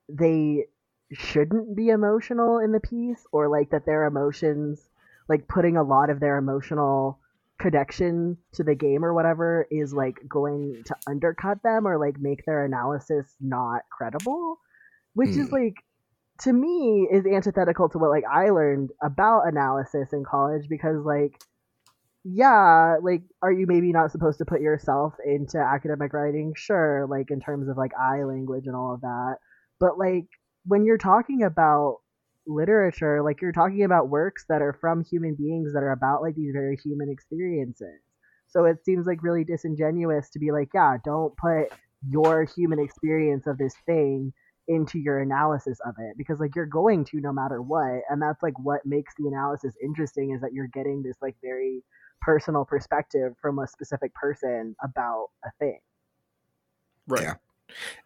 [0.09, 0.65] they
[1.11, 4.89] shouldn't be emotional in the piece or like that their emotions
[5.27, 7.19] like putting a lot of their emotional
[7.59, 12.43] connection to the game or whatever is like going to undercut them or like make
[12.45, 14.59] their analysis not credible
[15.13, 15.51] which is Hmm.
[15.51, 15.75] like
[16.41, 21.39] to me is antithetical to what like I learned about analysis in college because like
[22.25, 26.53] yeah, like are you maybe not supposed to put yourself into academic writing?
[26.57, 29.35] Sure, like in terms of like I language and all of that.
[29.79, 30.25] But like
[30.65, 31.97] when you're talking about
[32.47, 36.35] literature, like you're talking about works that are from human beings that are about like
[36.35, 38.01] these very human experiences.
[38.47, 41.71] So it seems like really disingenuous to be like, yeah, don't put
[42.09, 44.33] your human experience of this thing
[44.67, 48.41] into your analysis of it because like you're going to no matter what and that's
[48.41, 51.83] like what makes the analysis interesting is that you're getting this like very
[52.21, 55.79] personal perspective from a specific person about a thing
[57.07, 57.23] Right.
[57.23, 57.33] Yeah.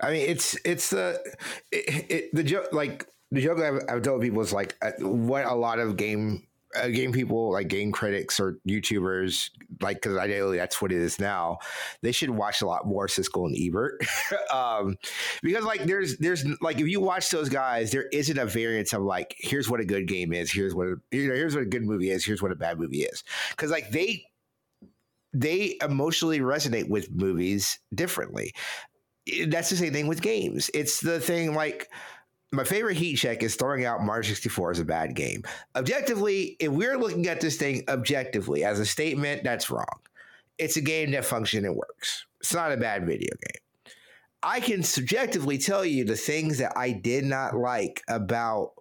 [0.02, 1.22] I mean, it's it's the
[1.72, 5.46] it, it, the joke like the joke I've, I've told people is like uh, what
[5.46, 9.50] a lot of game uh, game people like game critics or YouTubers
[9.82, 11.58] like because ideally that's what it is now.
[12.02, 14.04] They should watch a lot more Siskel and Ebert
[14.54, 14.98] um,
[15.42, 19.02] because like there's there's like if you watch those guys, there isn't a variance of
[19.02, 21.68] like here's what a good game is, here's what a, you know, here's what a
[21.68, 24.24] good movie is, here's what a bad movie is because like they
[25.34, 28.52] they emotionally resonate with movies differently
[29.48, 30.70] that's the same thing with games.
[30.74, 31.88] It's the thing like
[32.52, 35.44] my favorite heat check is throwing out Mario 64 as a bad game.
[35.76, 39.86] Objectively, if we're looking at this thing objectively as a statement, that's wrong.
[40.58, 42.26] It's a game that functions and works.
[42.42, 43.94] It's not a bad video game.
[44.42, 48.72] I can subjectively tell you the things that I did not like about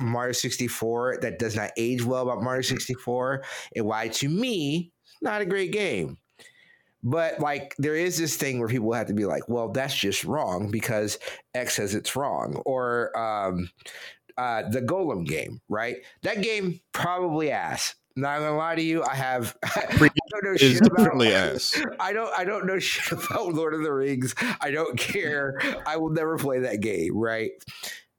[0.00, 3.44] Mario 64 that does not age well about Mario 64
[3.74, 4.92] and why to me,
[5.22, 6.18] not a great game.
[7.04, 10.24] But like there is this thing where people have to be like, well, that's just
[10.24, 11.18] wrong because
[11.54, 12.62] X says it's wrong.
[12.64, 13.70] Or um,
[14.38, 15.96] uh, the Gollum game, right?
[16.22, 17.94] That game probably ass.
[18.16, 19.86] Not gonna lie to you, I have I
[20.30, 21.82] don't know Is shit about definitely ass.
[22.00, 24.34] I don't I don't know shit about Lord of the Rings.
[24.60, 25.60] I don't care.
[25.86, 27.50] I will never play that game, right?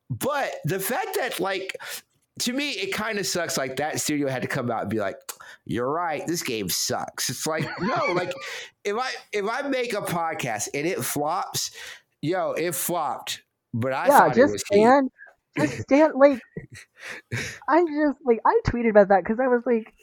[0.09, 1.75] But the fact that like
[2.39, 4.99] to me it kind of sucks like that studio had to come out and be
[4.99, 5.15] like
[5.65, 7.29] you're right this game sucks.
[7.29, 8.33] It's like no like
[8.83, 11.71] if i if i make a podcast and it flops
[12.21, 13.41] yo it flopped
[13.73, 15.09] but i yeah just stand
[15.57, 16.39] just stand like
[17.67, 19.93] i just like i tweeted about that because i was like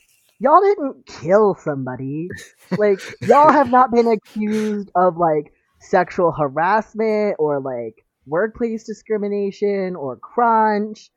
[0.42, 2.28] y'all didn't kill somebody.
[2.76, 10.16] Like y'all have not been accused of like sexual harassment or like workplace discrimination or
[10.16, 11.10] crunch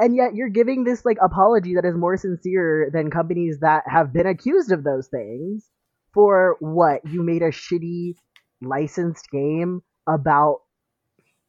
[0.00, 4.12] and yet you're giving this like apology that is more sincere than companies that have
[4.12, 5.68] been accused of those things
[6.14, 8.14] for what you made a shitty
[8.62, 10.58] licensed game about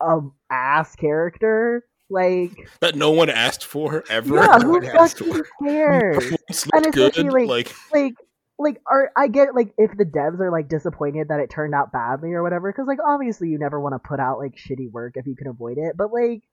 [0.01, 0.19] a
[0.51, 2.51] ass character like
[2.81, 4.35] That no one asked for ever.
[4.35, 6.17] yeah who one has fucking cares
[6.73, 6.91] And especially,
[7.23, 7.31] good.
[7.33, 8.13] like- Like like
[8.59, 11.91] like are I get like if the devs are like disappointed that it turned out
[11.91, 15.13] badly or whatever because like obviously you never want to put out like shitty work
[15.15, 16.43] if you can avoid it but like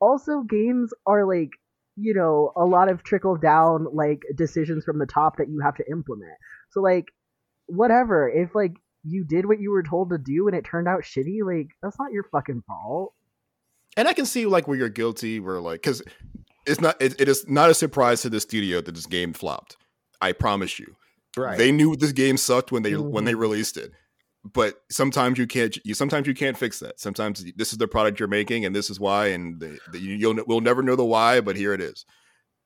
[0.00, 1.50] also games are like
[1.96, 5.74] you know a lot of trickle down like decisions from the top that you have
[5.76, 6.32] to implement
[6.70, 7.06] so like
[7.66, 8.72] whatever if like
[9.04, 11.98] you did what you were told to do and it turned out shitty like that's
[11.98, 13.12] not your fucking fault
[13.96, 16.00] and I can see like where you're guilty, where like because
[16.64, 19.76] it's not it, it is not a surprise to the studio that this game flopped.
[20.20, 20.94] I promise you,
[21.36, 23.40] right they knew this game sucked when they when they Mhm.
[23.40, 23.90] released it.
[24.42, 25.76] But sometimes you can't.
[25.84, 26.98] You sometimes you can't fix that.
[26.98, 30.14] Sometimes this is the product you're making, and this is why, and the, the, you,
[30.14, 32.06] you'll we'll never know the why, but here it is.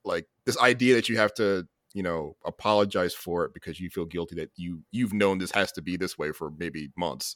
[0.04, 4.04] Like this idea that you have to, you know, apologize for it because you feel
[4.04, 7.34] guilty that you you've known this has to be this way for maybe months.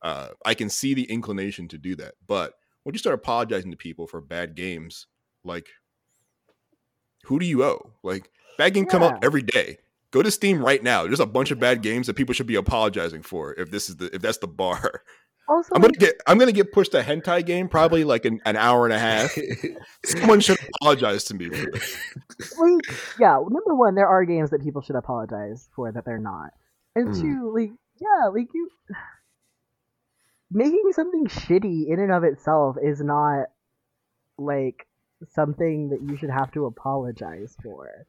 [0.00, 2.54] Uh, I can see the inclination to do that, but
[2.84, 5.06] when you start apologizing to people for bad games,
[5.44, 5.66] like
[7.24, 7.92] who do you owe?
[8.02, 9.78] Like bad games come out every day.
[10.12, 11.04] Go to Steam right now.
[11.04, 13.96] There's a bunch of bad games that people should be apologizing for if this is
[13.96, 15.02] the if that's the bar.
[15.48, 18.56] also I'm gonna get I'm gonna get pushed a hentai game probably like an, an
[18.56, 19.36] hour and a half.
[20.04, 21.96] Someone should apologize to me for this.
[22.58, 26.50] like, yeah, number one, there are games that people should apologize for that they're not.
[26.94, 27.20] And Mm.
[27.20, 28.68] two, like, yeah, like you
[30.50, 33.46] making something shitty in and of itself is not
[34.36, 34.86] like
[35.30, 38.06] something that you should have to apologize for.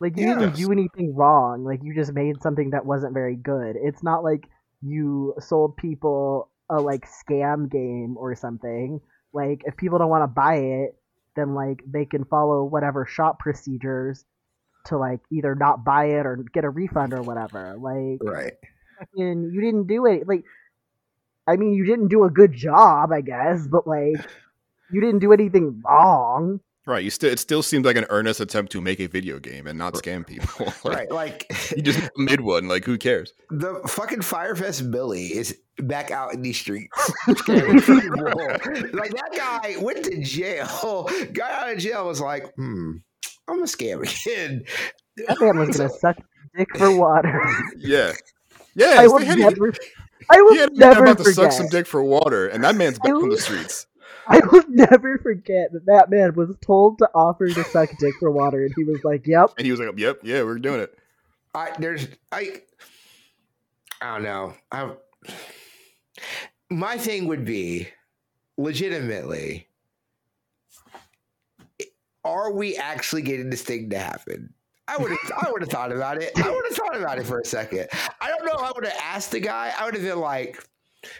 [0.00, 1.64] Like you didn't do anything wrong.
[1.64, 3.76] Like you just made something that wasn't very good.
[3.76, 4.48] It's not like
[4.82, 9.00] you sold people a like scam game or something.
[9.32, 10.96] Like if people don't want to buy it,
[11.34, 14.24] then like they can follow whatever shop procedures
[14.86, 17.76] to like either not buy it or get a refund or whatever.
[17.78, 18.54] Like Right.
[19.14, 20.44] And you didn't do it like
[21.46, 24.16] I mean you didn't do a good job, I guess, but like
[24.90, 26.60] you didn't do anything wrong.
[26.86, 27.02] Right.
[27.02, 29.76] You still it still seems like an earnest attempt to make a video game and
[29.76, 30.66] not scam people.
[30.84, 31.10] Like, Right.
[31.10, 32.68] Like You just made one.
[32.68, 33.32] Like who cares?
[33.50, 36.92] the fucking Fyre Fest Billy is back out in these streets.
[37.26, 41.08] like that guy went to jail.
[41.32, 42.92] Got out of jail was like, hmm,
[43.48, 44.62] I'm a scam again.
[45.26, 46.16] That man was gonna suck
[46.56, 47.42] dick for water.
[47.76, 48.12] Yeah.
[48.74, 48.94] Yeah.
[48.98, 49.72] I they will had- never
[50.30, 52.74] I he will had a never about to suck some dick for water, and that
[52.74, 53.86] man's back on the streets.
[54.28, 58.30] I will never forget that that man was told to offer to suck dick for
[58.30, 60.98] water, and he was like, "Yep." And he was like, "Yep, yeah, we're doing it."
[61.54, 62.62] I there's I
[64.02, 64.54] I don't know.
[64.72, 64.92] I
[66.70, 67.88] my thing would be
[68.58, 69.68] legitimately
[72.24, 74.52] are we actually getting this thing to happen?
[74.88, 76.32] I would have I would have thought about it.
[76.36, 77.88] I would have thought about it for a second.
[78.20, 79.72] I don't know if I would have asked the guy.
[79.76, 80.64] I would have been like,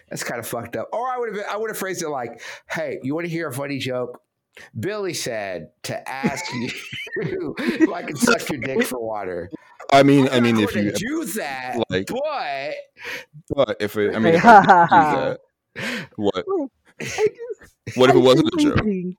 [0.09, 0.89] that's kind of fucked up.
[0.93, 2.41] Or I would have I would have phrased it like,
[2.71, 4.21] hey, you want to hear a funny joke?
[4.81, 6.71] Billy said to ask you
[7.59, 9.51] if I can suck your dick for water.
[9.93, 12.75] I mean, I I'm mean, if you do that, like, but
[13.55, 14.67] but if it, I mean, if I do
[15.83, 16.45] that, what?
[17.01, 18.83] I just, What if I it wasn't a joke?
[18.83, 19.17] think-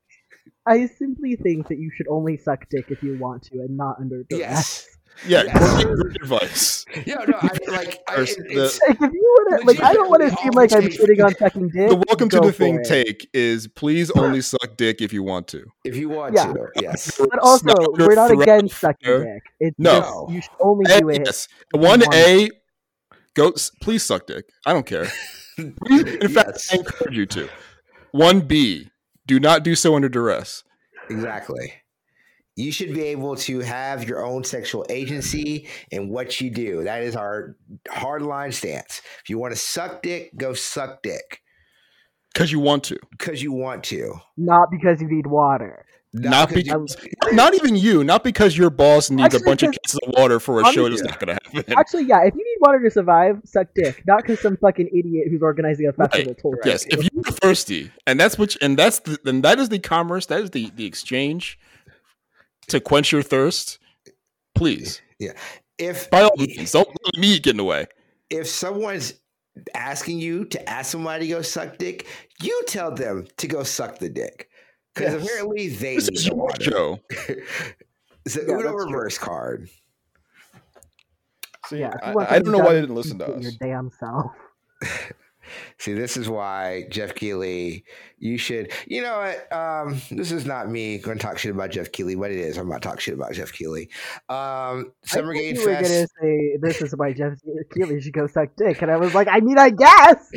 [0.65, 3.99] I simply think that you should only suck dick if you want to, and not
[4.01, 4.39] under duress.
[4.41, 5.83] yes, Yeah, Yes.
[5.83, 6.85] great advice.
[7.05, 10.09] yeah, no, I like I, it- it's, Like if you want to, like I don't
[10.09, 11.89] want to seem like I'm all shitting on sucking dick.
[11.89, 12.87] The welcome to the thing it.
[12.87, 15.65] take is please only suck dick if you want to.
[15.83, 16.53] if you want Yeah.
[16.53, 19.43] to, yes, But also, we're not threat against sucking dick.
[19.59, 19.99] It's No.
[20.01, 21.21] just you should only A, do it.
[21.25, 22.49] yes, one A.
[23.33, 24.45] Go, please suck dick.
[24.65, 25.07] I don't care.
[25.57, 26.69] Please, in fact, Yes.
[26.73, 27.49] I encourage you to.
[28.11, 28.89] One B.
[29.25, 30.63] Do not do so under duress.
[31.09, 31.73] exactly.
[32.57, 36.83] You should be able to have your own sexual agency in what you do.
[36.83, 37.55] That is our
[37.87, 39.03] hard line stance.
[39.23, 41.43] If you want to suck dick, go suck dick
[42.33, 42.97] Because you want to.
[43.11, 44.15] because you want to.
[44.37, 45.85] Not because you need water.
[46.13, 49.71] Not because because, not even you, not because your boss needs Actually, a bunch of
[49.83, 51.73] cases of water for a show Honestly- that's not going to happen.
[51.77, 54.01] Actually, yeah, if you need water to survive, suck dick.
[54.07, 56.71] Not because some fucking idiot who's organizing a festival told you.
[56.71, 60.25] Yes, if you're thirsty, and that's what, and that's the, and that is the commerce,
[60.25, 61.59] that is the the exchange
[62.67, 63.79] to quench your thirst.
[64.55, 65.33] Please, Yeah.
[65.77, 67.85] if by all means, don't let me get in the way.
[68.29, 69.13] if someone's
[69.73, 72.05] asking you to ask somebody to go suck dick,
[72.41, 74.49] you tell them to go suck the dick.
[74.93, 75.23] Because Yes.
[75.23, 76.63] apparently they This need is the your water.
[76.63, 76.99] show.
[78.25, 78.85] it's the Yeah, Uno that's true.
[78.85, 79.69] reverse card.
[81.67, 83.43] See, yeah, if I, I don't know why they didn't listen to us.
[83.43, 84.31] Your damn self.
[85.77, 87.85] See, this is why Jeff Keighley,
[88.19, 89.53] you should, you know what?
[89.53, 92.57] Um, this is not me going to talk shit about Jeff Keighley, but it is.
[92.57, 93.89] I'm not talking shit about Jeff Keighley.
[94.29, 97.33] Um, Summer I thought Game you were gonna say this is why Jeff
[97.73, 100.31] Keighley should go suck dick, and I was like, I mean, I guess.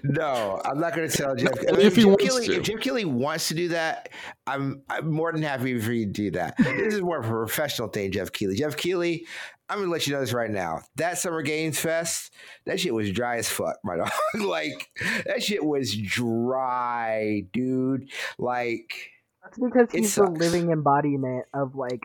[0.02, 1.52] no, I'm not going to tell Jeff.
[1.68, 2.56] Only if he Jeff wants Keighley, to.
[2.56, 4.10] If Jeff Keighley wants to do that,
[4.46, 6.56] I'm I'm more than happy for you to do that.
[6.58, 8.56] This is more of a professional thing, Jeff Keighley.
[8.56, 9.26] Jeff Keighley,
[9.68, 10.82] I'm going to let you know this right now.
[10.96, 12.32] That Summer Games Fest,
[12.66, 14.10] that shit was dry as fuck, my dog.
[14.34, 14.88] like
[15.26, 18.08] that shit was dry, dude.
[18.38, 19.10] Like.
[19.42, 22.02] That's because It he's the living embodiment of like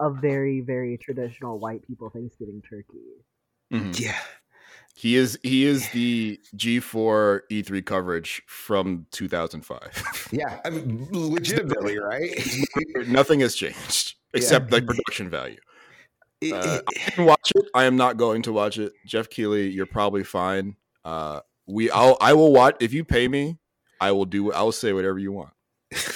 [0.00, 2.98] a very, very traditional white people Thanksgiving turkey.
[3.72, 3.98] Mhm.
[3.98, 4.18] Yeah.
[4.94, 10.28] He is he is the G4 E3 coverage from 2005.
[10.32, 10.60] Yeah.
[10.64, 12.30] I mean, legitimately, right?
[13.06, 15.58] Nothing has changed except the production value.
[16.42, 17.64] It- Uh, it- I didn't watch it.
[17.74, 18.92] I am not going to watch it.
[19.06, 20.76] Jeff Keighley, you're probably fine.
[21.04, 23.58] Uh, we, I'll, I will watch if you pay me.
[24.00, 24.52] I will do.
[24.52, 25.50] I will say whatever you want.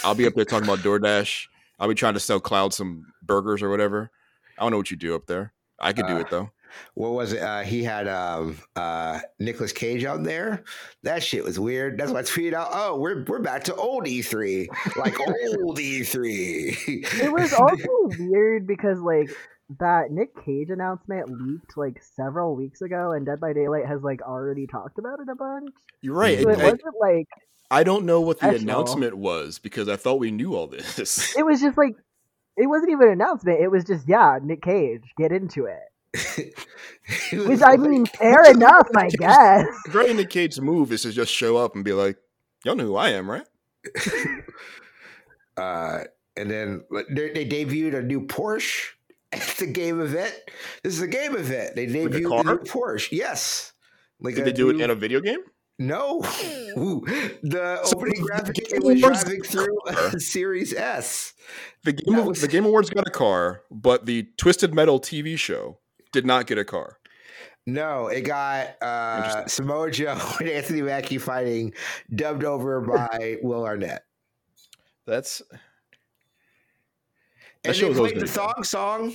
[0.04, 1.46] I'll be up there talking about DoorDash.
[1.78, 4.10] I'll be trying to sell Cloud some burgers or whatever.
[4.58, 5.52] I don't know what you do up there.
[5.78, 6.50] I could do Uh, it though.
[6.94, 7.42] what was it?
[7.42, 10.64] Uh, he had um, uh, Nicolas Cage out there.
[11.02, 11.98] That shit was weird.
[11.98, 12.68] That's why I tweeted out.
[12.72, 14.66] Oh, we're we're back to old E3,
[14.96, 15.20] like
[15.60, 17.22] old E3.
[17.22, 17.86] It was also
[18.18, 19.30] weird because like
[19.78, 24.22] that Nick Cage announcement leaked like several weeks ago, and Dead by Daylight has like
[24.22, 25.72] already talked about it a bunch.
[26.00, 26.40] You're right.
[26.40, 27.28] So it I, wasn't like
[27.70, 28.76] I don't know what the Professional.
[28.76, 31.36] announcement was because I thought we knew all this.
[31.36, 31.96] it was just like
[32.56, 33.60] it wasn't even an announcement.
[33.60, 36.54] It was just yeah, Nick Cage, get into it.
[37.30, 39.66] It was Which I mean, fair enough, I guess.
[39.88, 42.16] Very Nick Cage's move is to just show up and be like,
[42.64, 43.46] "Y'all know who I am, right?"
[45.56, 46.00] uh,
[46.36, 48.95] and then they, they debuted a new Porsche
[49.32, 50.34] at a game event.
[50.82, 51.74] This is a game event.
[51.76, 52.42] They Like a car?
[52.44, 53.12] the Porsche.
[53.12, 53.72] Yes.
[54.20, 55.40] Like Did they do it in a video game?
[55.78, 56.20] No,
[56.78, 57.02] Ooh,
[57.42, 61.34] the So opening the graphic Game it was driving through a Series S.
[61.84, 65.78] The Game, was- the Game Awards got a car, but the Twisted Metal TV show
[66.12, 66.96] did not get a car.
[67.66, 71.74] No, it got uh, Samoa Joe and Anthony Mackie fighting,
[72.14, 74.02] dubbed over by Will Arnett.
[75.06, 75.42] That's
[77.68, 79.14] And show was always played the thong song.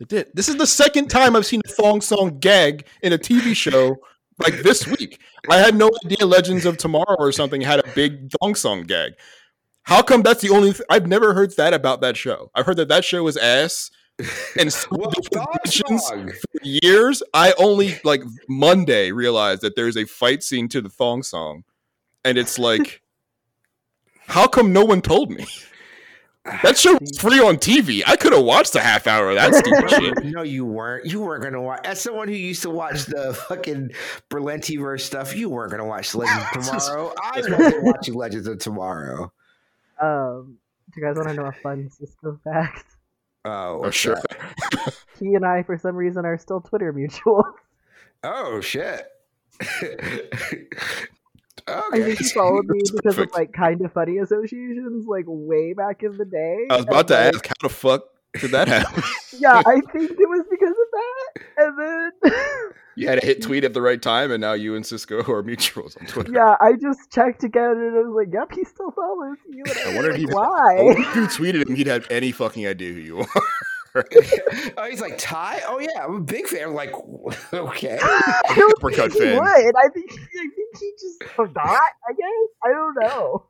[0.00, 0.28] It did.
[0.34, 3.96] This is the second time I've seen a thong song gag in a TV show
[4.38, 5.20] like this week.
[5.50, 9.14] I had no idea Legends of Tomorrow or something had a big thong song gag.
[9.82, 10.72] How come that's the only?
[10.72, 12.50] Th- I've never heard that about that show.
[12.54, 13.90] I've heard that that show was ass.
[14.58, 16.28] And Well, different thong dimensions song.
[16.30, 21.22] for years, I only like Monday realized that there's a fight scene to the thong
[21.22, 21.62] song,
[22.24, 23.00] and it's like,
[24.26, 25.46] how come no one told me?
[26.62, 28.02] That show was free on TV.
[28.06, 29.90] I could have watched a half hour of that stupid
[30.22, 30.24] shit.
[30.32, 31.06] No, you weren't.
[31.06, 31.80] You weren't gonna watch.
[31.84, 33.90] As someone who used to watch the fucking
[34.30, 37.12] Berlantiverse stuff, you weren't gonna watch Legends of Tomorrow.
[37.22, 39.32] I wasn't watching Legends of Tomorrow.
[40.00, 40.58] Um,
[40.94, 42.84] do you guys want to know a fun Cisco fact?
[43.44, 44.20] Oh, Oh sure.
[45.18, 47.42] He and I, for some reason, are still Twitter mutual.
[48.22, 49.06] Oh shit.
[51.92, 56.02] I think he followed me because of like kind of funny associations, like way back
[56.02, 56.66] in the day.
[56.70, 58.02] I was about And, to like, ask how the fuck
[58.40, 59.02] did that happen?
[59.38, 61.42] Yeah, I think it was because of that.
[61.58, 64.84] And then, you had a hit tweet at the right time, and now you and
[64.84, 66.32] Cisco are mutuals on Twitter.
[66.32, 69.78] yeah, I just checked again, and I was like, "Yep, he still follows you." And
[69.78, 70.76] I was wondered like, if he- why.
[70.78, 73.26] If you tweeted him, he'd have any fucking idea who you are.
[74.76, 75.60] oh, he's like Ty.
[75.66, 76.68] Oh yeah, I'm a big fan.
[76.68, 76.92] I'm like,
[77.52, 77.98] okay.
[78.02, 79.36] I don't Uppercut think he fan.
[79.38, 79.74] would.
[79.76, 81.64] I think I think he just forgot.
[82.08, 83.46] I guess I don't know.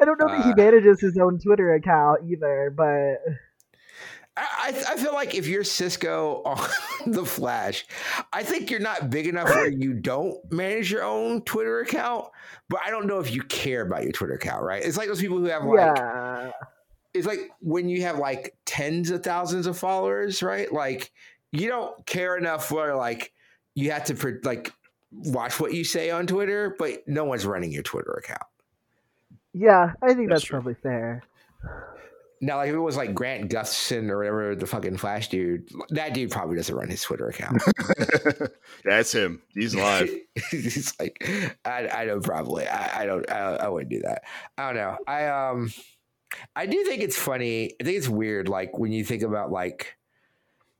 [0.00, 2.84] I don't know that he Uh, manages his own Twitter account either, but
[4.36, 4.46] I,
[4.86, 6.68] I I feel like if you're Cisco on
[7.06, 7.84] the Flash,
[8.32, 12.26] I think you're not big enough where you don't manage your own Twitter account.
[12.68, 14.84] But I don't know if you care about your Twitter account, right?
[14.84, 16.52] It's like those people who have like yeah,
[17.14, 20.72] it's like when you have like tens of thousands of followers, right?
[20.72, 21.12] Like
[21.52, 23.32] you don't care enough where like
[23.74, 24.72] you have to pre- like
[25.10, 28.42] watch what you say on Twitter, but no one's running your Twitter account.
[29.54, 31.22] yeah, I think That's that's, probably fair.
[32.40, 36.14] Now, like if it was like Grant Gustafson or whatever the fucking Flash dude, that
[36.14, 37.60] dude probably doesn't run his Twitter account.
[38.84, 39.42] That's him.
[39.54, 40.08] He's live.
[40.52, 41.28] He's like,
[41.64, 44.22] I, I don't probably, I, I don't, I, I wouldn't do that.
[44.56, 44.96] I don't know.
[45.08, 45.72] I um,
[46.54, 47.72] I do think it's funny.
[47.80, 48.48] I think it's weird.
[48.48, 49.96] Like when you think about like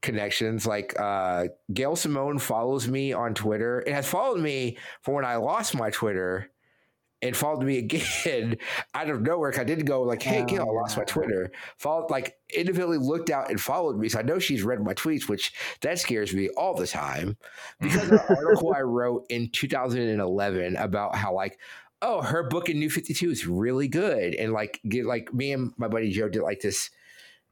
[0.02, 3.82] connections, like uh, Gail Simone follows me on Twitter.
[3.86, 6.50] It has followed me from when I lost my Twitter.
[7.20, 8.58] And followed me again
[8.94, 9.52] out of nowhere.
[9.58, 11.02] I didn't go like, "Hey, Gail, I lost my.
[11.02, 14.94] Twitter." Followed like individually looked out and followed me, so I know she's read my
[14.94, 17.36] tweets, which that scares me all the time
[17.80, 21.58] because of an article I wrote in 2011 about how like
[22.02, 25.72] oh her book in New 52 is really good and like get like me and
[25.76, 26.90] my buddy Joe did like this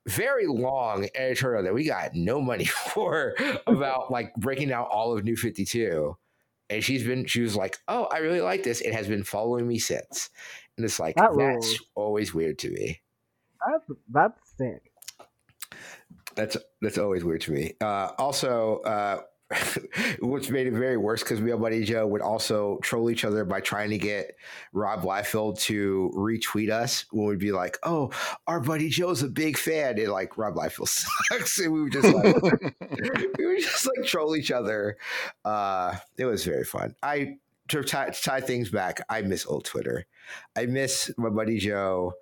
[0.07, 2.65] very long editorial that we got no money
[2.95, 3.35] for
[3.67, 6.17] about like breaking out all of New 52
[6.71, 9.67] and she's been she was like oh I really like this It has been following
[9.67, 10.31] me since
[10.77, 11.81] and it's like That that's rules.
[11.95, 13.01] always weird to me
[13.67, 14.93] That's that's sick.
[16.35, 17.75] That's that's always weird to me.
[17.81, 19.23] Uh, also, uh,
[20.21, 23.45] which made it very worse because me and Buddy Joe would also troll each other
[23.45, 24.37] by trying to get
[24.73, 28.11] Rob Liefeld to retweet us when we'd be like, "Oh,
[28.49, 30.89] our buddy Joe's a big fan," and like Rob Liefeld
[31.29, 32.43] sucks, and we would just like
[33.39, 34.97] we would just like troll each other.
[35.45, 36.97] Uh, it was very fun.
[37.03, 37.37] I
[37.69, 39.01] to tie, to tie things back.
[39.09, 40.07] I miss old Twitter.
[40.57, 42.15] I miss my buddy Joe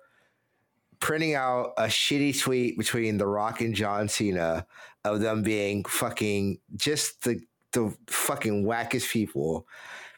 [0.99, 4.65] printing out a shitty tweet between The Rock and John Cena
[5.05, 7.39] of them being fucking just the
[7.73, 9.67] the fucking wackest people.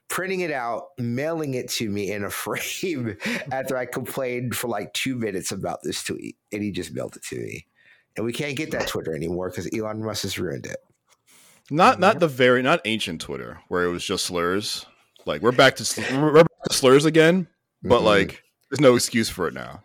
[0.10, 3.18] Printing it out, mailing it to me in a frame
[3.52, 7.24] after I complained for like two minutes about this tweet, and he just mailed it
[7.26, 7.66] to me.
[8.16, 10.78] And we can't get that Twitter anymore because Elon Musk has ruined it.
[11.70, 14.86] Not not the very not ancient Twitter where it was just slurs.
[15.26, 17.48] Like we're back to sl- we're back to slurs again,
[17.84, 18.06] but Mhm.
[18.06, 19.84] like there's no excuse for it now.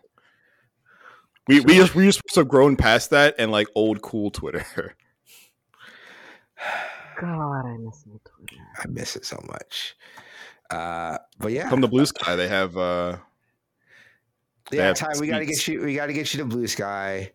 [1.47, 4.31] We we just we just supposed to have grown past that and like old cool
[4.31, 4.65] Twitter.
[7.19, 8.63] God, I miss old Twitter.
[8.79, 9.95] I miss it so much.
[10.69, 13.17] Uh, but yeah, From the Bluesky, they have uh
[14.71, 15.81] they yeah, have Ty, we gotta get you.
[15.81, 17.29] We gotta get you to Bluesky.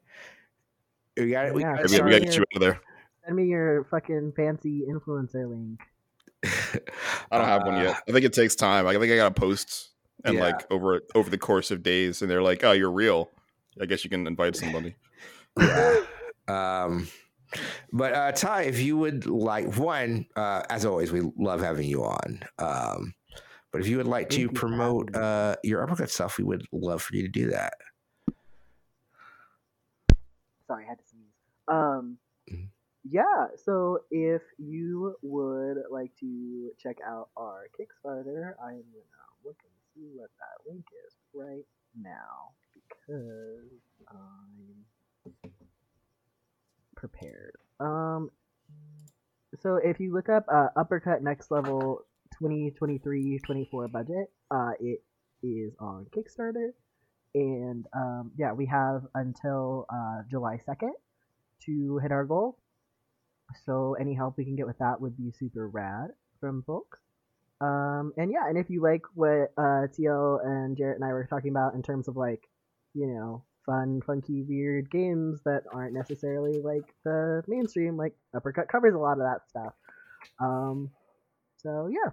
[1.16, 1.52] We got.
[1.54, 2.80] We Yeah, gotta we, we gotta get you out of there.
[3.24, 5.80] Send me your fucking fancy influencer link.
[7.30, 8.02] I don't have one yet.
[8.08, 8.86] I think it takes time.
[8.86, 9.90] I think I got to post
[10.24, 10.46] and Uh, Yeah.
[10.46, 13.30] like over over the course of days, and they're like, "Oh, you're real."
[13.80, 14.94] I guess you can invite somebody.
[15.58, 16.00] yeah.
[16.48, 17.08] Um,
[17.92, 22.04] but uh, Ty, if you would like one, uh, as always, we love having you
[22.04, 22.42] on.
[22.58, 23.14] Um,
[23.70, 27.14] But if you would like to promote uh, your uppercut stuff, we would love for
[27.16, 27.74] you to do that.
[30.66, 31.32] Sorry, I had to sneeze.
[31.68, 32.18] Um,
[32.50, 32.68] Mhm.
[33.04, 33.48] yeah.
[33.56, 39.72] So if you would like to check out our Kickstarter, I am gonna look and
[39.94, 42.52] see what that link is right now
[43.08, 43.60] because
[44.08, 45.42] I'm
[46.96, 47.56] prepared.
[47.80, 48.30] Um,
[49.60, 52.02] so if you look up uh, Uppercut Next Level
[52.42, 55.02] 2023-24 budget, uh, it
[55.42, 56.70] is on Kickstarter
[57.34, 60.90] and um, yeah, we have until uh, July 2nd
[61.66, 62.58] to hit our goal.
[63.64, 66.10] So any help we can get with that would be super rad
[66.40, 66.98] from folks.
[67.60, 71.26] Um, and yeah, and if you like what uh, TL and Jarrett and I were
[71.28, 72.48] talking about in terms of like,
[72.94, 78.94] you know, fun, funky, weird games that aren't necessarily like the mainstream, like Uppercut covers
[78.94, 79.72] a lot of that stuff.
[80.40, 80.90] Um,
[81.58, 82.10] so yeah,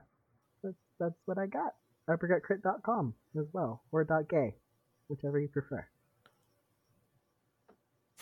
[0.64, 1.74] that's that's what I got.
[2.10, 4.56] Uppercutcrit.com as well, or .gay,
[5.10, 5.86] whichever you prefer.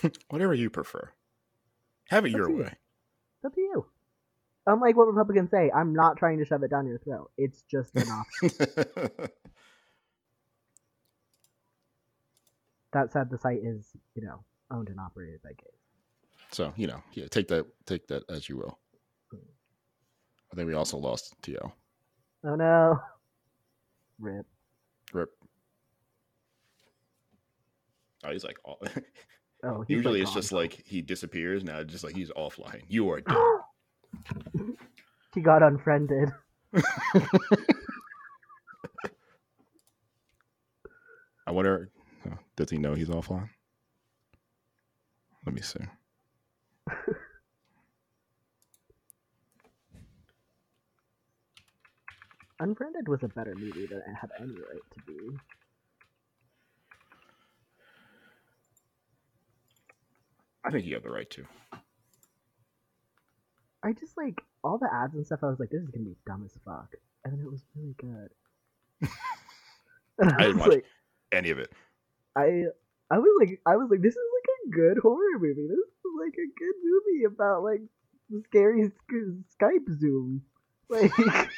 [0.30, 1.12] Whatever you prefer.
[2.10, 2.58] Have it Up your you.
[2.58, 2.74] way.
[3.38, 3.86] It's up to you.
[4.68, 7.32] Unlike what Republicans say, I'm not trying to shove it down your throat.
[7.38, 8.54] It's just an option.
[12.94, 15.80] That said, the site is, you know, owned and operated by gays.
[16.52, 18.80] so you know, yeah, take that take that as you will.
[19.32, 19.38] Hmm.
[20.52, 21.72] I think we also lost TL.
[22.46, 23.00] Oh no.
[24.20, 24.46] Rip.
[25.12, 25.30] Rip.
[28.26, 28.80] Oh, he's like, all...
[29.66, 31.64] Oh, he's usually like it's just like he disappears.
[31.64, 32.82] Now it's just like he's offline.
[32.90, 33.38] You are dead.
[35.34, 36.34] he got unfriended.
[41.48, 41.92] I wonder,
[42.56, 43.50] does he know he's offline?
[45.46, 45.80] Let me see.
[52.60, 55.38] Unfriended was a better movie than it had any right to be.
[60.64, 61.46] I think you have the right to.
[63.84, 65.40] I just like all the ads and stuff.
[65.44, 66.94] I was like, this is gonna be dumb as fuck,
[67.26, 68.30] and then it was really good.
[70.20, 70.86] And I didn't watch like,
[71.34, 71.72] Any of it.
[72.36, 72.64] I
[73.12, 75.68] I was like I was like this is like a good horror movie.
[75.68, 75.86] This is
[76.20, 77.82] like a good movie about like
[78.48, 80.44] scary sc- Skype Zoom.
[80.90, 81.12] Like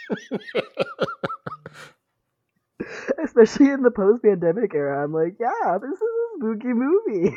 [3.23, 5.03] especially in the post pandemic era.
[5.03, 7.35] I'm like, yeah, this is a spooky movie.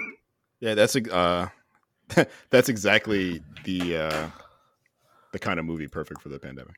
[0.60, 1.48] Yeah, that's uh,
[2.50, 4.28] that's exactly the uh,
[5.32, 6.74] the kind of movie perfect for the pandemic.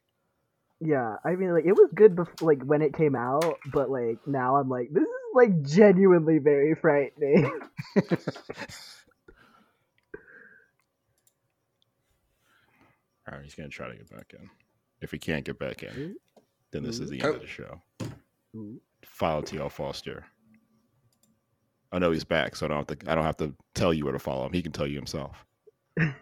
[0.81, 4.19] yeah, I mean like it was good before like when it came out, but like
[4.27, 7.51] now I'm like this is like genuinely very frightening.
[13.29, 14.49] All right, he's gonna try to get back in.
[15.01, 16.17] If he can't get back in,
[16.73, 17.27] then this is the Oh.
[17.27, 17.63] end of the mm-hmm.
[17.63, 17.83] show.
[18.57, 18.81] Ooh.
[19.05, 20.25] Follow TL Foster.
[21.93, 23.11] I know he's back, so I don't have to.
[23.11, 24.53] I don't have to tell you where to follow him.
[24.53, 25.45] He can tell you himself.
[25.99, 26.15] Are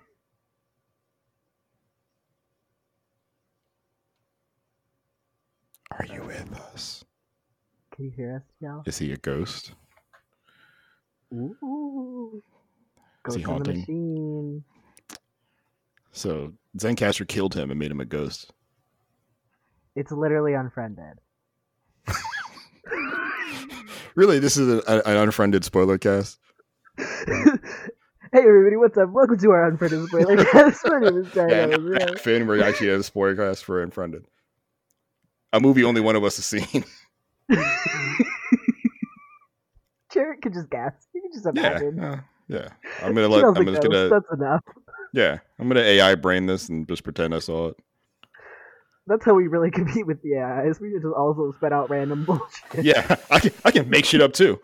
[6.12, 7.04] you with us?
[7.98, 8.82] Can you hear us, y'all?
[8.86, 9.72] Is he a ghost?
[11.34, 12.40] Ooh.
[13.26, 13.78] Is he Ghost the haunting?
[13.80, 14.64] machine.
[16.12, 18.52] So Zencastr killed him and made him a ghost.
[19.96, 21.18] It's literally unfriended.
[24.14, 26.38] Really, this is a, an unfriended spoiler cast.
[26.98, 27.04] hey
[28.34, 29.10] everybody, what's up?
[29.10, 30.80] Welcome to our unfriended spoiler cast.
[30.86, 34.24] My name is Yeah, Finn, we're actually a spoiler cast for Unfriended.
[35.52, 36.84] A movie only one of us has seen.
[40.12, 40.92] Jarrett could just guess.
[41.14, 42.00] You can just yeah, imagine.
[42.00, 42.68] uh, yeah.
[43.02, 43.44] I'm gonna let.
[43.44, 44.08] I'm just gonna.
[44.08, 44.62] That's enough.
[45.12, 47.76] Yeah, I'm gonna AI brain this and just pretend I saw it.
[49.06, 50.80] That's how we really compete with the AIs.
[50.80, 52.84] We just also spit out random bullshit.
[52.84, 53.52] Yeah, I can.
[53.64, 54.60] I can make shit up too.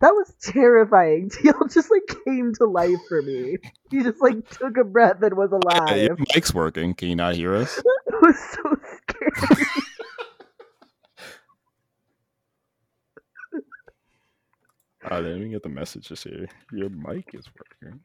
[0.00, 1.28] That was terrifying.
[1.30, 3.58] TL just like came to life for me.
[3.90, 6.02] He just like took a breath and was Yeah, alive.
[6.02, 6.94] your mic's working.
[6.94, 7.76] Can you not hear us?
[7.76, 7.84] It
[8.22, 8.76] was so
[9.10, 9.62] scary.
[15.10, 16.48] Uh, let me get the messages here.
[16.72, 17.46] Your mic is
[17.82, 18.00] working.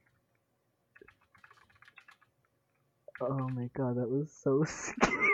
[3.22, 5.30] oh my god, that was so scary.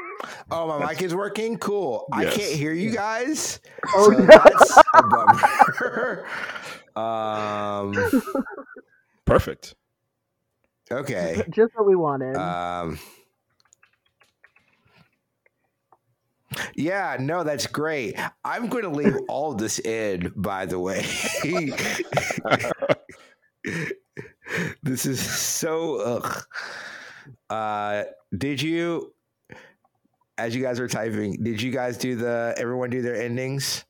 [0.52, 1.58] Oh, my mic is working.
[1.58, 2.06] Cool.
[2.12, 3.60] I can't hear you guys.
[3.96, 4.26] Oh so no.
[4.26, 5.04] that's a
[6.96, 7.96] bummer.
[7.96, 8.12] um.
[9.26, 9.76] Perfect.
[10.92, 11.42] Okay.
[11.50, 12.36] Just what we wanted.
[12.36, 13.00] Um.
[16.76, 18.16] Yeah, no, that's great.
[18.44, 21.06] I'm going to leave all of this in, by the way.
[24.84, 25.96] this is so.
[25.98, 26.44] Ugh.
[27.50, 28.04] Uh,
[28.38, 29.14] did you
[30.42, 33.86] as you guys were typing, did you guys do the everyone do their endings?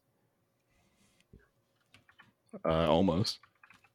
[2.66, 3.40] Uh, almost.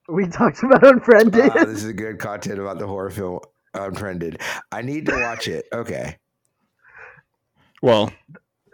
[0.08, 1.50] We talked about Unfriended.
[1.50, 3.40] Uh, this is good content about the horror film
[3.74, 4.40] Unfriended.
[4.72, 5.66] I need to watch it.
[5.72, 6.16] Okay.
[7.82, 8.10] Well,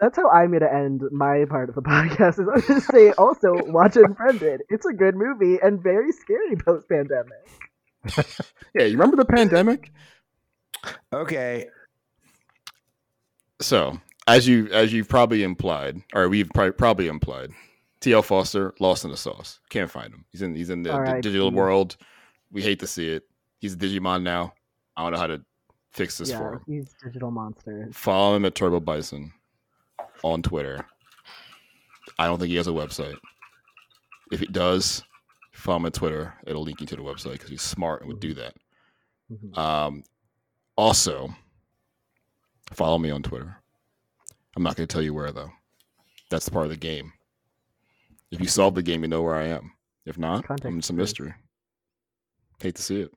[0.03, 2.33] That's how I'm gonna end my part of the podcast.
[2.33, 4.63] Is I'm gonna say also watch Unfriended.
[4.67, 7.47] It's a good movie and very scary post pandemic.
[8.75, 9.93] yeah, you remember the pandemic?
[11.13, 11.67] Okay.
[13.61, 13.97] So,
[14.27, 17.51] as you as you've probably implied, or we've probably, probably implied,
[18.01, 19.61] TL Foster lost in the sauce.
[19.69, 20.25] Can't find him.
[20.31, 21.95] He's in he's in the, the digital world.
[22.51, 23.23] We hate to see it.
[23.59, 24.53] He's a Digimon now.
[24.97, 25.41] I don't know how to
[25.93, 26.61] fix this for him.
[26.67, 27.87] he's digital monster.
[27.93, 29.31] Follow him at Turbo Bison
[30.23, 30.85] on Twitter.
[32.19, 33.17] I don't think he has a website.
[34.31, 35.03] If he does,
[35.51, 36.33] follow him on Twitter.
[36.47, 38.53] It'll link you to the website because he's smart and would do that.
[39.31, 39.57] Mhm.
[39.57, 40.03] Um,
[40.75, 41.33] also,
[42.71, 43.57] follow me on Twitter.
[44.55, 45.51] I'm not going to tell you where though.
[46.29, 47.13] That's part of the game.
[48.31, 49.71] If you solve the game, you know where I am.
[50.05, 51.33] If not, Context I'm- it's a mystery.
[52.59, 53.13] Hate to see it.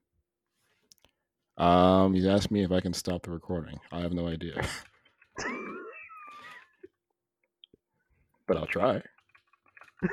[1.62, 3.78] Um, he's asked me if I can stop the recording.
[3.90, 4.54] I have no idea,
[8.46, 9.02] but I'll try.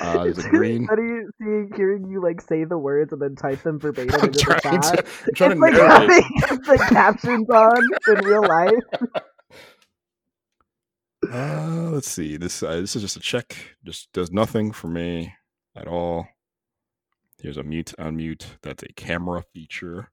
[0.00, 0.86] Uh, there's a green.
[0.88, 4.20] How do you see hearing you like say the words and then type them verbatim
[4.22, 4.82] I'm into the chat?
[4.82, 6.24] to, I'm trying it's to like narrate.
[6.40, 8.72] having the captions on in real life.
[11.30, 12.36] Uh, let's see.
[12.36, 13.56] This uh, this is just a check.
[13.84, 15.34] Just does nothing for me
[15.76, 16.28] at all.
[17.42, 18.46] Here's a mute unmute.
[18.62, 20.10] That's a camera feature.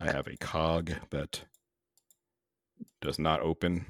[0.00, 1.44] I have a cog that
[3.00, 3.86] does not open.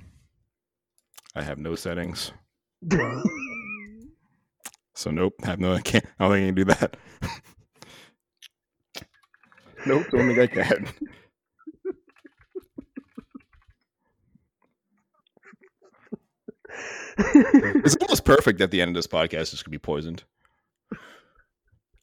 [1.35, 2.33] I have no settings,
[4.95, 5.35] so nope.
[5.45, 5.75] Have no.
[5.75, 6.05] I can't.
[6.19, 6.97] I don't think I can do that.
[9.87, 10.07] nope.
[10.11, 10.89] Don't think I can.
[17.23, 20.25] It's almost perfect that the end of this podcast is going to be poisoned.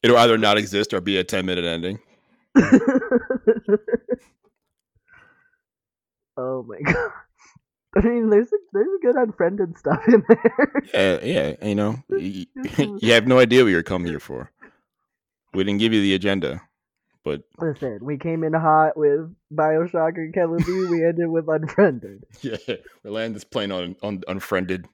[0.04, 2.00] It'll either not exist or be a 10 minute ending.
[6.38, 7.12] oh my god.
[7.96, 10.84] I mean, there's a, there's a good unfriended stuff in there.
[10.94, 12.46] Yeah, yeah, you know, you,
[13.02, 14.52] you have no idea what you're coming here for.
[15.54, 16.62] We didn't give you the agenda,
[17.24, 20.86] but Listen, we came in hot with Bioshock and Killer Bee.
[20.90, 22.24] We ended with Unfriended.
[22.42, 22.58] yeah,
[23.04, 24.86] we land this plane on, on unfriended.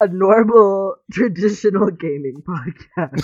[0.00, 3.22] A normal, traditional gaming podcast.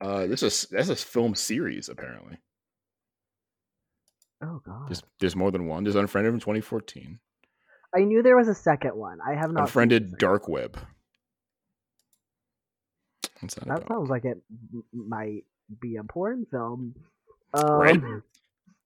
[0.00, 2.38] uh, this is that's a film series apparently.
[4.44, 4.88] Oh god.
[4.88, 5.84] There's there's more than one.
[5.84, 7.18] There's unfriended from 2014.
[7.96, 9.18] I knew there was a second one.
[9.26, 9.62] I have not.
[9.62, 10.76] Unfriended dark web.
[13.40, 13.88] What's that, That about?
[13.88, 14.38] sounds like it
[14.92, 15.44] might
[15.80, 16.94] be a porn film.
[17.52, 18.00] Um, Right?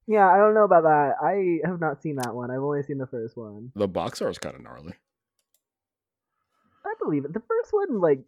[0.06, 1.14] Yeah, I don't know about that.
[1.22, 2.50] I have not seen that one.
[2.50, 3.72] I've only seen the first one.
[3.74, 4.94] The box art is kind of gnarly.
[6.84, 7.34] I believe it.
[7.34, 8.20] The first one, like,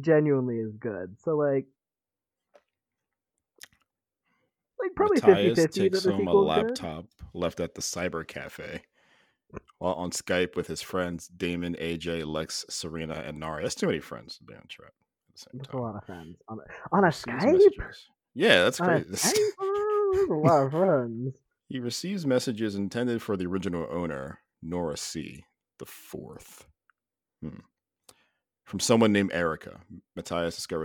[0.00, 1.16] genuinely is good.
[1.22, 1.66] So, like,
[4.82, 6.40] like probably Matias 50 that takes home a good.
[6.40, 8.82] laptop left at the cyber cafe
[9.78, 13.62] while on Skype with his friends Damon, AJ, Lex, Serena, and Nara.
[13.62, 14.92] That's too many friends to be on track
[15.28, 16.36] at the same That's a lot of friends.
[16.48, 17.52] On a, on a Skype?
[17.52, 18.08] messages.
[18.34, 19.08] Yeah, that's On a great.
[19.12, 19.50] Skype?
[19.60, 21.34] Oh, a lot of friends.
[21.68, 25.44] He receives messages intended for the original owner, Nora C,
[25.78, 26.66] the fourth.
[27.42, 27.60] Hmm.
[28.64, 29.80] From someone named Erica.
[30.16, 30.80] Matias discovers